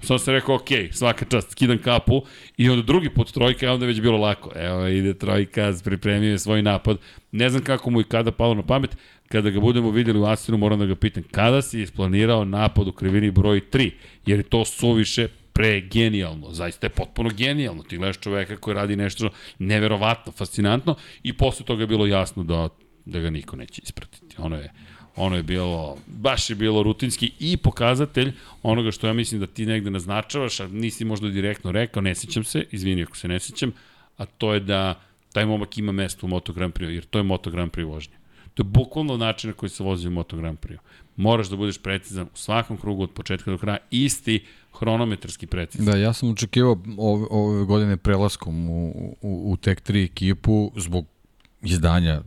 [0.01, 2.21] Sam rekao, ok, svaka čast, skidam kapu
[2.57, 4.51] i onda drugi put trojka, a onda već bilo lako.
[4.55, 6.97] Evo ide trojka, pripremio je svoj napad.
[7.31, 8.97] Ne znam kako mu i kada palo na pamet,
[9.27, 12.91] kada ga budemo videli u Astinu, moram da ga pitam, kada si isplanirao napad u
[12.91, 13.91] krivini broj 3?
[14.25, 17.83] Jer je to suviše pre genijalno, zaista je potpuno genijalno.
[17.83, 22.69] Ti gledaš čoveka koji radi nešto neverovatno, fascinantno i posle toga je bilo jasno da,
[23.05, 24.35] da ga niko neće ispratiti.
[24.37, 24.71] Ono je,
[25.15, 28.33] ono je bilo, baš je bilo rutinski i pokazatelj
[28.63, 32.43] onoga što ja mislim da ti negde naznačavaš, a nisi možda direktno rekao, ne sećam
[32.43, 33.71] se, izvini ako se ne sećam,
[34.17, 35.01] a to je da
[35.33, 38.17] taj momak ima mesto u Moto Grand Prix, jer to je Moto Grand Prix vožnja.
[38.53, 40.77] To je bukvalno način na koji se vozi u Moto Grand Prix.
[41.15, 44.45] Moraš da budeš precizan u svakom krugu od početka do kraja, isti
[44.79, 45.85] hronometarski precizan.
[45.85, 48.89] Da, ja sam očekivao ove, ove godine prelaskom u,
[49.21, 51.05] u, u tek 3 ekipu zbog
[51.61, 52.21] izdanja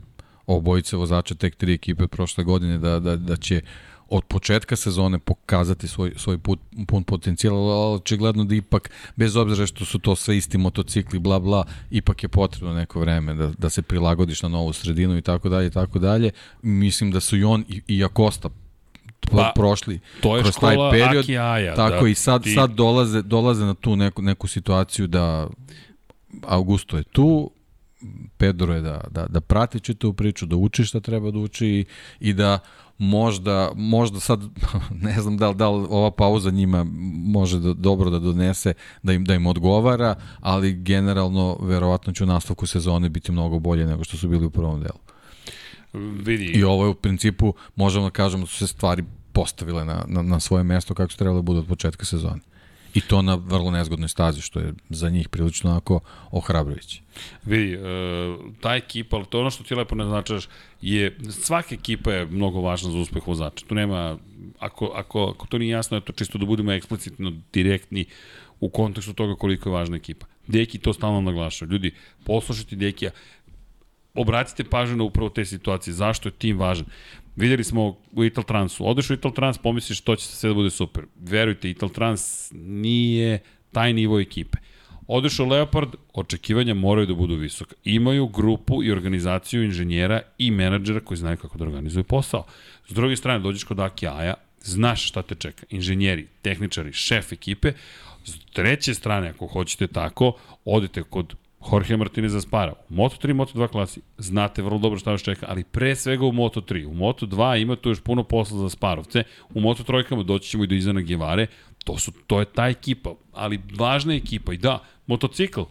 [0.47, 3.61] obojice vozača tek 3 ekipe prošle godine da, da, da će
[4.09, 9.65] od početka sezone pokazati svoj, svoj put, pun potencijal, ali očigledno da ipak, bez obzira
[9.65, 13.69] što su to sve isti motocikli, bla bla, ipak je potrebno neko vreme da, da
[13.69, 16.31] se prilagodiš na novu sredinu i tako dalje i tako dalje.
[16.61, 18.49] Mislim da su i on i, i Akosta
[19.31, 21.23] Pa, prošli to je kroz taj period.
[21.23, 25.07] Aki Aja, tako da i sad, ti- sad dolaze, dolaze na tu neku, neku situaciju
[25.07, 25.47] da
[26.41, 27.51] Augusto je tu,
[28.37, 31.85] Pedro je da, da, da prati čitavu priču, da uči šta treba da uči i,
[32.19, 32.59] i da
[32.97, 34.41] možda, možda sad,
[35.07, 36.85] ne znam da li, da li ova pauza njima
[37.25, 38.73] može da, dobro da donese,
[39.03, 43.85] da im, da im odgovara, ali generalno verovatno će u nastavku sezone biti mnogo bolje
[43.85, 44.99] nego što su bili u prvom delu.
[46.23, 49.03] Vidi, I ovo je u principu, možemo da kažemo, da su se stvari
[49.33, 52.39] postavile na, na, na svoje mesto kako su trebalo da budu od početka sezone.
[52.93, 55.99] I to na vrlo nezgodnoj stazi, što je za njih prilično onako
[56.31, 57.01] ohrabrujuće.
[57.45, 57.83] Vidi, uh,
[58.61, 60.47] ta ekipa, ali to je ono što ti lepo naznačaš,
[60.81, 63.65] je, svaka ekipa je mnogo važna za uspeh vozača.
[63.65, 64.17] Tu nema,
[64.59, 68.05] ako, ako, ako to nije jasno, je to čisto da budemo eksplicitno direktni
[68.59, 70.25] u kontekstu toga koliko je važna ekipa.
[70.47, 71.71] Deki to stalno naglašava.
[71.71, 71.91] Ljudi,
[72.25, 73.11] poslušajte Dekija,
[74.13, 76.85] obratite pažnju na upravo te situacije, zašto je tim važan.
[77.35, 80.69] Videli smo u Ital Transu, odeš u Ital Trans, pomisliš to će sve da bude
[80.69, 81.05] super.
[81.19, 83.39] Verujte, Ital Trans nije
[83.71, 84.57] taj nivo ekipe.
[85.07, 87.75] Odeš u Leopard, očekivanja moraju da budu visoka.
[87.83, 92.45] Imaju grupu i organizaciju inženjera i menadžera koji znaju kako da organizuju posao.
[92.87, 95.65] S druge strane, dođeš kod Aki Aja, znaš šta te čeka.
[95.69, 97.73] Inženjeri, tehničari, šef ekipe.
[98.25, 100.33] S treće strane, ako hoćete tako,
[100.65, 101.35] odete kod
[101.71, 102.73] Jorge Martinez Aspara.
[102.89, 106.31] U Moto3 i Moto2 klasi znate vrlo dobro šta vas čeka, ali pre svega u
[106.31, 106.85] Moto3.
[106.85, 109.23] U Moto2 ima tu još puno posla za Sparovce.
[109.53, 111.47] U Moto3 doći ćemo i do Izana Gevare.
[111.83, 114.53] To, su, to je ta ekipa, ali važna ekipa.
[114.53, 115.61] I da, motocikl,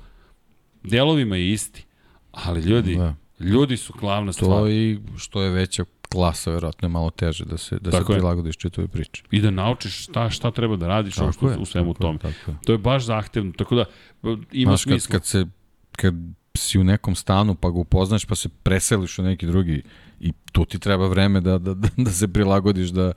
[0.83, 1.85] delovima je isti.
[2.33, 3.15] Ali ljudi, da.
[3.41, 4.51] ljudi su glavna stvar.
[4.51, 8.19] To i što je veća klasa, verovatno je malo teže da se, da tako se
[8.19, 9.23] prilagodiš čitove priče.
[9.31, 12.19] I da naučiš šta, šta treba da radiš tako što, je, u svemu tome.
[12.19, 12.55] Tako.
[12.67, 13.85] To je baš zahtevno, tako da
[14.53, 15.13] ima Znaš, smisla.
[15.13, 15.47] Kad, kad, se,
[15.97, 16.15] kad
[16.55, 19.83] si u nekom stanu pa ga upoznaš pa se preseliš u neki drugi
[20.21, 23.13] i tu ti treba vreme da, da, da, da se prilagodiš da,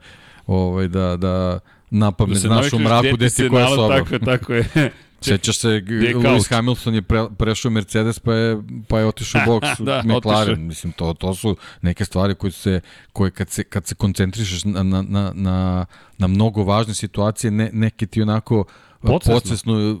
[0.46, 1.58] ovaj, da, da
[1.90, 3.96] napamet da znaš u mraku gde ti koja soba.
[3.96, 4.64] Tako, tako je.
[5.20, 9.68] Sećaš se, Lewis Hamilton je pre, prešao Mercedes pa je, pa je otišao u boks
[9.80, 10.52] da, McLaren.
[10.52, 10.66] Otišao.
[10.66, 12.80] Mislim, to, to su neke stvari koje, se,
[13.12, 15.86] koje kad, se, kad se koncentrišeš na, na, na, na,
[16.18, 18.64] na mnogo važne situacije, ne, neke ti onako
[19.00, 20.00] podsvesno,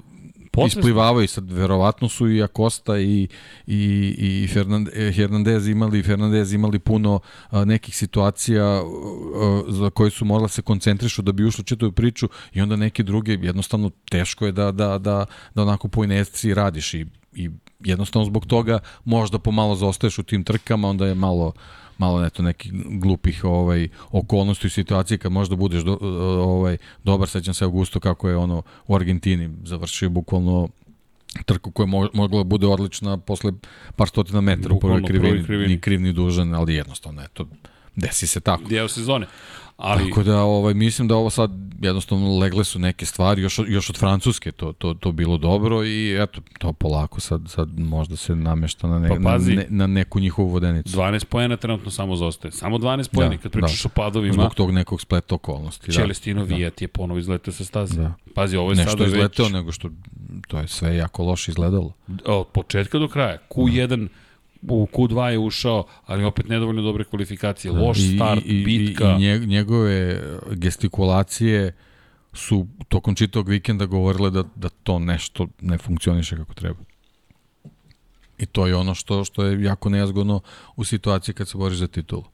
[0.56, 0.80] Podsvesno.
[0.80, 1.28] isplivavaju.
[1.28, 3.28] Sad, verovatno su i Acosta i,
[3.66, 4.48] i, i
[5.12, 7.20] Hernandez imali, Fernandez imali puno
[7.50, 8.82] a, nekih situacija a,
[9.68, 13.32] za koje su morala se koncentrišu da bi ušli čitavu priču i onda neke druge,
[13.32, 17.50] jednostavno teško je da, da, da, da onako po inerciji radiš i, i
[17.80, 21.52] jednostavno zbog toga možda pomalo zaostaješ u tim trkama, onda je malo
[21.98, 25.98] malo neto nekih glupih ovaj okolnosti i situacije kad možda budeš do,
[26.40, 30.68] ovaj dobar sećam se Augusto kako je ono u Argentini završio bukvalno
[31.44, 33.52] trku koja je mogla da bude odlična posle
[33.96, 37.46] par stotina metara u prvoj krivini, krivini, ni kriv ni dužan, ali jednostavno eto
[37.96, 38.64] desi se tako.
[38.68, 39.26] Dijel sezone.
[39.76, 40.08] Ali...
[40.08, 41.50] Tako da ovaj, mislim da ovo sad
[41.80, 46.22] jednostavno legle su neke stvari, još, još od Francuske to, to, to bilo dobro i
[46.22, 49.86] eto, to polako sad, sad možda se namešta na, ne, pa pazi, na, ne, na
[49.86, 50.98] neku njihovu vodenicu.
[50.98, 52.52] 12 pojena trenutno samo zostaje.
[52.52, 53.86] Samo 12 pojena da, kad pričaš da.
[53.86, 54.34] o padovima.
[54.34, 55.92] Zbog tog nekog spleta okolnosti.
[55.92, 56.54] Čelestino da.
[56.54, 58.00] Vijat je ponovo izletao sa staze.
[58.00, 58.14] Da.
[58.34, 59.12] Pazi, ovo je Nešto sada već...
[59.12, 59.90] izletao, nego što
[60.48, 61.92] to je sve jako loše izgledalo.
[62.24, 63.38] Od početka do kraja.
[63.50, 63.96] Q1 da
[64.62, 69.16] u Q2 je ušao, ali opet nedovoljno dobre kvalifikacije, da, loš start, I, i, bitka.
[69.20, 71.72] I njegove gestikulacije
[72.32, 76.78] su tokom čitog vikenda govorile da, da to nešto ne funkcioniše kako treba.
[78.38, 80.40] I to je ono što što je jako nejazgodno
[80.76, 82.24] u situaciji kad se boriš za titulu.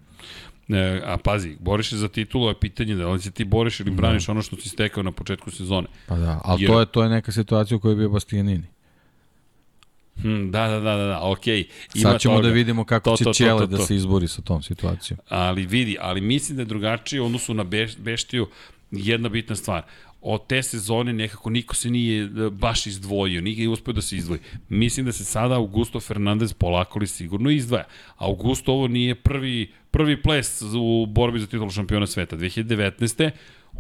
[0.69, 3.91] E, a pazi, boriš se za titulu, je pitanje da li se ti boriš ili
[3.91, 4.33] braniš da.
[4.33, 5.87] ono što si stekao na početku sezone.
[6.07, 6.71] Pa da, ali Jer...
[6.71, 8.67] to je to je neka situacija u kojoj je bio Bastianini.
[10.21, 11.65] Hmm, da, da, da, da, okej.
[11.95, 12.03] Okay.
[12.03, 12.49] Sad ćemo toga.
[12.49, 13.77] da vidimo kako to, će to, Čele to, to, to.
[13.77, 15.21] da se izbori sa tom situacijom.
[15.29, 18.47] Ali vidi, ali mislim da je drugačije u odnosu na Beš, Beštiju
[18.91, 19.83] jedna bitna stvar.
[20.21, 24.41] Od te sezone nekako niko se nije e, baš izdvojio, nije uspio da se izdvoji.
[24.69, 27.85] Mislim da se sada Augusto Fernandez polako li sigurno izdvaja.
[28.17, 32.37] Augusto ovo nije prvi, prvi ples u borbi za titulu šampiona sveta.
[32.37, 33.31] 2019.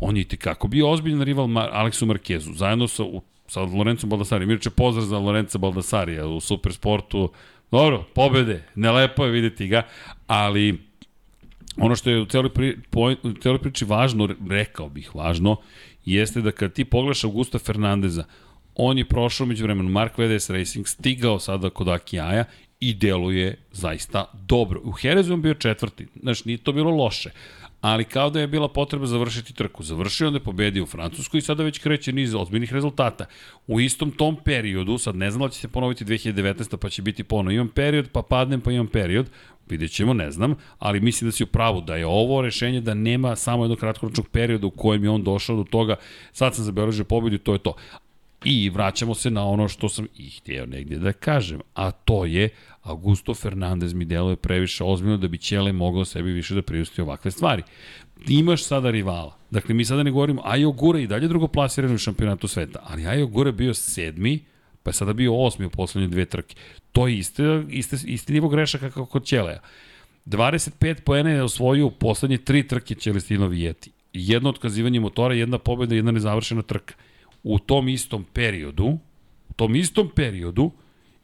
[0.00, 3.22] on je i tekako bio ozbiljan rival Aleksu Markezu, zajedno sa u
[3.52, 4.46] sa Lorencom Baldassari.
[4.46, 7.28] Mirče, pozdrav za Lorenca Baldassarija u Supersportu.
[7.70, 9.82] Dobro, pobede, nelepo je videti ga,
[10.26, 10.78] ali
[11.76, 12.76] ono što je u celoj, pri,
[13.22, 15.56] u celoj priči važno, rekao bih važno,
[16.04, 18.24] jeste da kad ti pogledaš Augusta Fernandeza,
[18.74, 22.44] on je prošao među vremenu Mark VDS Racing, stigao sada kod Akijaja
[22.80, 24.80] i deluje zaista dobro.
[24.84, 27.30] U Herezu on bio četvrti, znači nije to bilo loše,
[27.82, 29.82] ali kao da je bila potreba završiti trku.
[29.82, 33.24] Završio, onda je pobedio u Francuskoj i sada već kreće niz ozbiljnih rezultata.
[33.66, 36.76] U istom tom periodu, sad ne znam da će se ponoviti 2019.
[36.76, 37.50] pa će biti ponovo.
[37.50, 39.26] Imam period, pa padnem, pa imam period.
[39.68, 42.94] Vidjet ćemo, ne znam, ali mislim da si u pravu da je ovo rešenje da
[42.94, 45.96] nema samo jednog kratkoročnog perioda u kojem je on došao do toga,
[46.32, 47.74] sad sam zabeležio pobedu to je to.
[48.44, 52.48] I vraćamo se na ono što sam i htio negdje da kažem, a to je
[52.82, 57.30] Augusto Fernandez mi deluje previše ozbiljno da bi Ćele mogao sebi više da priusti ovakve
[57.30, 57.62] stvari.
[58.28, 59.36] Imaš sada rivala.
[59.50, 63.06] Dakle, mi sada ne govorimo, Ajo Gura i dalje drugo plasirano u šampionatu sveta, ali
[63.06, 64.44] Ajo Gura bio sedmi,
[64.82, 66.56] pa je sada bio osmi u poslednje dve trke.
[66.92, 69.60] To je iste, iste, isti nivo grešaka kao kod Ćeleja.
[70.26, 73.90] 25 poena je osvojio u poslednje tri trke Ćelestino Vijeti.
[74.12, 76.94] Jedno otkazivanje motora, jedna pobjeda, jedna nezavršena trka.
[77.42, 78.98] U tom istom periodu,
[79.48, 80.70] u tom istom periodu,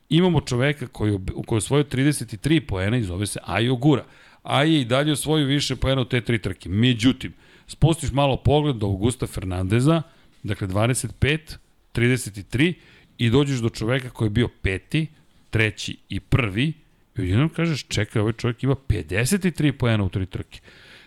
[0.09, 4.05] imamo čoveka koji, koji je osvojio 33 poena i zove se Ajo Gura.
[4.43, 6.69] Aj je i dalje osvojio više poena od te tri trke.
[6.69, 7.33] Međutim,
[7.67, 10.03] spustiš malo pogled do Augusta Fernandeza,
[10.43, 11.57] dakle 25,
[11.95, 12.75] 33
[13.19, 15.07] i dođeš do čoveka koji je bio peti,
[15.51, 16.73] treći i prvi
[17.19, 20.61] i jednom kažeš čekaj, ovaj čovjek ima 53 poena u tri trke.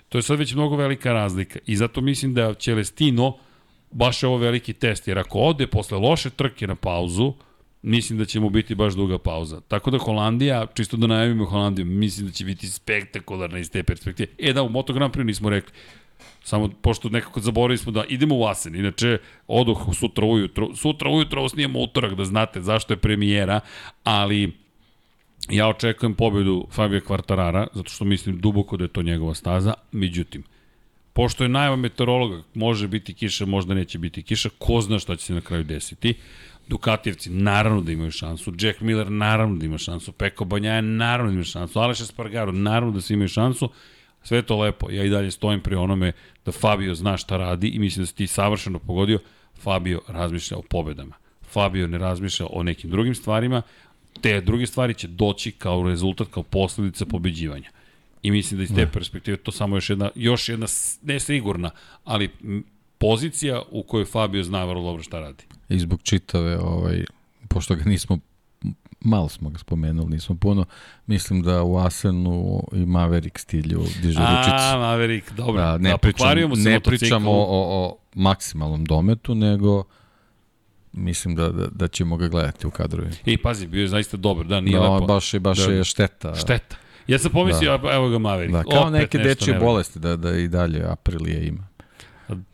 [0.10, 3.38] To je sad već mnogo velika razlika i zato mislim da Celestino
[3.92, 7.34] baš je ovo veliki test, jer ako ode posle loše trke na pauzu,
[7.82, 9.62] mislim da će mu biti baš duga pauza.
[9.68, 14.30] Tako da Holandija, čisto da najavimo Holandiju, mislim da će biti spektakularna iz te perspektive.
[14.38, 15.74] E da, u Moto Grand Prix nismo rekli.
[16.44, 18.76] Samo pošto nekako zaboravili smo da idemo u Asen.
[18.76, 19.18] Inače,
[19.48, 20.76] odoh sutra ujutro.
[20.76, 23.60] Sutra ujutro snijemo utorak da znate zašto je premijera,
[24.04, 24.54] ali
[25.50, 29.74] ja očekujem pobedu Fabio Kvartarara, zato što mislim duboko da je to njegova staza.
[29.92, 30.44] Međutim,
[31.14, 35.26] pošto je najava meteorologa, može biti kiša, možda neće biti kiša, ko zna šta će
[35.26, 36.14] se na kraju desiti.
[36.72, 41.36] Dukatijevci naravno da imaju šansu, Jack Miller naravno da ima šansu, Peko Banjaja naravno da
[41.36, 43.70] ima šansu, Aleš Espargaro naravno da svi imaju šansu,
[44.24, 46.12] sve je to lepo, ja i dalje stojim pri onome
[46.46, 49.20] da Fabio zna šta radi i mislim da si ti savršeno pogodio,
[49.62, 51.16] Fabio razmišlja o pobedama.
[51.42, 53.62] Fabio ne razmišlja o nekim drugim stvarima,
[54.22, 57.70] te druge stvari će doći kao rezultat, kao posledica pobeđivanja.
[58.24, 60.68] I mislim da iz te perspektive to samo još jedna, još jedna,
[61.02, 61.72] ne sigurna,
[62.04, 62.30] ali
[63.02, 65.44] pozicija u kojoj Fabio zna vrlo dobro šta radi.
[65.70, 67.04] I zbog čitave, ovaj,
[67.48, 68.20] pošto ga nismo
[69.02, 70.66] malo smo ga spomenuli, nismo puno.
[71.08, 74.52] Mislim da u Asenu i Maverick stilju diže ručicu.
[74.54, 75.62] A, Maverick, dobro.
[75.62, 79.84] Da, ne, da, pričam, se ne pričamo o, o, o maksimalnom dometu, nego
[80.94, 83.16] mislim da, da, da ćemo ga gledati u kadrovima.
[83.26, 85.06] I pazi, bio je zaista dobar, da, nije no, lepo.
[85.06, 86.36] Baš, je, baš da, je šteta.
[86.36, 86.76] Šteta.
[87.08, 87.94] Ja sam pomislio, da.
[87.94, 88.54] evo ga Maverick.
[88.54, 91.68] Da, kao Opet neke dečje bolesti da, da i dalje Aprilije ima.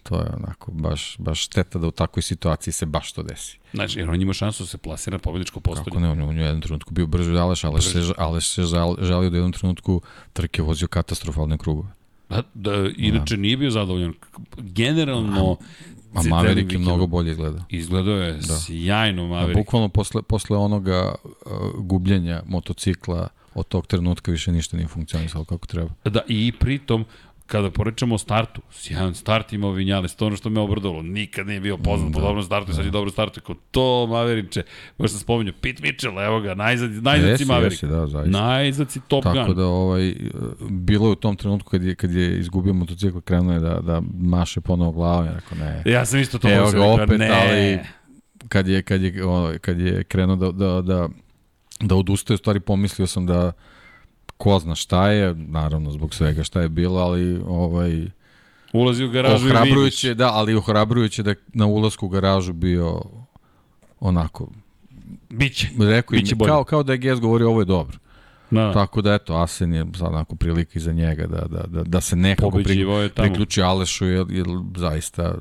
[0.03, 3.57] To je onako, baš, baš šteta da u takvoj situaciji se baš to desi.
[3.73, 5.85] Znači, jer on ima šansu da se plasira na pobjedičko postolje.
[5.85, 8.49] Kako ne, on, on je u jednom trenutku bio brži od Aleš, Aleš se, Aleš
[8.49, 10.01] se žal, žalio da u jednom trenutku
[10.33, 11.87] trke vozio katastrofalne krugove.
[12.29, 13.41] Da, da, inače da.
[13.41, 14.13] nije bio zadovoljan.
[14.57, 15.57] Generalno,
[16.13, 17.65] A Maverick je mnogo bolje izgleda.
[17.69, 18.57] Izgledao je da.
[18.57, 19.57] sjajno Maverick.
[19.57, 21.31] A bukvalno posle, posle onoga uh,
[21.77, 25.89] gubljenja motocikla od tog trenutka više ništa nije funkcionisalo kako treba.
[26.05, 27.05] Da, i pritom,
[27.47, 31.59] kada porečemo o startu, sjajan start imao Vinjales, to ono što me obradovalo, nikad nije
[31.59, 32.73] bio poznat da, po dobrom startu, da.
[32.73, 34.63] sad je dobro startu, kao to Maveriče,
[34.97, 38.39] možda sam spomenuo, Pete Mitchell, evo ga, najzad, najzad si Maverick, jesi, da, zaista.
[38.39, 39.43] najzad si Top Tako Gun.
[39.43, 40.15] Tako da, ovaj,
[40.69, 44.01] bilo je u tom trenutku kad je, kad je izgubio motocikl, krenuo je da, da
[44.19, 45.83] maše ponovo glavom, ja rekao ne.
[45.85, 47.29] Ja sam isto to Evo ga opet, ne.
[47.29, 47.79] ali
[48.47, 49.13] kad je, kad je,
[49.61, 51.09] kad je krenuo da, da, da,
[51.79, 53.51] da odustaje, stvari pomislio sam da
[54.37, 58.05] ko zna šta je, naravno zbog svega šta je bilo, ali ovaj
[58.73, 60.03] ulazi u garažu i vidiš.
[60.03, 63.01] da, ali ohrabrujuće da na ulasku u garažu bio
[63.99, 64.47] onako
[65.29, 65.69] biće.
[65.79, 67.97] Rekao biće im, kao kao da je Gez govorio ovo je dobro.
[68.51, 68.73] Da, da.
[68.73, 72.15] Tako da eto, Asen je sad onako prilika iza njega da, da, da, da se
[72.15, 72.85] nekako pri,
[73.15, 75.35] priključi Alešu jer, jer zaista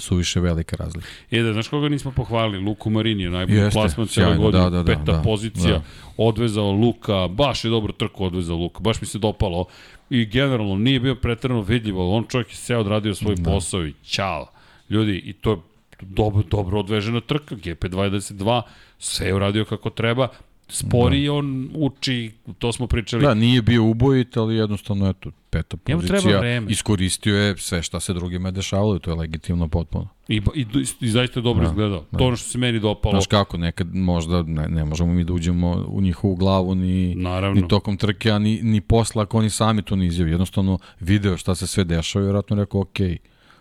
[0.00, 1.08] suviše velika razlika.
[1.30, 2.64] E da, znaš koga nismo pohvalili?
[2.64, 5.82] Luku Marini je najbolji plasman cijela godina, da, da, da, peta da, pozicija, da.
[6.16, 9.64] odvezao Luka, baš je dobro trku odvezao Luka, baš mi se dopalo
[10.10, 13.50] i generalno nije bio pretrano vidljivo, on čovjek je seo odradio svoj da.
[13.50, 14.46] posao i ćao.
[14.90, 15.56] Ljudi, i to je
[16.00, 18.62] dobro, dobro odvežena trka, GP22,
[18.98, 20.28] sve je uradio kako treba,
[20.70, 21.32] spori da.
[21.32, 23.22] on uči, to smo pričali.
[23.22, 28.50] Da, nije bio ubojit, ali jednostavno eto, peta pozicija, iskoristio je sve šta se drugima
[28.50, 30.08] dešavalo i to je legitimno potpuno.
[30.28, 30.66] I, i,
[31.00, 32.04] i zaista je dobro da, izgledao.
[32.10, 32.18] Da.
[32.18, 33.12] To ono što se meni dopalo.
[33.12, 37.60] Znaš kako, nekad možda ne, ne možemo mi da uđemo u njihovu glavu ni, Naravno.
[37.60, 40.30] ni tokom trke, a ni, ni posla ako oni sami to ne izjavi.
[40.30, 42.98] Jednostavno video šta se sve dešava i vjerojatno rekao, ok,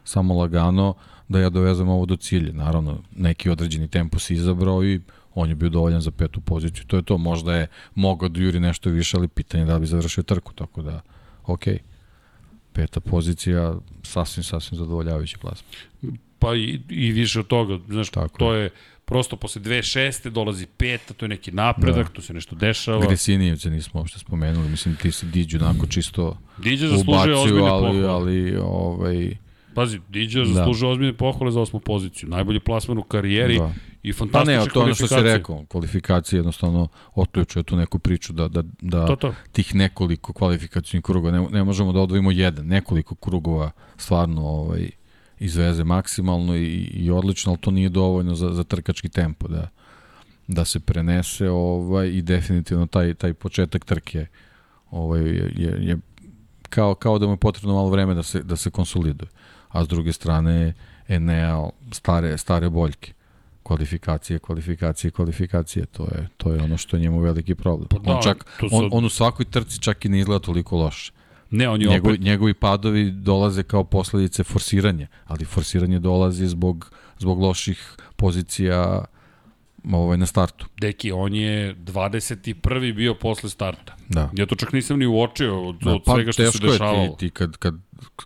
[0.03, 0.94] samo lagano
[1.27, 2.53] da ja dovezem ovo do cilja.
[2.53, 4.99] Naravno, neki određeni tempo si izabrao i
[5.35, 6.85] on je bio dovoljan za petu poziciju.
[6.88, 10.23] To je to, možda je mogao da juri nešto više, ali pitanje da bi završio
[10.23, 11.01] trku, tako da,
[11.45, 11.64] ok.
[12.73, 15.68] Peta pozicija, sasvim, sasvim zadovoljavajući plasma.
[16.39, 18.69] Pa i, i više od toga, znaš, tako to je
[19.10, 22.14] prosto posle dve šeste dolazi peta, to je neki napredak, da.
[22.14, 23.06] tu se nešto dešava.
[23.06, 28.07] Gresinijevce nismo uopšte spomenuli, mislim ti se Diđu onako čisto Diđe zaslužuje ozbiljne ali, pohvale.
[28.07, 29.35] ali ovaj,
[29.73, 30.91] Pazi, Diđe zaslužuje da.
[30.91, 32.30] ozbiljne pohvale za osmu poziciju.
[32.30, 33.73] Najbolji plasman u karijeri da.
[34.03, 38.34] I fantastične Pa ne, to ono što si rekao, kvalifikacije jednostavno otključuje tu neku priču
[38.34, 39.34] da, da, da to, to.
[39.51, 44.89] tih nekoliko kvalifikacijnih krugova, ne, ne možemo da odvojimo jedan, nekoliko krugova stvarno ovaj,
[45.39, 49.69] izveze maksimalno i, i odlično, ali to nije dovoljno za, za trkački tempo da,
[50.47, 54.26] da se prenese ovaj, i definitivno taj, taj početak trke
[54.91, 55.97] ovaj, je, je, je
[56.69, 59.30] kao, kao da mu je potrebno malo vreme da se, da se konsoliduje.
[59.69, 60.73] A s druge strane
[61.07, 63.13] Enea stare, stare boljke
[63.64, 67.88] kvalifikacije, kvalifikacije, kvalifikacije, to je to je ono što je njemu veliki problem.
[67.88, 68.69] Pa da, on čak sad...
[68.72, 71.11] on, on u svakoj trci čak i ne izgleda toliko loše.
[71.52, 72.26] Ne, on je Njegovi, opet...
[72.26, 79.06] njegovi padovi dolaze kao posledice forsiranja, ali forsiranje dolazi zbog, zbog loših pozicija
[79.91, 80.65] ovaj, na startu.
[80.81, 82.95] Deki, on je 21.
[82.95, 83.95] bio posle starta.
[84.10, 84.30] Da.
[84.34, 87.03] Ja to čak nisam ni uočio od, da, od pa, svega što se dešavalo.
[87.03, 87.76] Je ti, ti kad, kad,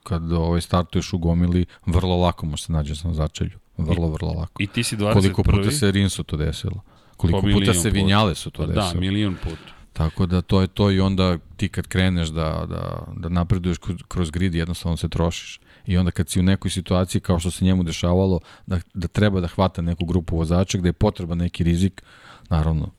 [0.03, 3.62] kad ovaj startuješ u gomili, vrlo lako možeš se nađeš na začelju.
[3.77, 4.63] Vrlo, vrlo lako.
[4.63, 5.13] I ti si 21.
[5.13, 6.81] Koliko puta se Rinso to desilo?
[7.17, 8.93] Koliko pa puta se Vinjale su to pa desilo?
[8.93, 9.73] Da, milion puta.
[9.93, 13.77] Tako da to je to i onda ti kad kreneš da, da, da napreduješ
[14.07, 15.59] kroz grid jednostavno se trošiš.
[15.85, 19.41] I onda kad si u nekoj situaciji kao što se njemu dešavalo da, da treba
[19.41, 22.03] da hvata neku grupu vozača gde je potreban neki rizik,
[22.49, 22.89] naravno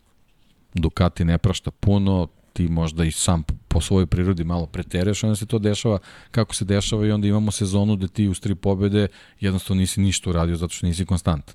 [0.75, 5.47] Ducati ne prašta puno, ti možda i sam po svojoj prirodi malo pretereš, onda se
[5.47, 5.99] to dešava
[6.31, 9.09] kako se dešava i onda imamo sezonu gde ti uz tri pobede
[9.41, 11.55] jednostavno nisi ništa uradio zato što nisi konstantan.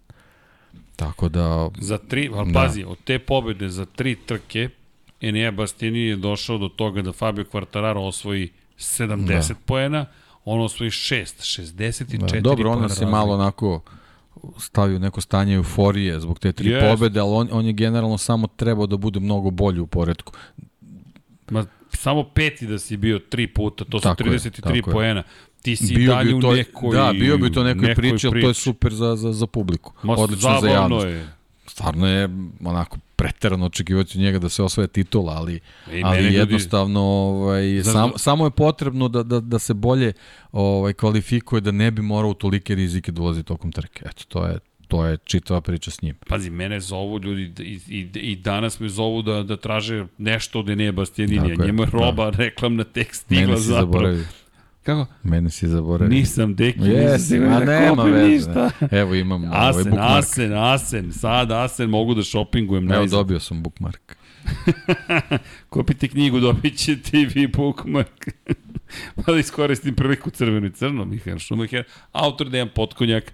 [0.95, 1.69] Tako da...
[1.77, 2.59] Za tri, ali Da.
[2.59, 4.69] pazi, od te pobede za tri trke,
[5.21, 9.55] Enea Bastini je došao do toga da Fabio Quartararo osvoji 70 da.
[9.65, 10.05] poena,
[10.45, 13.81] on osvoji 6, 64 Da, dobro, on nas je malo onako
[14.57, 16.85] stavio neko stanje euforije zbog te tri Jest.
[16.85, 20.33] pobede, ali on, on je generalno samo trebao da bude mnogo bolji u poredku.
[21.51, 24.81] Ma, samo peti da si bio tri puta, to su Tako je, 33 tako je.
[24.83, 25.23] poena.
[25.61, 26.95] Ti si Bio dalje u nekoj...
[26.97, 29.93] da, bio bi to nekoj, nekoj priči, ali to je super za, za, za publiku.
[30.03, 31.05] Ma, Odlično za javnost.
[31.05, 31.27] je.
[31.67, 32.29] Stvarno je
[32.65, 35.59] onako preterano očekivati od njega da se osvoje titula, ali,
[35.93, 40.13] I ali jednostavno ovaj, sam, da- samo je potrebno da, da, da se bolje
[40.51, 44.03] ovaj, kvalifikuje, da ne bi morao u tolike rizike da ulazi tokom trke.
[44.05, 44.59] Eto, to je,
[44.89, 46.15] to je čitava priča s njim.
[46.27, 50.69] Pazi, mene zovu ljudi i, i, i danas me zovu da, da traže nešto od
[50.69, 51.49] Enea Bastianinija.
[51.49, 51.91] Tako je, Njemu je da.
[51.93, 53.85] roba, reklamna tekst stigla Mene si zapravo.
[53.85, 54.25] zaboravio.
[54.83, 55.05] Kako?
[55.23, 56.09] Mene si zaboravio.
[56.09, 58.27] Nisam, deki, nisam Jesi, siguran a da nema veze.
[58.27, 58.71] ništa.
[58.91, 60.09] Evo imam ovaj Asen, bookmark.
[60.15, 63.19] Asen, Asen, sad Asen mogu da šopingujem Evo najzad.
[63.19, 64.15] dobio sam bookmark.
[65.69, 68.27] Kupite knjigu, dobit ćete i vi bookmark.
[69.15, 73.33] pa da iskoristim priliku crveno i crno, Mihael Schumacher, autor Dejan Potkonjak,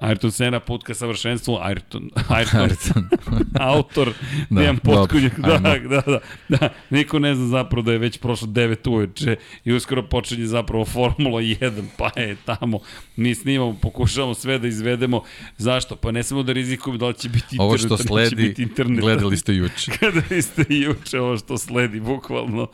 [0.00, 3.04] Ayrton Sena, put ka savršenstvu, Ayrton, Ayrton,
[3.60, 4.12] autor
[4.50, 6.18] Da, dobro, Potkonjak, da, da, da,
[6.48, 10.84] da, niko ne zna zapravo da je već prošlo 9 uveče i uskoro počinje zapravo
[10.84, 12.78] Formula 1, pa je tamo,
[13.16, 15.22] mi snimamo, pokušavamo sve da izvedemo,
[15.56, 15.96] zašto?
[15.96, 18.62] Pa ne samo da rizikujemo da li će biti Ovo internet, što da sledi, biti
[18.62, 19.00] internet.
[19.00, 19.90] gledali ste juče.
[20.00, 22.66] Kada ste juče ovo što sledi, bukvalno.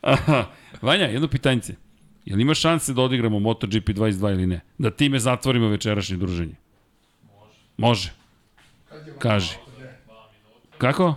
[0.00, 0.44] Aha.
[0.82, 1.74] Vanja, jedno pitanjce.
[2.24, 4.60] Jel ima šanse da odigramo MotoGP 22 ili ne?
[4.78, 6.63] Da time zatvorimo večerašnje druženje?
[7.76, 8.12] Može.
[9.18, 9.54] Kaži.
[10.78, 11.14] Kako?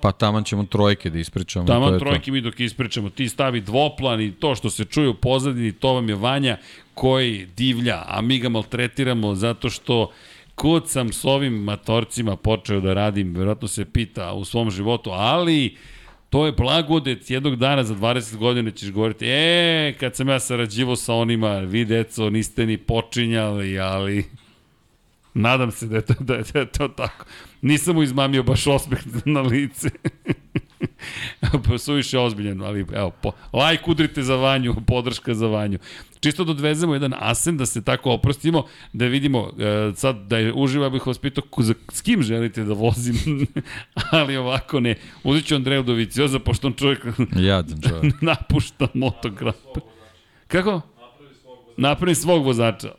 [0.00, 1.66] Pa taman ćemo trojke da ispričamo.
[1.66, 3.10] to Taman je trojke mi dok ispričamo.
[3.10, 6.56] Ti stavi dvoplan i to što se čuje u pozadini, to vam je Vanja
[6.94, 10.12] koji divlja, a mi ga maltretiramo zato što
[10.54, 15.76] kud sam s ovim matorcima počeo da radim, verovatno se pita u svom životu, ali
[16.30, 20.96] to je blagodet jednog dana za 20 godina ćeš govoriti, e, kad sam ja sarađivo
[20.96, 24.24] sa onima, vi deco, niste ni počinjali, ali
[25.36, 27.24] nadam se da je to, da je, da je to tako.
[27.62, 29.88] Nisam mu izmamio baš osmeh na lice.
[31.68, 35.78] pa suviše ozbiljan, ali evo, po, like udrite za Vanju, podrška za Vanju.
[36.20, 40.52] Čisto da odvezemo jedan asen, da se tako oprostimo, da vidimo, e, sad da je
[40.52, 43.46] uživa bih vas pitao ko- za, s kim želite da vozim,
[44.10, 44.94] ali ovako ne.
[45.24, 47.06] Uzet ću Andreju Dovicioza, pošto on čovjek.
[47.36, 48.14] Jadan čovjek.
[48.30, 49.54] napušta motogram.
[50.46, 50.80] Kako?
[51.76, 52.94] Napravi svog vozača.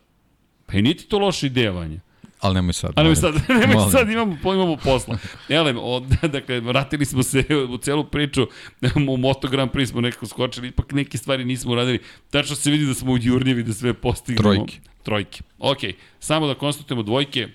[0.66, 2.00] Pa i niti to loša ideja, Vanja.
[2.40, 2.92] Ali nemoj sad.
[2.96, 3.92] A nemoj sad, nemoj Molim.
[3.92, 5.18] sad, imamo, imamo posla.
[5.50, 6.04] Elem, od,
[6.36, 8.48] dakle, vratili smo se u celu priču,
[9.10, 12.00] u Moto Grand Prix smo nekako skočili, ipak neke stvari nismo uradili.
[12.30, 14.54] Tačno se vidi da smo u Jurnjevi da sve postignemo.
[14.56, 14.80] Trojke.
[15.04, 15.42] Trojke.
[15.60, 15.78] Ok,
[16.20, 17.48] samo da konstatujemo dvojke,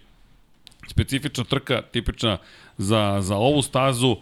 [0.86, 2.38] specifična trka, tipična
[2.78, 4.16] za, za ovu stazu.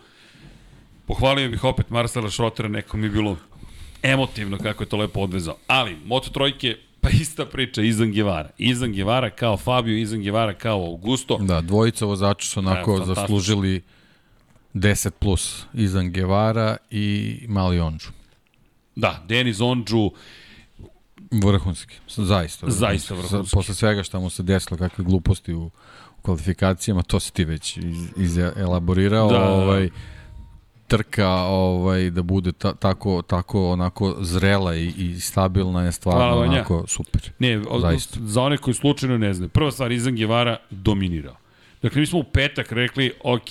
[1.06, 3.36] Pohvalio bih opet Marcela Šrotera, neko mi je bilo
[4.02, 5.56] emotivno kako je to lepo odvezao.
[5.66, 8.50] Ali, Moto trojke, pa ista priča, Izan Gevara.
[8.58, 11.38] Izan Gevara kao Fabio, Izan Gevara kao Augusto.
[11.38, 13.14] Da, dvojica vozača su onako fantastično.
[13.14, 13.82] zaslužili
[14.74, 15.64] 10 plus.
[15.74, 18.08] Izan Guevara i Mali Onđu.
[18.96, 20.10] Da, Denis Ondžu,
[21.30, 22.66] Vrhunski, zaista.
[22.66, 22.80] Vrhunski.
[22.80, 23.54] Zaista vrhunski.
[23.54, 25.64] Posle svega šta mu se desilo, kakve gluposti u,
[26.18, 29.30] u kvalifikacijama, to si ti već iz, iz elaborirao.
[29.30, 29.48] Da.
[29.48, 29.90] Ovaj,
[30.90, 36.42] trka ovaj da bude ta, tako tako onako zrela i, i stabilna je stvarno Hvala,
[36.42, 37.30] onako super.
[37.38, 38.18] ne, o, Zaista.
[38.22, 41.36] za one koji slučajno ne znaju, prva stvar, Izan Gevara dominirao.
[41.82, 43.48] Dakle, mi smo u petak rekli, ok,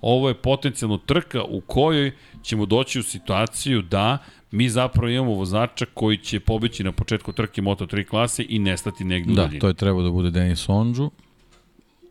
[0.00, 4.18] ovo je potencijalno trka u kojoj ćemo doći u situaciju da
[4.50, 9.32] mi zapravo imamo vozača koji će pobeći na početku trke Moto3 klase i nestati negde
[9.32, 9.60] u Da, daljini.
[9.60, 11.10] to je trebao da bude Denis Ondžu.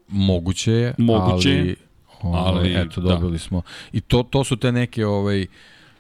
[0.07, 1.75] Moguće je, Moguće je, ali, ovaj,
[2.23, 3.13] ali, eto, da.
[3.13, 3.61] dobili smo.
[3.91, 5.41] I to, to su te neke ovaj,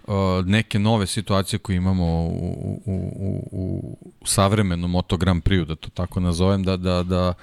[0.07, 0.13] uh,
[0.45, 5.89] neke nove situacije koje imamo u, u, u, u savremenom Moto Grand Prix, da to
[5.89, 7.33] tako nazovem, da, da, da,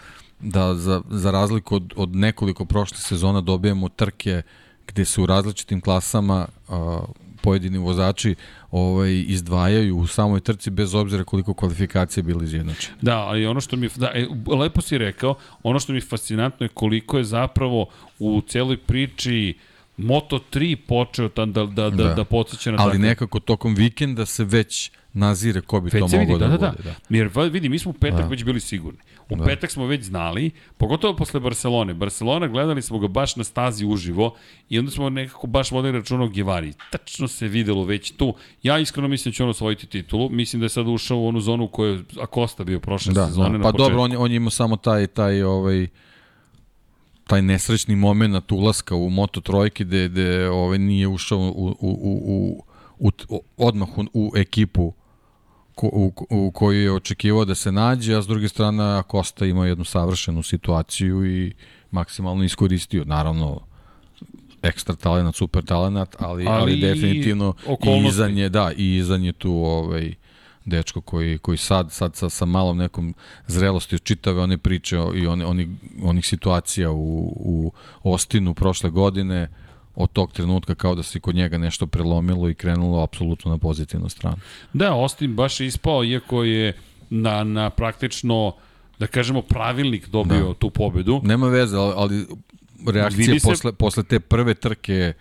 [0.40, 4.42] da za, za razliku od, od nekoliko prošlih sezona dobijemo trke
[4.86, 6.76] gde se u različitim klasama uh,
[7.49, 8.35] pojedini vozači
[8.70, 12.97] ovaj izdvajaju u samoj trci bez obzira koliko kvalifikacije bili izjednačene.
[13.03, 14.27] Da, ali ono što mi da, e,
[14.57, 17.87] lepo si rekao, ono što mi je fascinantno je koliko je zapravo
[18.19, 19.55] u celoj priči
[19.99, 22.15] Moto 3 počeo tam da, da, da, da.
[22.15, 22.25] Da.
[22.25, 26.18] podsjeća na Ali takav- nekako tokom vikenda se već nazire ko bi Već to vidi,
[26.18, 26.82] moglo da, da, da, bude.
[27.09, 27.16] da.
[27.16, 28.26] Jer vidi, mi smo u petak Da.
[28.26, 28.98] već bili sigurni.
[29.30, 31.94] U petak smo već znali, pogotovo posle Barcelone.
[31.94, 34.35] Barcelona gledali smo ga baš na stazi uživo
[34.68, 36.72] i onda smo nekako baš vodili računa o Givari.
[36.90, 38.35] Tačno se videlo već tu.
[38.62, 40.28] Ja iskreno mislim da će on osvojiti titulu.
[40.30, 43.26] Mislim da je sad ušao u onu zonu u kojoj je Acosta bio prošle Da,
[43.26, 43.48] sezone.
[43.48, 43.59] da.
[43.59, 43.82] na Pa početku.
[43.82, 45.86] dobro, on, je- on je imao samo taj, taj, ovaj,
[47.26, 51.89] taj nesrećni moment ulaska u Moto trojke gde, gde ovaj, nije ušao u, u, u,
[51.90, 52.64] u,
[52.98, 54.93] u, u odmah u, u ekipu
[55.82, 59.84] u, u koju je očekivao da se nađe, a s druge strane Acosta imao jednu
[59.84, 61.52] savršenu situaciju i
[61.90, 63.05] maksimalno iskoristio.
[63.05, 63.60] Naravno,
[64.62, 69.32] ekstra talenat, super talenat, ali, ali, Ali definitivno i izan je, da, i izan je
[69.32, 70.14] tu ovaj,
[70.64, 73.14] dečko koji, koji sad, sad sa, sa malom nekom
[73.46, 77.72] zrelosti od čitave one priče i one, oni, onih situacija u, u
[78.02, 79.48] Ostinu prošle godine,
[79.99, 84.09] od tog trenutka kao da se kod njega nešto prelomilo i krenulo apsolutno na pozitivnu
[84.09, 84.37] stranu.
[84.73, 86.73] Da, Austin baš je ispao, iako je
[87.11, 88.53] na, na praktično,
[88.99, 90.55] da kažemo, pravilnik dobio da.
[90.55, 91.20] tu pobedu.
[91.25, 92.27] Nema veze, ali, ali
[92.87, 95.12] reakcije se- posle, posle te prve trke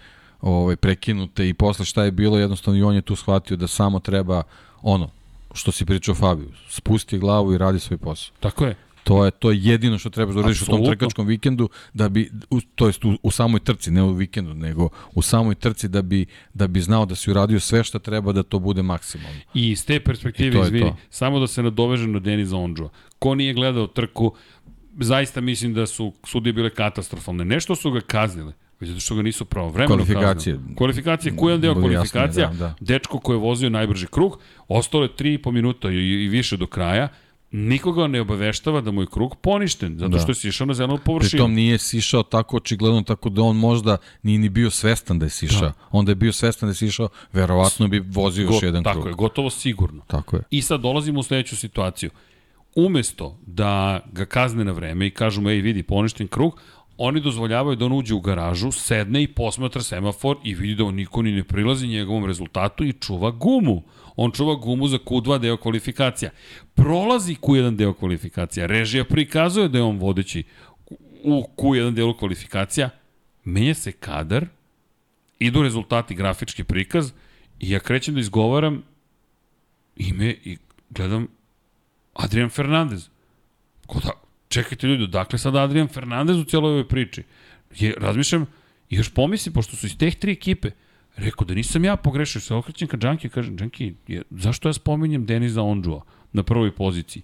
[0.42, 4.00] ovaj, prekinute i posle šta je bilo, jednostavno i on je tu shvatio da samo
[4.00, 4.44] treba
[4.82, 5.10] ono,
[5.54, 8.34] što si pričao Fabiju, spusti glavu i radi svoj posao.
[8.40, 8.76] Tako je.
[9.08, 12.32] To je to je jedino što trebaš da uradiš u tom trkačkom vikendu da bi
[12.50, 16.02] u, to jest u, u samoj trci, ne u vikendu, nego u samoj trci da
[16.02, 19.40] bi da bi znao da si uradio sve što treba da to bude maksimalno.
[19.54, 20.96] I iz te perspektive, izvini, to.
[21.10, 22.90] samo da se nadovežem na Deniza Ondžua.
[23.20, 24.34] Ko nije gledao trku,
[25.00, 27.46] zaista mislim da su sudije bile katastrofalne.
[27.46, 30.56] Nešto su ga kaznile, već zato što ga nisu pravovremeno Kvalifikacije.
[30.56, 30.76] kaznile.
[30.76, 32.76] Kvalifikacije, koji je jedan deo Budi jasnije, kvalifikacija, da, da.
[32.80, 37.08] dečko koji je vozio najbrži krug, ostalo je 3,5 minuta i, i više do kraja,
[37.52, 40.20] nikoga ne obaveštava da mu je krug poništen, zato Da.
[40.20, 41.30] što je sišao na zelenu površinu.
[41.32, 45.30] Pritom nije sišao tako očigledno, tako da on možda nije ni bio svestan da je
[45.30, 45.62] sišao.
[45.62, 45.74] Da.
[45.92, 49.08] Onda je bio svestan da je sišao, verovatno bi vozio još Go- jedan tako krug.
[49.08, 50.02] je, gotovo sigurno.
[50.08, 50.42] Tako je.
[50.50, 52.10] I sad dolazimo u sledeću situaciju.
[52.76, 56.62] Umesto da ga kazne na vreme i kažu mu, ej vidi, poništen krug,
[56.98, 60.96] oni dozvoljavaju da on uđe u garažu, sedne i posmatra semafor i vidi da on
[60.96, 63.84] niko ni ne prilazi njegovom rezultatu i čuva gumu.
[64.18, 66.32] On čuva gumu za Q2 deo kvalifikacija.
[66.76, 68.66] Prolazi Q1 deo kvalifikacija.
[68.66, 70.44] Režija prikazuje da je on vodeći
[71.24, 72.90] u Q1 delu kvalifikacija.
[73.44, 74.46] Menja se kadar,
[75.40, 77.12] idu rezultati, grafički prikaz
[77.60, 78.84] i ja krećem da izgovaram
[79.96, 80.58] ime i
[80.90, 81.28] gledam
[82.14, 83.10] Adrian Fernandez.
[83.88, 84.12] Ko da,
[84.48, 87.24] čekajte ljudi, dakle sad Adrian Fernandez u cijeloj ovoj priči?
[87.76, 88.46] Je, razmišljam
[88.90, 90.72] još pomislim, pošto su iz teh tri ekipe,
[91.18, 93.94] rekao da nisam ja pogrešio, se okrećem ka Džanki i kažem, Džanki,
[94.30, 96.02] zašto ja spominjem Deniza Ondžua
[96.34, 97.24] na prvoj poziciji?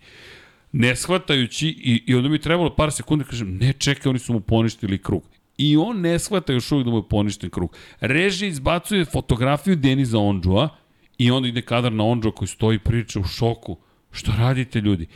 [0.71, 4.33] Ne shvatajući, i, i onda mi je trebalo par sekundi, kažem, ne čekaj, oni su
[4.33, 5.23] mu poništili krug.
[5.57, 7.75] I on ne shvata još uvijek da mu je poništen krug.
[7.99, 10.69] Režija izbacuje fotografiju Deniza Ondžua
[11.17, 13.77] i onda ide kadar na Ondžua koji stoji priča u šoku.
[14.11, 15.07] Što radite ljudi?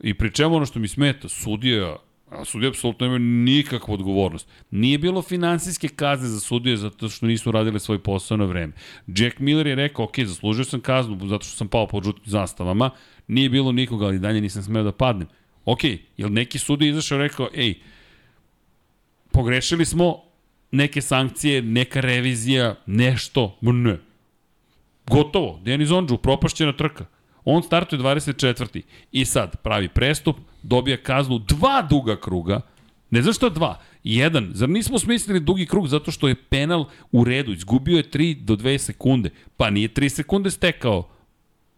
[0.00, 1.96] I pri čemu ono što mi smeta, sudija,
[2.28, 4.48] a sudija apsolutno nema nikakvu odgovornost.
[4.70, 8.72] Nije bilo finansijske kazne za sudije zato što nisu radili svoj posao na vreme.
[9.06, 12.90] Jack Miller je rekao, ok, zaslužio sam kaznu zato što sam pao pod žutim zastavama,
[13.28, 15.28] nije bilo nikoga, ali dalje nisam smeo da padnem.
[15.64, 15.84] Ok,
[16.16, 17.74] jel neki sudija izašao i rekao, ej,
[19.32, 20.22] pogrešili smo,
[20.70, 23.98] neke sankcije, neka revizija, nešto, Ma ne.
[25.06, 27.04] Gotovo, Denis Ondžu, propašćena trka.
[27.48, 28.82] On startuje 24.
[29.12, 32.60] I sad pravi prestup, dobija kaznu dva duga kruga,
[33.10, 33.80] Ne znaš što dva?
[34.04, 34.50] Jedan.
[34.54, 37.52] Zar nismo smislili dugi krug zato što je penal u redu?
[37.52, 39.30] Izgubio je 3 do 2 sekunde.
[39.56, 41.08] Pa nije 3 sekunde stekao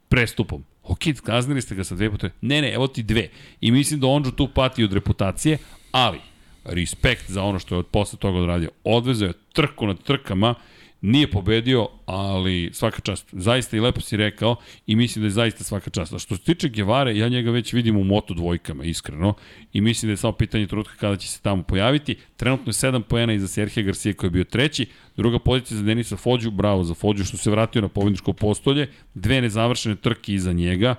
[0.08, 0.64] prestupom.
[0.82, 2.30] Ok, kaznili ste ga sa dve puta.
[2.40, 3.28] Ne, ne, evo ti dve.
[3.60, 5.58] I mislim da Ondžu tu pati od reputacije,
[5.92, 6.18] ali
[6.64, 8.70] respekt za ono što je od posle toga odradio.
[8.84, 10.54] Odvezao je trku nad trkama,
[11.00, 13.28] nije pobedio, ali svaka čast.
[13.32, 14.56] Zaista i lepo si rekao
[14.86, 16.12] i mislim da je zaista svaka čast.
[16.12, 19.34] A što se tiče Gevare, ja njega već vidim u moto dvojkama, iskreno.
[19.72, 22.16] I mislim da je samo pitanje trenutka kada će se tamo pojaviti.
[22.36, 24.86] Trenutno je 7 poena iza Serhija Garcia koji je bio treći.
[25.16, 28.88] Druga pozicija za Denisa Fođu, bravo za Fođu što se vratio na pobedničko postolje.
[29.14, 30.94] Dve nezavršene trke iza njega.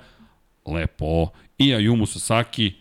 [0.66, 1.28] Lepo.
[1.58, 2.74] I Ayumu Sasaki,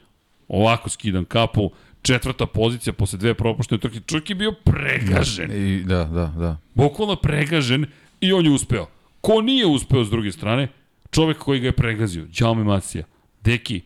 [0.48, 1.70] ovako skidam kapu,
[2.08, 4.00] četvrta pozicija posle dve propuštene trke.
[4.06, 5.50] Čovjek je bio pregažen.
[5.52, 6.56] I, da, da, da.
[6.74, 7.86] Bukvalno pregažen
[8.20, 8.86] i on je uspeo.
[9.20, 10.68] Ko nije uspeo s druge strane?
[11.10, 12.26] Čovek koji ga je pregazio.
[12.40, 13.04] Jaume Masija.
[13.44, 13.80] Deki.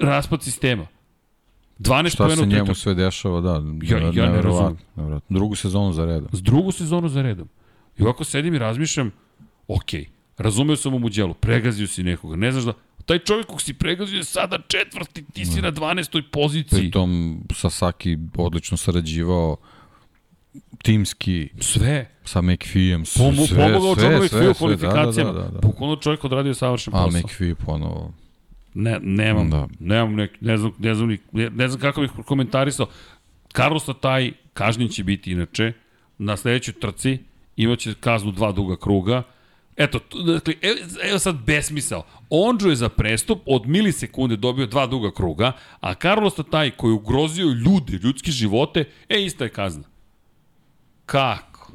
[0.00, 0.86] Raspad sistema.
[1.78, 3.62] 12 Šta se njemu sve dešava, da.
[3.82, 4.78] Ja- ja ne razumem.
[5.28, 6.28] Drugu sezonu za redom.
[6.32, 7.48] S drugu sezonu za redom.
[7.98, 9.10] I ovako sedim i razmišljam,
[9.68, 9.90] ok,
[10.38, 12.72] razumeo sam u muđelu, pregazio si nekoga, ne znaš da...
[13.10, 16.22] Taj čovjek kog si pregazio je sada četvrti, ti si na 12.
[16.22, 16.80] poziciji.
[16.80, 19.56] Pritom Sasaki odlično sarađivao
[20.82, 22.10] timski, Sve.
[22.24, 25.32] sa McPhee-em, s- Pomo, sve, pomogao sve, John sve, McPhee u sve, kvalifikacijama.
[25.32, 25.58] Da, da, da, da.
[25.58, 27.20] Bukvalno čovjek odradio savršen A posao.
[27.20, 28.12] McPhee ponovo.
[28.74, 29.68] Ne, nemam, Da.
[29.80, 32.86] nemam nek, ne znam, ne znam, ne, ne znam kako bih komentarisao.
[33.52, 35.72] Carlos taj kažnjen će biti inače
[36.18, 37.18] na sledećoj trci
[37.56, 39.22] imaće kaznu dva duga kruga.
[39.76, 42.04] Eto, dakle, evo, evo sad besmisao.
[42.30, 47.46] Ondžo je za prestup od milisekunde dobio dva duga kruga, a Carlos taj koji ugrozio
[47.46, 49.84] ljude, ljudske živote, e, ista je kazna.
[51.06, 51.72] Kako?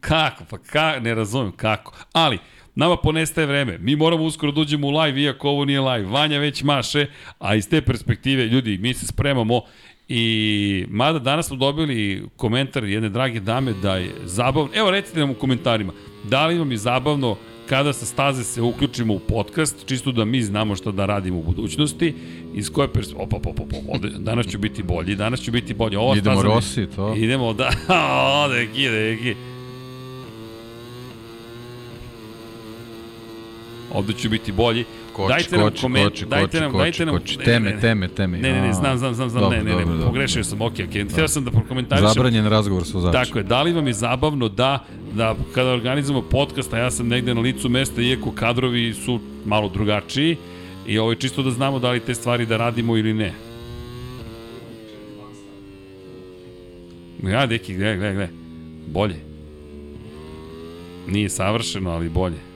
[0.00, 0.44] Kako?
[0.50, 1.94] Pa ka, ne razumem kako.
[2.12, 2.38] Ali,
[2.74, 3.78] nama ponestaje vreme.
[3.78, 6.06] Mi moramo uskoro da uđemo u live, iako ovo nije live.
[6.06, 7.06] Vanja već maše,
[7.38, 9.62] a iz te perspektive, ljudi, mi se spremamo
[10.08, 15.30] I mada danas smo dobili komentar jedne drage dame da je zabavno, evo recite nam
[15.30, 15.92] u komentarima,
[16.24, 17.36] da li vam je zabavno
[17.68, 21.42] kada sa staze se uključimo u podcast, čisto da mi znamo šta da radimo u
[21.42, 22.14] budućnosti,
[22.54, 23.08] iz koje pers...
[23.16, 25.96] Opa, opa, opa, opa, danas ću biti bolji, danas ću biti bolji.
[25.96, 27.14] Ova Idemo staza Rossi, to.
[27.14, 27.70] Idemo, da,
[28.44, 29.53] o, deki, deki.
[33.94, 34.84] Ovde ću biti bolji.
[35.12, 37.38] Koči, dajte nam koči, komen- koči, dajte nam, koči, dajte nam, koči.
[37.38, 38.38] Teme, ne, teme, teme.
[38.38, 40.06] Ne, ne, ne, znam, znam, znam, znam, dobro, ne, ne, ne, dobro, dobro.
[40.06, 41.04] pogrešio sam, okej, okej.
[41.04, 42.08] Htio sam da prokomentarišem.
[42.08, 43.24] Zabranjen razgovor sa vozačem.
[43.24, 47.08] Tako je, da li vam je zabavno da, da kada organizujemo podcast, a ja sam
[47.08, 50.36] negde na licu mesta, iako kadrovi su malo drugačiji,
[50.86, 53.32] i ovo je čisto da znamo da li te stvari da radimo ili ne.
[57.22, 58.34] Ja, deki, gledaj, gledaj, gledaj.
[58.86, 59.16] Bolje.
[61.06, 62.53] Nije savršeno, ali bolje.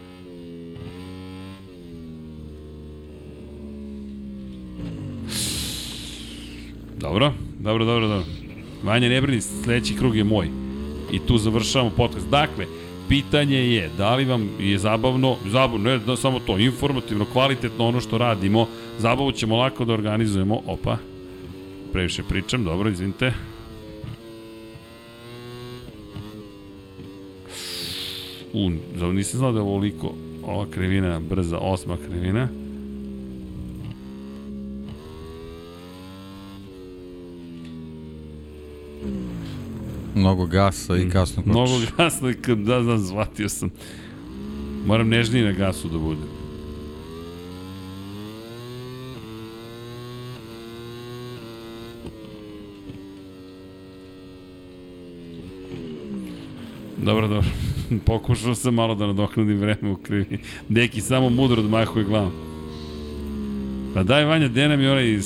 [7.00, 8.24] Dobro, dobro, dobro, dobro.
[8.82, 10.48] Vanja, ne brini, sledeći krug je moj.
[11.12, 12.28] I tu završavamo podcast.
[12.30, 12.66] Dakle,
[13.08, 18.00] pitanje je da li vam je zabavno, zabavno, ne da samo to, informativno, kvalitetno ono
[18.00, 18.66] što radimo,
[18.98, 20.96] zabavu ćemo lako da organizujemo, opa,
[21.92, 23.32] previše pričam, dobro, izvinite.
[28.52, 28.70] U,
[29.12, 32.48] nisam znao da je ovoliko ova krivina brza, osma krivina.
[40.14, 41.52] Mnogo gasa i kasno kočiš.
[41.52, 43.70] Mnogo gasno i kad da znam, zvatio sam.
[44.86, 46.38] Moram nežniji na gasu da budem.
[56.96, 57.50] Dobro, dobro.
[58.06, 60.38] Pokušao sam malo da nadoknadim vreme u krivi.
[60.68, 62.32] Deki, samo mudro odmahuje glavom.
[63.94, 65.18] Pa daj Vanja, gde nam je onaj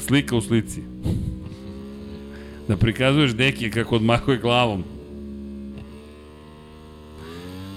[0.00, 0.82] slika u slici?
[2.68, 4.84] Da prikazuješ Deki kako odmahuje glavom.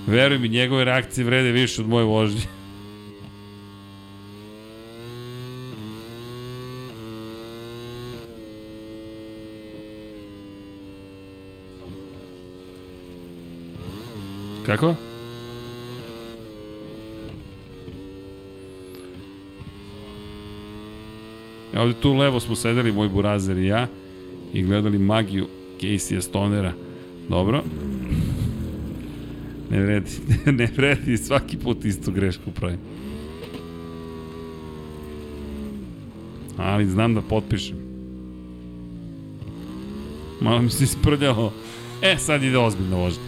[0.07, 2.41] Veruj mi, njegove reakcije vrede više od moje vožnje.
[14.65, 14.95] Kako?
[21.73, 23.87] Ja ovde tu levo smo sedeli, moj burazer i ja,
[24.57, 25.47] i gledali magiju
[25.81, 26.73] Casey Stonera.
[27.29, 27.63] Dobro.
[29.71, 30.11] Ne vredi,
[30.59, 32.79] ne vredi, svaki put istu grešku pravim.
[36.57, 37.77] Ali znam da potpišem.
[40.41, 41.53] Malo mi se isprljalo.
[42.01, 43.26] E, sad ide ozbiljno vožnja.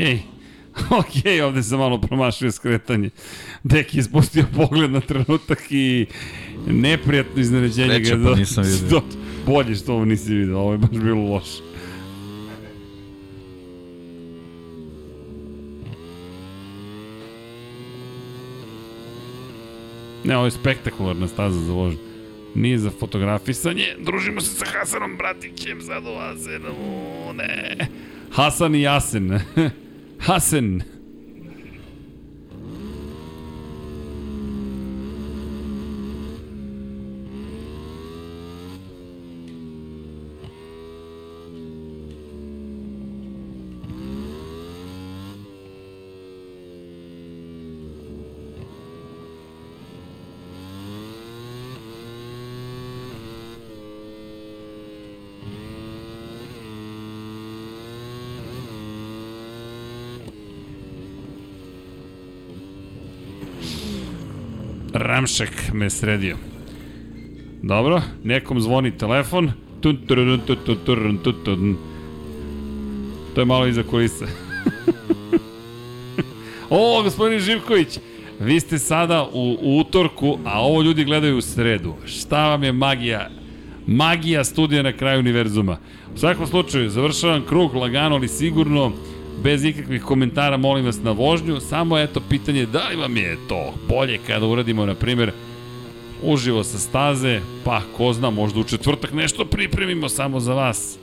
[0.00, 0.22] Okej.
[1.00, 3.10] Okej, ovde sam malo promašio skretanje.
[3.64, 6.06] Deki je spustio pogled na trenutak i
[6.66, 8.88] neprijatno iznenađenje Sreća, ga pa nisam vidio.
[8.90, 9.02] Do,
[9.46, 11.62] bolje što ovo nisi vidio, ovo je baš bilo loše.
[20.24, 21.98] Ne, ovo je spektakularna staza za vožnju.
[22.54, 23.84] Nije za fotografisanje.
[23.98, 27.76] Družimo se sa Hasanom Bratićem, sad u Hasenovu, ne.
[28.30, 29.40] Hasan i Jasen.
[30.20, 30.84] Hassan.
[65.20, 66.36] Ramšek me sredio.
[67.62, 69.50] Dobro, nekom zvoni telefon.
[69.80, 71.76] Turun, tun, tun, turun, tun, tun.
[73.34, 74.26] To je malo iza kulisa.
[76.70, 77.98] o, gospodin Živković,
[78.40, 81.94] vi ste sada u, u utorku, a ovo ljudi gledaju u sredu.
[82.06, 83.28] Šta vam je magija?
[83.86, 85.78] Magija studija na kraju univerzuma.
[86.14, 88.92] U svakom slučaju, završavam krug lagano, ali sigurno
[89.42, 93.74] bez ikakvih komentara, molim vas na vožnju, samo eto pitanje da li vam je to
[93.88, 95.32] bolje kada uradimo, na primjer,
[96.22, 100.98] uživo sa staze, pa ko zna, možda u četvrtak nešto pripremimo samo za vas.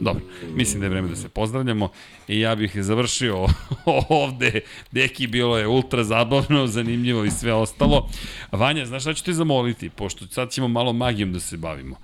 [0.00, 0.22] Dobro,
[0.54, 1.88] mislim da je vreme da se pozdravljamo
[2.28, 3.46] i ja bih završio
[4.08, 4.60] ovde.
[4.90, 8.08] Deki, bilo je ultra zabavno, zanimljivo i sve ostalo.
[8.52, 11.96] Vanja, znaš šta ću te zamoliti, pošto sad ćemo malo magijom da se bavimo.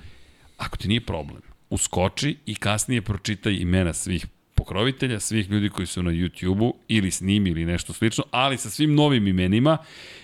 [0.58, 4.26] Ako ti nije problem, uskoči i kasnije pročitaj imena svih
[4.66, 8.94] pokrovitelja, svih ljudi koji su na YouTube-u ili snimi ili nešto slično, ali sa svim
[8.94, 9.78] novim imenima.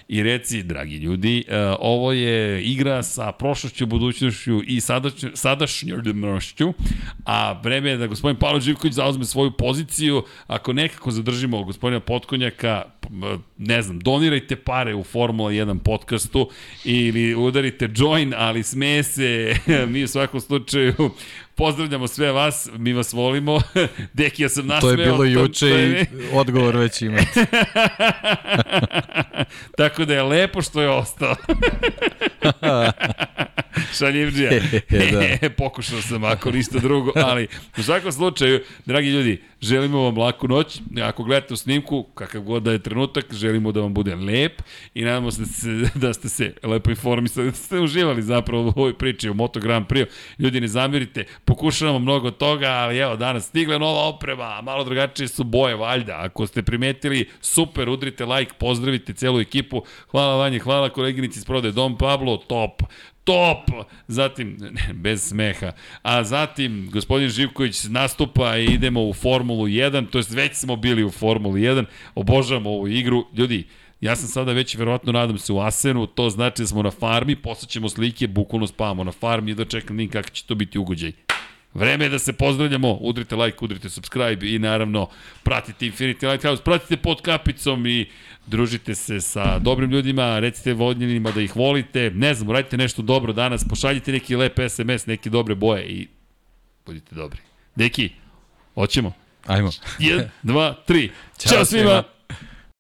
[0.09, 6.73] I reci, dragi ljudi, uh, ovo je igra sa prošlošću, budućnošću i sadašnjošću, sadašnjošću,
[7.25, 12.83] a vreme je da gospodin Pavlo Živković zauzme svoju poziciju, ako nekako zadržimo gospodina Potkonjaka,
[13.59, 16.51] ne znam, donirajte pare u Formula 1 podcastu
[16.85, 19.55] ili udarite join, ali sme se,
[19.93, 20.95] mi u svakom slučaju
[21.63, 23.61] pozdravljamo sve vas, mi vas volimo.
[24.13, 24.81] Deki, ja sam nasmeo.
[24.81, 27.47] To je bilo juče i odgovor već imate.
[29.79, 31.35] Tako da je lepo što je ostao.
[33.99, 34.51] Šaljivđija.
[35.41, 35.51] da.
[35.51, 40.81] Pokušao sam, ako ništa drugo, ali u svakom slučaju, dragi ljudi, želimo vam laku noć.
[41.03, 44.63] Ako gledate u snimku, kakav god da je trenutak, želimo da vam bude lep
[44.95, 48.73] i nadamo se da ste, da ste se lepo informisali, da ste uživali zapravo u
[48.77, 50.07] ovoj priči o Moto Grand Prix.
[50.39, 55.45] Ljudi, ne zamirite, pokušavamo mnogo toga, ali evo, danas stigla nova oprema, malo drugačije su
[55.45, 56.17] boje, valjda.
[56.19, 59.83] Ako ste primetili, super, udrite like, pozdravite celu ekipu.
[60.11, 62.83] Hvala Vanje, hvala koleginici iz Prode Dom Pablo, top
[63.25, 63.71] top,
[64.09, 65.73] zatim, ne, bez smeha,
[66.03, 71.05] a zatim gospodin Živković nastupa i idemo u Formulu 1, to jest već smo bili
[71.05, 71.85] u Formulu 1,
[72.15, 73.65] obožavamo ovu igru, ljudi,
[74.03, 77.37] Ja sam sada već, verovatno, nadam se u Asenu, to znači da smo na farmi,
[77.37, 81.13] posjećemo slike, bukvalno spavamo na farmi i da čekam nim kako će to biti ugođaj.
[81.75, 85.09] Vreme je da se pozdravljamo, udrite like, udrite subscribe i naravno
[85.43, 88.11] pratite Infinity Lighthouse, pratite pod kapicom i
[88.47, 93.33] družite se sa dobrim ljudima, recite vodljenima da ih volite, ne znam, radite nešto dobro
[93.33, 96.09] danas, pošaljite neki lep SMS, neke dobre boje i
[96.87, 97.41] budite dobri.
[97.75, 98.11] Deki,
[98.75, 99.13] hoćemo?
[99.47, 99.69] Ajmo.
[99.99, 101.11] 1, 2, 3.
[101.39, 101.65] Ćao svima!
[101.65, 102.03] svima.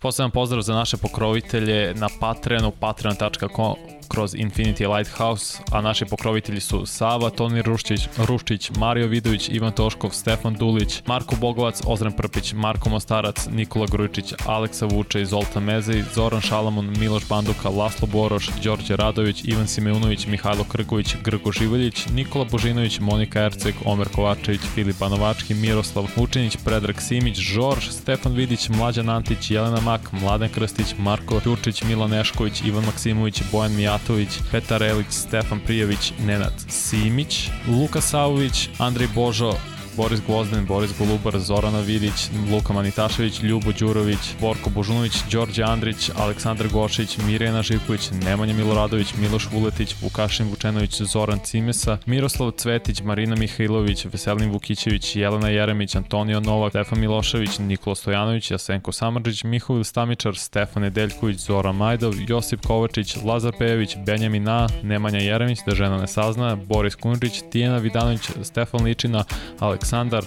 [0.03, 3.75] Poseban pozdrav za naše pokrovitelje na Patreonu, patreon.com
[4.13, 10.11] kroz Infinity Lighthouse, a naši pokrovitelji su Sava, Toni Ruščić, Ruščić, Mario Vidović, Ivan Toškov,
[10.11, 16.41] Stefan Dulić, Marko Bogovac, Ozren Prpić, Marko Mostarac, Nikola Grujičić, Aleksa Vuče, Zoltan Mezej, Zoran
[16.41, 23.01] Šalamun, Miloš Banduka, Laslo Boroš, Đorđe Radović, Ivan Simeunović, Mihajlo Krgović, Grgo Živaljić, Nikola Božinović,
[23.01, 29.51] Monika Erceg, Omer Kovačević, Filip Banovački, Miroslav Vučinić, Predrag Simić, Žorž, Stefan Vidić, Mlađan Antić,
[29.51, 35.07] Jelena Mak, Mladen Krstić, Marko Ćurčić, Milan Nešković, Ivan Maksimović, Bojan Mijat Mijatović, Petar Elić,
[35.11, 39.53] Stefan Prijević, Nenad Simić, Luka Savović, Andrej Božo,
[39.97, 46.69] Boris Gvozden, Boris Golubar, Zorana Vidić, Luka Manitašević, Ljubo Đurović, Borko Božunović, Đorđe Andrić, Aleksandar
[46.69, 54.05] Gošić, Mirjana Živković, Nemanja Miloradović, Miloš Vuletić, Vukašin Vučenović, Zoran Cimesa, Miroslav Cvetić, Marina Mihajlović,
[54.05, 60.83] Veselin Vukićević, Jelena Jeremić, Antonio Novak, Stefan Milošević, Nikola Stojanović, Jasenko Samarđić, Mihovil Stamičar, Stefan
[60.83, 66.57] Nedeljković, Zora Majdov, Josip Kovačić, Lazar Pejević, Benjamin A, Nemanja Jeremić, da žena ne sazna,
[66.57, 69.25] Boris Kunđić, Tijena Vidanović, Stefan Ličina,
[69.59, 70.25] Aleksandar Aleksandar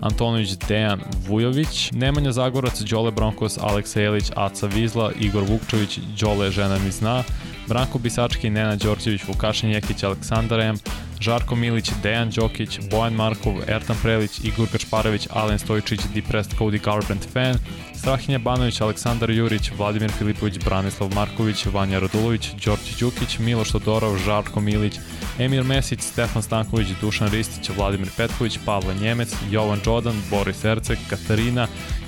[0.00, 6.78] Antonović, Dejan Vujović, Nemanja Zagorac, Đole Bronkos, Aleksa Jelić, Aca Vizla, Igor Vukčević, Đole Žena
[6.78, 7.24] mi zna,
[7.68, 10.76] Branko Bisački, Nena Đorđević, Vukašin Jekić, Aleksandar M,
[11.20, 17.28] Žarko Milić, Dejan Đokić, Bojan Markov, Ertan Prelić, Igor Gačparević, Alen Stojičić, Depressed Cody Garbrandt
[17.32, 17.56] fan,
[17.98, 24.60] Strahinja Banović, Aleksandar Jurić, Vladimir Filipović, Branislav Marković, Vanja Radulović, Đorđe Đukić, Miloš Todorov, Žarko
[24.60, 24.94] Milić,
[25.38, 31.66] Emir Mesić, Stefan Stanković, Dušan Ristić, Vladimir Petković, Pavle Njemec, Jovan Đodan, Boris Ercek, Katarina,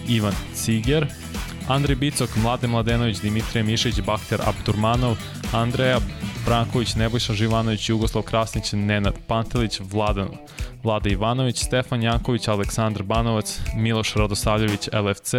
[0.09, 1.07] Ivan Ciger,
[1.69, 5.17] Andrej Bicok, Mlade Mladenović, Dimitrije Mišić, Bakter Abdurmanov,
[5.53, 5.99] Andreja
[6.47, 10.29] Branković, Nebojša Živanović, Jugoslav Krasnić, Nenad Pantelić, Vladan
[10.83, 15.35] Vlada Ivanović, Stefan Janković, Aleksandar Banovac, Miloš Radosavljević, LFC,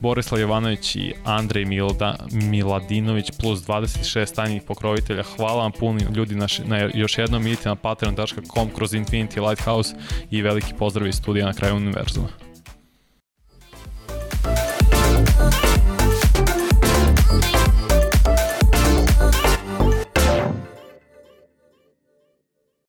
[0.00, 5.22] Borislav Jovanović i Andrej Milda, Miladinović plus 26 tajnih pokrovitelja.
[5.36, 9.94] Hvala vam puni ljudi na, na još jednom idite na patreon.com kroz Infinity Lighthouse
[10.30, 12.28] i veliki pozdrav iz studija na kraju univerzuma.